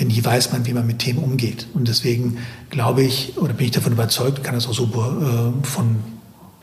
Denn 0.00 0.08
hier 0.08 0.24
weiß 0.24 0.52
man, 0.52 0.66
wie 0.66 0.72
man 0.72 0.86
mit 0.86 0.98
Themen 0.98 1.18
umgeht. 1.18 1.66
Und 1.74 1.86
deswegen 1.86 2.38
glaube 2.70 3.02
ich, 3.02 3.34
oder 3.36 3.52
bin 3.52 3.66
ich 3.66 3.72
davon 3.72 3.92
überzeugt, 3.92 4.42
kann 4.42 4.54
das 4.54 4.66
auch 4.66 4.74
so 4.74 4.84
äh, 4.84 5.66
von, 5.66 5.96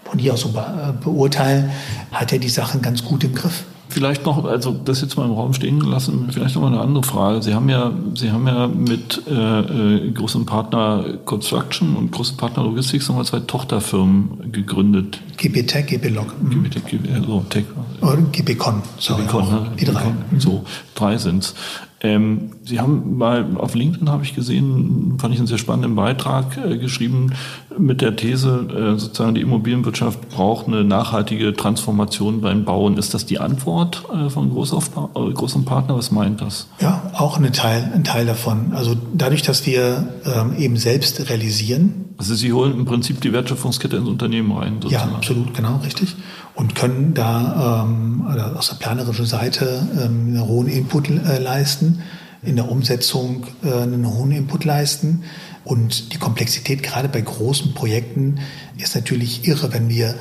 von 0.04 0.20
hier 0.20 0.34
aus 0.34 0.42
so 0.42 0.50
be 0.50 0.60
äh, 0.60 1.04
beurteilen, 1.04 1.70
hat 2.12 2.34
er 2.34 2.40
die 2.40 2.50
Sachen 2.50 2.82
ganz 2.82 3.04
gut 3.04 3.24
im 3.24 3.36
Griff. 3.36 3.64
Vielleicht 3.90 4.26
noch, 4.26 4.44
also 4.44 4.74
das 4.74 5.02
jetzt 5.02 5.16
mal 5.16 5.26
im 5.26 5.32
Raum 5.32 5.54
stehen 5.54 5.80
gelassen, 5.80 6.28
vielleicht 6.32 6.56
noch 6.56 6.62
mal 6.62 6.74
eine 6.74 6.82
andere 6.82 7.04
Frage. 7.04 7.42
Sie 7.42 7.54
haben 7.54 7.70
ja, 7.70 7.94
Sie 8.16 8.32
haben 8.32 8.46
ja 8.46 8.68
mit 8.68 9.22
äh, 9.28 9.32
äh 9.32 10.12
großem 10.12 10.46
Partner 10.46 11.06
Construction 11.24 11.96
und 11.96 12.12
großem 12.12 12.36
Partner 12.36 12.64
Logistics 12.64 13.08
nochmal 13.08 13.24
zwei 13.24 13.40
Tochterfirmen 13.40 14.52
gegründet. 14.52 15.22
GB 15.38 15.64
Tech, 15.64 15.88
GB 15.88 16.10
Log. 16.10 16.34
GB 16.50 16.70
GB, 16.70 17.14
also 17.14 17.46
Tech. 17.50 17.64
Oder 18.02 18.18
GB 18.18 18.56
Con, 18.56 18.82
sorry. 19.00 19.22
GB 19.22 19.32
Con, 19.32 19.50
ne? 19.50 19.72
Die 19.80 19.86
drei. 19.86 20.14
So, 20.38 20.66
drei 20.94 21.18
sind's. 21.18 21.56
Ähm, 22.02 22.52
Sie 22.64 22.80
haben 22.80 23.18
mal 23.18 23.58
auf 23.58 23.74
LinkedIn 23.74 24.10
habe 24.10 24.24
ich 24.24 24.36
gesehen, 24.36 25.18
fand 25.20 25.34
ich 25.34 25.40
einen 25.40 25.48
sehr 25.48 25.58
spannenden 25.58 25.96
Beitrag 25.96 26.58
äh, 26.58 26.78
geschrieben 26.78 27.34
mit 27.80 28.02
der 28.02 28.16
These, 28.16 28.68
äh, 28.70 29.00
sozusagen 29.00 29.36
die 29.36 29.42
Immobilienwirtschaft 29.42 30.30
braucht 30.30 30.68
eine 30.68 30.84
nachhaltige 30.84 31.54
Transformation 31.54 32.42
beim 32.42 32.66
Bauen. 32.66 32.98
Ist 32.98 33.14
das 33.14 33.26
die 33.26 33.40
Antwort 33.40 34.04
äh, 34.14 34.30
von 34.30 34.48
äh, 34.48 35.34
großem 35.34 35.66
Partner? 35.66 35.96
Was 35.96 36.12
meint 36.12 36.42
das? 36.42 36.68
Ja, 36.80 37.12
auch 37.14 37.40
ein 37.40 37.54
Teil, 37.54 37.92
ein 37.94 38.04
Teil 38.04 38.26
davon. 38.26 38.74
Also 38.74 38.96
dadurch, 39.14 39.42
dass 39.42 39.66
wir 39.66 40.08
ähm, 40.26 40.56
eben 40.58 40.78
selbst 40.78 41.30
realisieren. 41.30 42.06
Also 42.18 42.34
Sie 42.34 42.52
holen 42.52 42.74
im 42.74 42.86
Prinzip 42.86 43.22
die 43.22 43.32
Wertschöpfungskette 43.32 43.98
ins 43.98 44.10
Unternehmen 44.10 44.52
rein. 44.52 44.78
Sozusagen. 44.82 45.12
Ja, 45.12 45.18
absolut, 45.18 45.54
genau, 45.54 45.78
richtig. 45.78 46.16
Und 46.56 46.74
können 46.74 47.14
da 47.14 47.86
ähm, 47.86 48.26
aus 48.56 48.70
der 48.70 48.78
planerischen 48.78 49.26
Seite 49.26 49.88
ähm, 49.94 50.30
einen 50.30 50.48
hohen 50.48 50.68
Input 50.68 51.10
äh, 51.10 51.40
leisten, 51.40 52.02
in 52.44 52.56
der 52.56 52.70
Umsetzung 52.70 53.48
äh, 53.64 53.72
einen 53.72 54.08
hohen 54.08 54.32
Input 54.32 54.66
leisten. 54.66 55.24
Und 55.64 56.14
die 56.14 56.18
Komplexität 56.18 56.84
gerade 56.84 57.10
bei 57.10 57.22
großen 57.22 57.74
Projekten 57.74 58.40
ist 58.78 58.96
natürlich 58.96 59.48
irre, 59.48 59.74
wenn 59.74 59.90
wir 59.90 60.16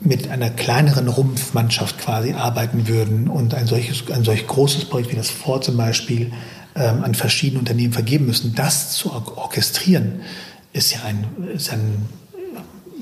mit 0.00 0.30
einer 0.30 0.50
kleineren 0.50 1.08
Rumpfmannschaft 1.08 1.98
quasi 1.98 2.32
arbeiten 2.32 2.88
würden 2.88 3.28
und 3.28 3.54
ein 3.54 3.66
solches, 3.66 4.10
ein 4.10 4.24
solch 4.24 4.46
großes 4.46 4.86
Projekt 4.86 5.12
wie 5.12 5.16
das 5.16 5.28
Vor 5.28 5.60
zum 5.60 5.76
Beispiel 5.76 6.32
ähm, 6.74 7.04
an 7.04 7.14
verschiedene 7.14 7.58
Unternehmen 7.58 7.92
vergeben 7.92 8.26
müssen, 8.26 8.54
das 8.54 8.92
zu 8.92 9.12
orchestrieren, 9.12 10.22
ist 10.72 10.92
ja 10.94 11.02
ein, 11.04 11.26
ist 11.54 11.72
ein 11.72 12.08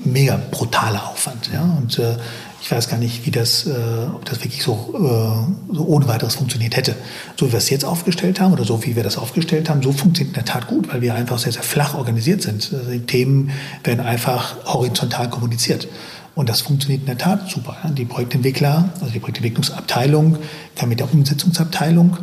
mega 0.03 0.39
brutaler 0.51 1.07
Aufwand. 1.09 1.49
Ja? 1.53 1.63
Und 1.77 1.99
äh, 1.99 2.17
ich 2.61 2.71
weiß 2.71 2.89
gar 2.89 2.97
nicht, 2.97 3.25
wie 3.25 3.31
das, 3.31 3.65
äh, 3.65 3.71
ob 4.13 4.25
das 4.25 4.39
wirklich 4.43 4.61
so, 4.63 4.93
äh, 4.93 5.73
so 5.73 5.85
ohne 5.85 6.07
weiteres 6.07 6.35
funktioniert 6.35 6.75
hätte. 6.75 6.95
So 7.37 7.47
wie 7.47 7.51
wir 7.53 7.57
es 7.57 7.69
jetzt 7.69 7.85
aufgestellt 7.85 8.39
haben 8.39 8.53
oder 8.53 8.65
so 8.65 8.83
wie 8.85 8.95
wir 8.95 9.03
das 9.03 9.17
aufgestellt 9.17 9.69
haben, 9.69 9.81
so 9.81 9.91
funktioniert 9.91 10.37
in 10.37 10.43
der 10.43 10.51
Tat 10.53 10.67
gut, 10.67 10.91
weil 10.91 11.01
wir 11.01 11.15
einfach 11.15 11.39
sehr, 11.39 11.51
sehr 11.51 11.63
flach 11.63 11.95
organisiert 11.95 12.41
sind. 12.41 12.71
Also 12.73 12.91
die 12.91 12.99
Themen 12.99 13.51
werden 13.83 14.01
einfach 14.05 14.55
horizontal 14.65 15.29
kommuniziert. 15.29 15.87
Und 16.35 16.49
das 16.49 16.61
funktioniert 16.61 17.01
in 17.01 17.07
der 17.07 17.17
Tat 17.17 17.49
super. 17.49 17.77
Die 17.97 18.05
Projektentwickler, 18.05 18.93
also 19.01 19.11
die 19.11 19.19
Projektentwicklungsabteilung 19.19 20.37
kann 20.75 20.89
mit 20.89 20.99
der 20.99 21.13
Umsetzungsabteilung 21.13 22.17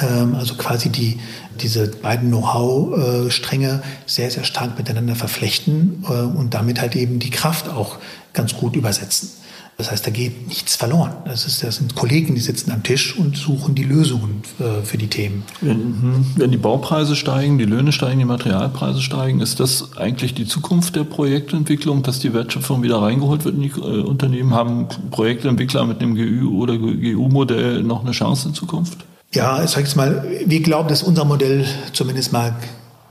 ähm, 0.00 0.34
also 0.34 0.54
quasi 0.54 0.88
die, 0.88 1.18
diese 1.60 1.88
beiden 1.88 2.28
Know-how-Stränge 2.28 3.82
sehr, 4.06 4.30
sehr 4.30 4.44
stark 4.44 4.78
miteinander 4.78 5.14
verflechten 5.14 6.04
äh, 6.08 6.12
und 6.12 6.54
damit 6.54 6.80
halt 6.80 6.96
eben 6.96 7.18
die 7.18 7.30
Kraft 7.30 7.68
auch 7.68 7.98
ganz 8.32 8.54
gut 8.54 8.76
übersetzen. 8.76 9.30
Das 9.78 9.90
heißt, 9.90 10.06
da 10.06 10.10
geht 10.10 10.46
nichts 10.48 10.76
verloren. 10.76 11.12
Das, 11.24 11.46
ist, 11.46 11.62
das 11.62 11.76
sind 11.76 11.94
Kollegen, 11.94 12.34
die 12.34 12.40
sitzen 12.40 12.70
am 12.72 12.82
Tisch 12.82 13.18
und 13.18 13.36
suchen 13.36 13.74
die 13.74 13.82
Lösungen 13.82 14.42
äh, 14.60 14.84
für 14.84 14.98
die 14.98 15.08
Themen. 15.08 15.44
Wenn, 15.60 16.24
wenn, 16.36 16.50
die 16.50 16.58
Baupreise 16.58 17.16
steigen, 17.16 17.58
die 17.58 17.64
Löhne 17.64 17.90
steigen, 17.90 18.18
die 18.18 18.24
Materialpreise 18.24 19.00
steigen, 19.00 19.40
ist 19.40 19.60
das 19.60 19.96
eigentlich 19.96 20.34
die 20.34 20.46
Zukunft 20.46 20.94
der 20.94 21.04
Projektentwicklung, 21.04 22.02
dass 22.02 22.18
die 22.18 22.34
Wertschöpfung 22.34 22.82
wieder 22.82 23.00
reingeholt 23.00 23.44
wird 23.44 23.56
in 23.56 23.62
die 23.62 23.70
äh, 23.70 24.02
Unternehmen? 24.02 24.54
Haben 24.54 24.88
Projektentwickler 25.10 25.84
mit 25.84 26.00
dem 26.00 26.14
GÜ 26.14 26.48
oder 26.48 26.76
GU-Modell 26.76 27.82
noch 27.82 28.02
eine 28.02 28.12
Chance 28.12 28.48
in 28.48 28.54
Zukunft? 28.54 28.98
Ja, 29.32 29.64
ich 29.64 29.70
sage 29.70 29.84
jetzt 29.84 29.96
mal, 29.96 30.24
wir 30.44 30.60
glauben, 30.60 30.88
dass 30.88 31.02
unser 31.02 31.24
Modell 31.24 31.64
zumindest 31.94 32.32
mal 32.32 32.54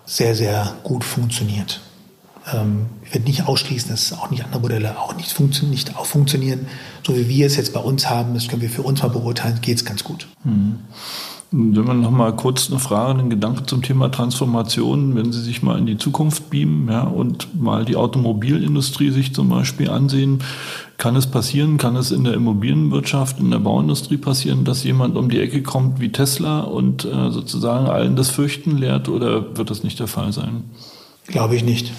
sehr, 0.05 0.36
sehr 0.36 0.76
gut 0.84 1.03
funktioniert. 1.03 1.82
Ähm, 2.52 2.88
ich 3.04 3.14
werde 3.14 3.28
nicht 3.28 3.48
ausschließen, 3.48 3.92
dass 3.92 4.14
auch 4.14 4.32
nicht 4.32 4.44
andere 4.44 4.62
Modelle 4.62 5.00
auch 5.00 5.16
nicht, 5.16 5.32
funktio 5.32 5.68
nicht 5.68 5.96
auch 5.98 6.06
funktionieren. 6.06 6.68
So 7.06 7.16
wie 7.16 7.28
wir 7.28 7.46
es 7.46 7.56
jetzt 7.56 7.74
bei 7.74 7.80
uns 7.80 8.10
haben, 8.10 8.34
das 8.34 8.48
können 8.48 8.62
wir 8.62 8.70
für 8.70 8.84
uns 8.84 9.02
mal 9.02 9.10
beurteilen, 9.10 9.60
geht 9.62 9.78
es 9.78 9.86
ganz 9.86 10.04
gut. 10.04 10.28
Mhm. 10.44 10.80
Wenn 11.54 11.86
wir 11.86 11.94
noch 11.94 12.12
mal 12.12 12.34
kurz 12.34 12.70
eine 12.70 12.80
Frage, 12.80 13.20
einen 13.20 13.30
Gedanke 13.30 13.66
zum 13.66 13.82
Thema 13.82 14.10
Transformation, 14.10 15.16
wenn 15.16 15.34
Sie 15.34 15.42
sich 15.42 15.62
mal 15.62 15.78
in 15.78 15.86
die 15.86 15.98
Zukunft 15.98 16.50
beamen 16.50 16.88
ja, 16.89 17.02
und 17.02 17.62
mal 17.62 17.84
die 17.84 17.98
Automobilindustrie 17.98 19.12
sich 19.12 19.36
zum 19.36 19.50
Beispiel 19.50 19.89
ansehen, 19.89 20.39
kann 20.98 21.18
es 21.18 21.28
passieren, 21.28 21.78
kann 21.78 21.98
es 21.98 22.12
in 22.12 22.24
der 22.24 22.36
Immobilienwirtschaft, 22.36 23.42
in 23.42 23.52
der 23.52 23.60
Bauindustrie 23.60 24.16
passieren, 24.16 24.64
dass 24.64 24.86
jemand 24.86 25.18
um 25.18 25.30
die 25.30 25.42
Ecke 25.42 25.62
kommt 25.62 26.00
wie 26.00 26.14
Tesla 26.14 26.62
und 26.62 27.04
äh, 27.04 27.32
sozusagen 27.32 27.88
allen 27.88 28.16
das 28.16 28.30
Fürchten 28.30 28.78
lehrt 28.78 29.10
oder 29.10 29.58
wird 29.58 29.70
das 29.70 29.84
nicht 29.84 30.00
der 30.00 30.08
Fall 30.08 30.32
sein? 30.32 30.64
Glaube 31.28 31.58
ich 31.58 31.66
nicht. 31.66 31.92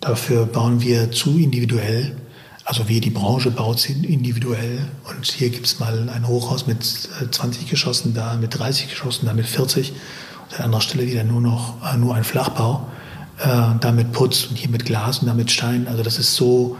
Dafür 0.00 0.46
bauen 0.46 0.80
wir 0.80 1.10
zu 1.10 1.38
individuell. 1.38 2.16
Also 2.64 2.88
wie 2.88 3.00
die 3.00 3.10
Branche 3.10 3.50
baut 3.50 3.88
individuell. 3.88 4.88
Und 5.08 5.24
hier 5.24 5.50
gibt 5.50 5.66
es 5.66 5.78
mal 5.78 6.08
ein 6.08 6.26
Hochhaus 6.26 6.66
mit 6.66 6.82
20 6.82 7.62
äh, 7.62 7.70
Geschossen, 7.70 8.12
da 8.14 8.34
mit 8.34 8.58
30 8.58 8.90
Geschossen, 8.90 9.26
da 9.26 9.34
mit 9.34 9.46
40. 9.46 9.92
Und 9.92 10.58
an 10.58 10.64
anderer 10.66 10.80
Stelle 10.80 11.06
wieder 11.06 11.24
nur 11.24 11.40
noch 11.40 11.74
äh, 11.84 11.96
nur 11.96 12.14
ein 12.14 12.24
Flachbau. 12.24 12.86
Äh, 13.38 13.78
da 13.80 13.92
mit 13.92 14.12
Putz 14.12 14.46
und 14.46 14.56
hier 14.56 14.70
mit 14.70 14.84
Glas 14.84 15.20
und 15.20 15.28
da 15.28 15.34
mit 15.34 15.50
Stein. 15.50 15.86
Also 15.88 16.02
das 16.02 16.18
ist 16.18 16.34
so 16.34 16.76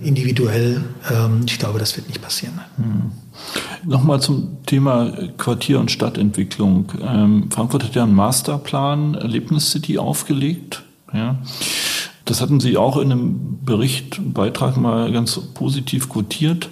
individuell. 0.00 0.84
Ähm, 1.10 1.42
ich 1.46 1.58
glaube, 1.58 1.78
das 1.78 1.96
wird 1.96 2.08
nicht 2.08 2.20
passieren. 2.20 2.60
Hm. 2.76 3.12
Nochmal 3.84 4.20
zum 4.20 4.58
Thema 4.66 5.10
Quartier- 5.38 5.80
und 5.80 5.90
Stadtentwicklung. 5.90 6.92
Ähm, 7.02 7.48
Frankfurt 7.50 7.84
hat 7.84 7.94
ja 7.94 8.02
einen 8.02 8.14
Masterplan 8.14 9.14
Erlebnis 9.14 9.70
City 9.70 9.98
aufgelegt. 9.98 10.82
Ja. 11.12 11.38
Das 12.30 12.40
hatten 12.40 12.60
Sie 12.60 12.76
auch 12.76 12.96
in 12.96 13.10
einem 13.10 13.58
Bericht, 13.64 14.20
Beitrag 14.32 14.76
mal 14.76 15.10
ganz 15.10 15.36
positiv 15.52 16.08
quotiert. 16.08 16.68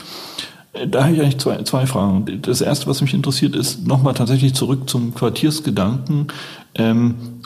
Da 0.86 1.02
habe 1.02 1.14
ich 1.14 1.20
eigentlich 1.20 1.38
zwei, 1.38 1.60
zwei 1.64 1.84
Fragen. 1.84 2.42
Das 2.42 2.60
erste, 2.60 2.86
was 2.86 3.00
mich 3.00 3.12
interessiert, 3.12 3.56
ist 3.56 3.84
nochmal 3.84 4.14
tatsächlich 4.14 4.54
zurück 4.54 4.88
zum 4.88 5.16
Quartiersgedanken. 5.16 6.28
Ähm, 6.76 7.37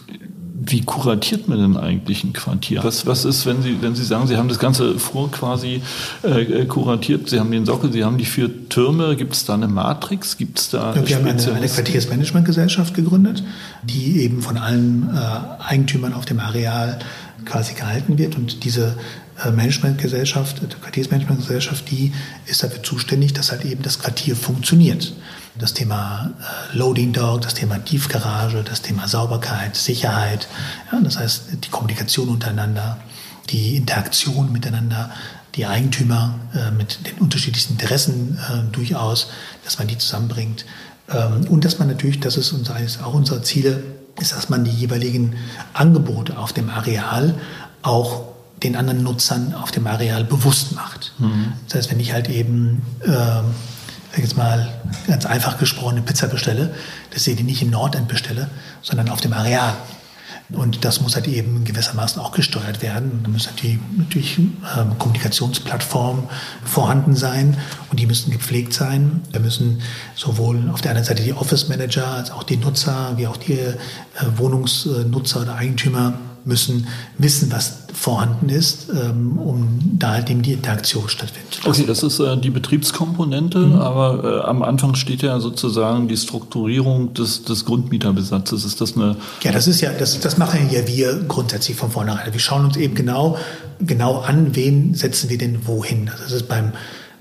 wie 0.64 0.82
kuratiert 0.82 1.48
man 1.48 1.58
denn 1.58 1.76
eigentlich 1.76 2.22
ein 2.24 2.32
Quartier? 2.32 2.84
Was, 2.84 3.06
was 3.06 3.24
ist, 3.24 3.46
wenn 3.46 3.62
Sie, 3.62 3.78
wenn 3.80 3.94
Sie 3.94 4.04
sagen, 4.04 4.26
Sie 4.26 4.36
haben 4.36 4.48
das 4.48 4.58
ganze 4.58 4.98
vor 4.98 5.30
quasi 5.30 5.82
äh, 6.22 6.42
äh, 6.42 6.66
kuratiert, 6.66 7.28
Sie 7.28 7.40
haben 7.40 7.50
den 7.50 7.66
Sockel, 7.66 7.92
Sie 7.92 8.04
haben 8.04 8.18
die 8.18 8.24
vier 8.24 8.68
Türme, 8.68 9.16
gibt 9.16 9.34
es 9.34 9.44
da 9.44 9.54
eine 9.54 9.66
Matrix? 9.66 10.36
Gibt 10.36 10.60
es 10.60 10.70
da 10.70 10.94
ja, 10.94 11.08
Wir 11.08 11.16
haben 11.16 11.26
eine, 11.26 11.52
eine 11.52 11.66
Quartiersmanagementgesellschaft 11.66 12.94
gegründet, 12.94 13.42
die 13.82 14.20
eben 14.22 14.42
von 14.42 14.56
allen 14.56 15.10
äh, 15.14 15.62
Eigentümern 15.64 16.14
auf 16.14 16.26
dem 16.26 16.38
Areal 16.38 16.98
quasi 17.44 17.74
gehalten 17.74 18.18
wird 18.18 18.36
und 18.36 18.64
diese 18.64 18.96
Managementgesellschaft, 19.50 20.60
die 20.62 20.66
Quartiersmanagementgesellschaft, 20.66 21.90
die 21.90 22.12
ist 22.46 22.62
dafür 22.62 22.82
zuständig, 22.82 23.32
dass 23.32 23.50
halt 23.50 23.64
eben 23.64 23.82
das 23.82 23.98
Quartier 23.98 24.36
funktioniert 24.36 25.12
das 25.58 25.74
Thema 25.74 26.30
äh, 26.40 26.76
Loading 26.76 27.12
Dog, 27.12 27.42
das 27.42 27.54
Thema 27.54 27.78
Tiefgarage, 27.78 28.62
das 28.62 28.82
Thema 28.82 29.06
Sauberkeit, 29.06 29.76
Sicherheit, 29.76 30.48
ja, 30.90 31.00
das 31.00 31.18
heißt 31.18 31.42
die 31.64 31.68
Kommunikation 31.68 32.28
untereinander, 32.28 32.98
die 33.50 33.76
Interaktion 33.76 34.50
miteinander, 34.52 35.10
die 35.54 35.66
Eigentümer 35.66 36.38
äh, 36.54 36.70
mit 36.70 37.06
den 37.06 37.18
unterschiedlichsten 37.18 37.74
Interessen 37.74 38.38
äh, 38.38 38.72
durchaus, 38.72 39.28
dass 39.64 39.78
man 39.78 39.88
die 39.88 39.98
zusammenbringt. 39.98 40.64
Ähm, 41.10 41.46
und 41.48 41.64
dass 41.64 41.78
man 41.78 41.88
natürlich, 41.88 42.20
das 42.20 42.38
ist 42.38 42.52
unser, 42.52 42.80
ist 42.80 43.02
auch 43.02 43.12
unser 43.12 43.42
Ziel, 43.42 43.82
ist, 44.20 44.32
dass 44.32 44.48
man 44.48 44.64
die 44.64 44.70
jeweiligen 44.70 45.36
Angebote 45.74 46.38
auf 46.38 46.54
dem 46.54 46.70
Areal 46.70 47.34
auch 47.82 48.31
den 48.62 48.76
anderen 48.76 49.02
Nutzern 49.02 49.54
auf 49.54 49.70
dem 49.70 49.86
Areal 49.86 50.24
bewusst 50.24 50.72
macht. 50.74 51.12
Mhm. 51.18 51.52
Das 51.68 51.76
heißt, 51.76 51.90
wenn 51.90 52.00
ich 52.00 52.12
halt 52.12 52.28
eben 52.28 52.82
äh, 53.00 54.20
jetzt 54.20 54.36
mal 54.36 54.72
ganz 55.06 55.26
einfach 55.26 55.58
gesprochen, 55.58 55.96
eine 55.96 56.02
Pizza 56.02 56.28
bestelle, 56.28 56.74
dass 57.10 57.26
ich 57.26 57.36
die 57.36 57.42
nicht 57.42 57.62
im 57.62 57.70
Nordend 57.70 58.08
bestelle, 58.08 58.48
sondern 58.82 59.08
auf 59.08 59.20
dem 59.20 59.32
Areal. 59.32 59.74
Und 60.50 60.84
das 60.84 61.00
muss 61.00 61.14
halt 61.14 61.28
eben 61.28 61.64
gewissermaßen 61.64 62.20
auch 62.20 62.32
gesteuert 62.32 62.82
werden. 62.82 63.20
Da 63.22 63.30
müssen 63.30 63.50
natürlich, 63.54 63.78
natürlich 63.96 64.38
ähm, 64.38 64.98
Kommunikationsplattformen 64.98 66.24
vorhanden 66.64 67.16
sein 67.16 67.56
und 67.90 67.98
die 67.98 68.06
müssen 68.06 68.30
gepflegt 68.30 68.74
sein. 68.74 69.22
Da 69.32 69.38
müssen 69.38 69.80
sowohl 70.14 70.68
auf 70.70 70.82
der 70.82 70.90
einen 70.90 71.04
Seite 71.04 71.22
die 71.22 71.32
Office 71.32 71.68
Manager 71.68 72.06
als 72.06 72.30
auch 72.30 72.42
die 72.42 72.58
Nutzer, 72.58 73.14
wie 73.16 73.26
auch 73.26 73.38
die 73.38 73.54
äh, 73.54 73.76
Wohnungsnutzer 74.36 75.42
oder 75.42 75.54
Eigentümer 75.54 76.14
müssen 76.45 76.86
wissen, 77.18 77.53
was 77.53 77.78
vorhanden 77.93 78.49
ist, 78.49 78.88
ähm, 78.90 79.38
um 79.38 79.78
da 79.99 80.12
halt 80.12 80.30
eben 80.30 80.43
die 80.43 80.53
Interaktion 80.53 81.05
lassen. 81.05 81.28
Okay, 81.64 81.84
das 81.86 82.03
ist 82.03 82.18
äh, 82.20 82.36
die 82.36 82.51
Betriebskomponente, 82.51 83.59
mhm. 83.59 83.76
aber 83.76 84.24
äh, 84.24 84.49
am 84.49 84.62
Anfang 84.62 84.95
steht 84.95 85.22
ja 85.22 85.38
sozusagen 85.40 86.09
die 86.09 86.16
Strukturierung 86.16 87.14
des, 87.14 87.45
des 87.45 87.64
Grundmieterbesatzes. 87.64 88.64
Ist 88.64 88.80
das 88.80 88.97
eine... 88.97 89.16
Ja, 89.43 89.53
das 89.53 89.68
ist 89.68 89.80
ja, 89.80 89.93
das, 89.93 90.18
das 90.20 90.38
machen 90.38 90.68
ja 90.70 90.86
wir 90.86 91.24
grundsätzlich 91.28 91.76
von 91.76 91.90
vornherein. 91.90 92.32
Wir 92.32 92.40
schauen 92.40 92.64
uns 92.64 92.76
eben 92.76 92.95
genau, 92.95 93.36
genau 93.80 94.20
an, 94.20 94.57
wen 94.57 94.95
setzen 94.95 95.30
wir 95.30 95.38
denn 95.38 95.66
wohin. 95.66 96.09
Also 96.09 96.24
das 96.24 96.32
ist 96.32 96.49
beim 96.49 96.72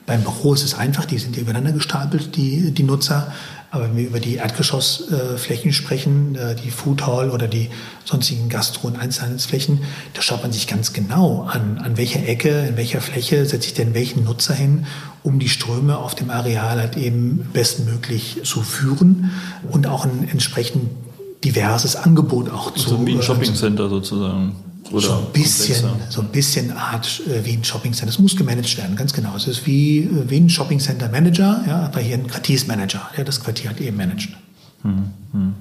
Beim 0.08 0.24
Büro 0.24 0.56
ist 0.56 0.64
es 0.64 0.74
einfach, 0.74 1.06
die 1.06 1.20
sind 1.20 1.38
übereinander 1.38 1.72
gestapelt, 1.74 2.36
die, 2.36 2.72
die 2.72 2.84
Nutzer. 2.84 3.32
Aber 3.74 3.86
wenn 3.86 3.96
wir 3.96 4.06
über 4.06 4.20
die 4.20 4.36
Erdgeschossflächen 4.36 5.72
sprechen, 5.72 6.36
äh, 6.36 6.56
die 6.56 6.70
Food 6.70 7.08
Hall 7.08 7.32
oder 7.32 7.48
die 7.48 7.70
sonstigen 8.04 8.50
Gastro- 8.50 8.88
und 8.88 9.00
Einzelhandelsflächen, 9.00 9.80
da 10.14 10.22
schaut 10.22 10.44
man 10.44 10.52
sich 10.52 10.68
ganz 10.68 10.92
genau 10.92 11.48
an, 11.50 11.78
an 11.78 11.96
welcher 11.96 12.28
Ecke, 12.28 12.68
in 12.68 12.76
welcher 12.76 13.00
Fläche 13.00 13.46
setze 13.46 13.68
ich 13.68 13.74
denn 13.74 13.94
welchen 13.94 14.26
Nutzer 14.26 14.54
hin, 14.54 14.86
um 15.24 15.40
die 15.40 15.48
Ströme 15.48 15.98
auf 15.98 16.16
dem 16.16 16.30
Areal 16.30 16.82
halt 16.82 16.98
eben 16.98 17.48
bestmöglich 17.54 18.42
zu 18.44 18.62
führen 18.62 19.32
und 19.72 19.88
auch 19.88 20.04
ein 20.04 20.28
entsprechend 20.30 20.90
diverses 21.46 21.96
Angebot 21.96 22.52
auch 22.52 22.74
also 22.74 22.98
zu. 22.98 23.06
Wie 23.08 23.14
ein 23.14 23.22
Shoppingcenter 23.22 23.88
sozusagen. 23.88 24.56
Oder 24.92 25.08
so 25.08 25.14
ein 25.14 25.32
bisschen, 25.32 25.90
so 26.10 26.22
ein 26.22 26.28
bisschen 26.28 26.72
Art 26.72 27.22
äh, 27.28 27.46
wie 27.46 27.54
ein 27.54 27.64
Shopping 27.64 27.94
Center. 27.94 28.10
Es 28.10 28.20
muss 28.20 28.36
gemanagt 28.36 28.78
werden, 28.78 28.96
ganz 28.96 29.14
genau. 29.14 29.36
Es 29.36 29.48
ist 29.48 29.66
wie, 29.66 30.00
äh, 30.00 30.30
wie 30.30 30.38
ein 30.38 30.50
Shopping 30.50 30.80
Center 30.80 31.10
Manager, 31.10 31.64
ja, 31.68 31.84
aber 31.84 32.00
hier 32.00 32.16
ein 32.16 32.28
Quartiersmanager, 32.28 33.10
der 33.16 33.24
das 33.24 33.42
Quartier 33.42 33.70
halt 33.70 33.82
eben 33.82 33.98
managt. 33.98 34.30
Hm, 34.84 35.12
hm. 35.32 35.54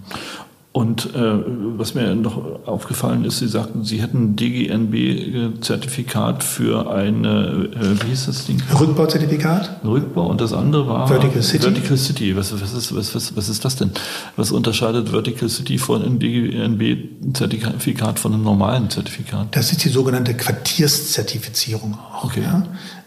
Und 0.73 1.17
äh, 1.17 1.35
was 1.79 1.97
mir 1.97 2.15
noch 2.15 2.65
aufgefallen 2.65 3.25
ist, 3.25 3.41
Sie 3.41 3.49
sagten, 3.49 3.83
Sie 3.83 4.01
hätten 4.01 4.37
DGNB-Zertifikat 4.37 6.45
für 6.45 6.89
eine, 6.93 7.71
äh, 7.75 8.01
wie 8.01 8.11
hieß 8.11 8.27
das 8.27 8.47
Ding? 8.47 8.63
Rückbauzertifikat. 8.79 9.81
Rückbau 9.85 10.29
und 10.29 10.41
das 10.41 10.53
andere 10.53 10.87
war 10.87 11.09
Vertical 11.09 11.43
City. 11.43 11.65
Vertical 11.65 11.97
City. 11.97 12.37
Was, 12.37 12.53
was, 12.53 12.73
ist, 12.73 12.95
was, 12.95 13.17
was, 13.17 13.37
was 13.37 13.49
ist 13.49 13.65
das 13.65 13.75
denn? 13.75 13.91
Was 14.37 14.53
unterscheidet 14.53 15.09
Vertical 15.09 15.49
City 15.49 15.77
von 15.77 16.05
einem 16.05 16.21
DGNB-Zertifikat 16.21 18.21
von 18.21 18.35
einem 18.35 18.45
normalen 18.45 18.91
Zertifikat? 18.91 19.49
Das 19.57 19.73
ist 19.73 19.85
die 19.85 19.89
sogenannte 19.89 20.35
Quartierszertifizierung 20.35 21.95
auch. 21.95 22.27
Okay. 22.27 22.43
Ja? 22.43 22.63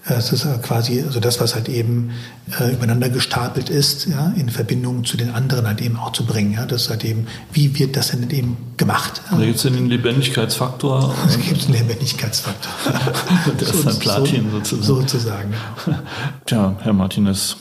Es 0.06 0.34
ist 0.34 0.46
quasi 0.64 1.02
also 1.02 1.22
das, 1.22 1.40
was 1.40 1.56
halt 1.56 1.70
eben 1.70 2.12
äh, 2.60 2.74
übereinander 2.74 3.08
gestapelt 3.08 3.70
ist, 3.70 4.06
ja, 4.08 4.34
in 4.36 4.50
Verbindung 4.50 5.06
zu 5.06 5.16
den 5.16 5.30
anderen 5.30 5.66
halt 5.66 5.82
eben 5.82 5.96
auch 5.96 6.12
zu 6.12 6.26
bringen. 6.26 6.54
Ja. 6.54 6.66
Das 6.66 6.84
ist 6.84 6.90
halt 6.90 7.06
eben, 7.06 7.28
wie 7.54 7.80
wird 7.80 7.96
das 7.96 8.10
denn 8.10 8.30
eben 8.30 8.58
gemacht? 8.76 9.22
Ja. 9.32 9.38
Da 9.38 9.46
gibt 9.46 9.56
es 9.56 9.64
den 9.64 9.88
Lebendigkeitsfaktor. 9.88 11.16
Es 11.28 11.40
gibt 11.40 11.64
einen 11.66 11.74
Lebendigkeitsfaktor. 11.74 12.72
das 13.58 13.72
ist 13.72 13.88
ein 13.88 14.00
Platin 14.00 14.52
so, 14.52 14.58
sozusagen. 14.58 14.84
Sozusagen. 14.84 15.54
Tja, 16.46 16.76
Herr 16.82 16.94
Martinez, 16.94 17.56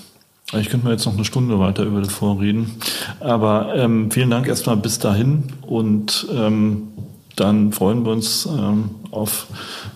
ich 0.52 0.68
könnte 0.68 0.86
mir 0.86 0.92
jetzt 0.92 1.06
noch 1.06 1.14
eine 1.14 1.24
Stunde 1.24 1.60
weiter 1.60 1.84
über 1.84 2.00
das 2.00 2.12
vorreden. 2.12 2.72
Aber 3.20 3.72
ähm, 3.76 4.10
vielen 4.10 4.30
Dank 4.30 4.48
erstmal 4.48 4.76
bis 4.76 4.98
dahin 4.98 5.44
und 5.62 6.26
ähm, 6.34 6.88
dann 7.36 7.72
freuen 7.72 8.04
wir 8.04 8.12
uns 8.12 8.46
ähm, 8.46 8.90
auf 9.10 9.46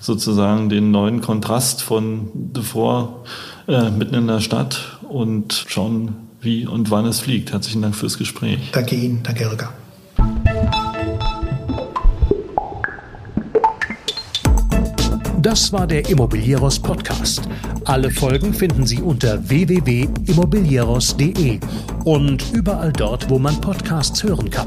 sozusagen 0.01 0.69
den 0.69 0.91
neuen 0.91 1.21
Kontrast 1.21 1.83
von 1.83 2.31
davor 2.35 3.25
äh, 3.69 3.91
mitten 3.91 4.15
in 4.15 4.27
der 4.27 4.41
Stadt 4.41 4.99
und 5.09 5.65
schauen, 5.69 6.17
wie 6.41 6.67
und 6.67 6.91
wann 6.91 7.07
es 7.07 7.21
fliegt. 7.21 7.53
Herzlichen 7.53 7.83
Dank 7.83 7.95
fürs 7.95 8.19
Gespräch. 8.19 8.71
Danke 8.73 8.97
Ihnen, 8.97 9.23
danke 9.23 9.41
Herr 9.41 9.53
Rücker. 9.53 9.73
Das 15.47 15.71
war 15.73 15.87
der 15.87 16.09
Immobilieros 16.09 16.81
Podcast. 16.81 17.43
Alle 17.85 18.11
Folgen 18.11 18.53
finden 18.53 18.85
Sie 18.85 19.01
unter 19.01 19.49
www.immobilieros.de 19.49 21.61
und 22.05 22.53
überall 22.53 22.93
dort, 22.93 23.31
wo 23.31 23.39
man 23.39 23.61
Podcasts 23.61 24.25
hören 24.25 24.51
kann. 24.51 24.67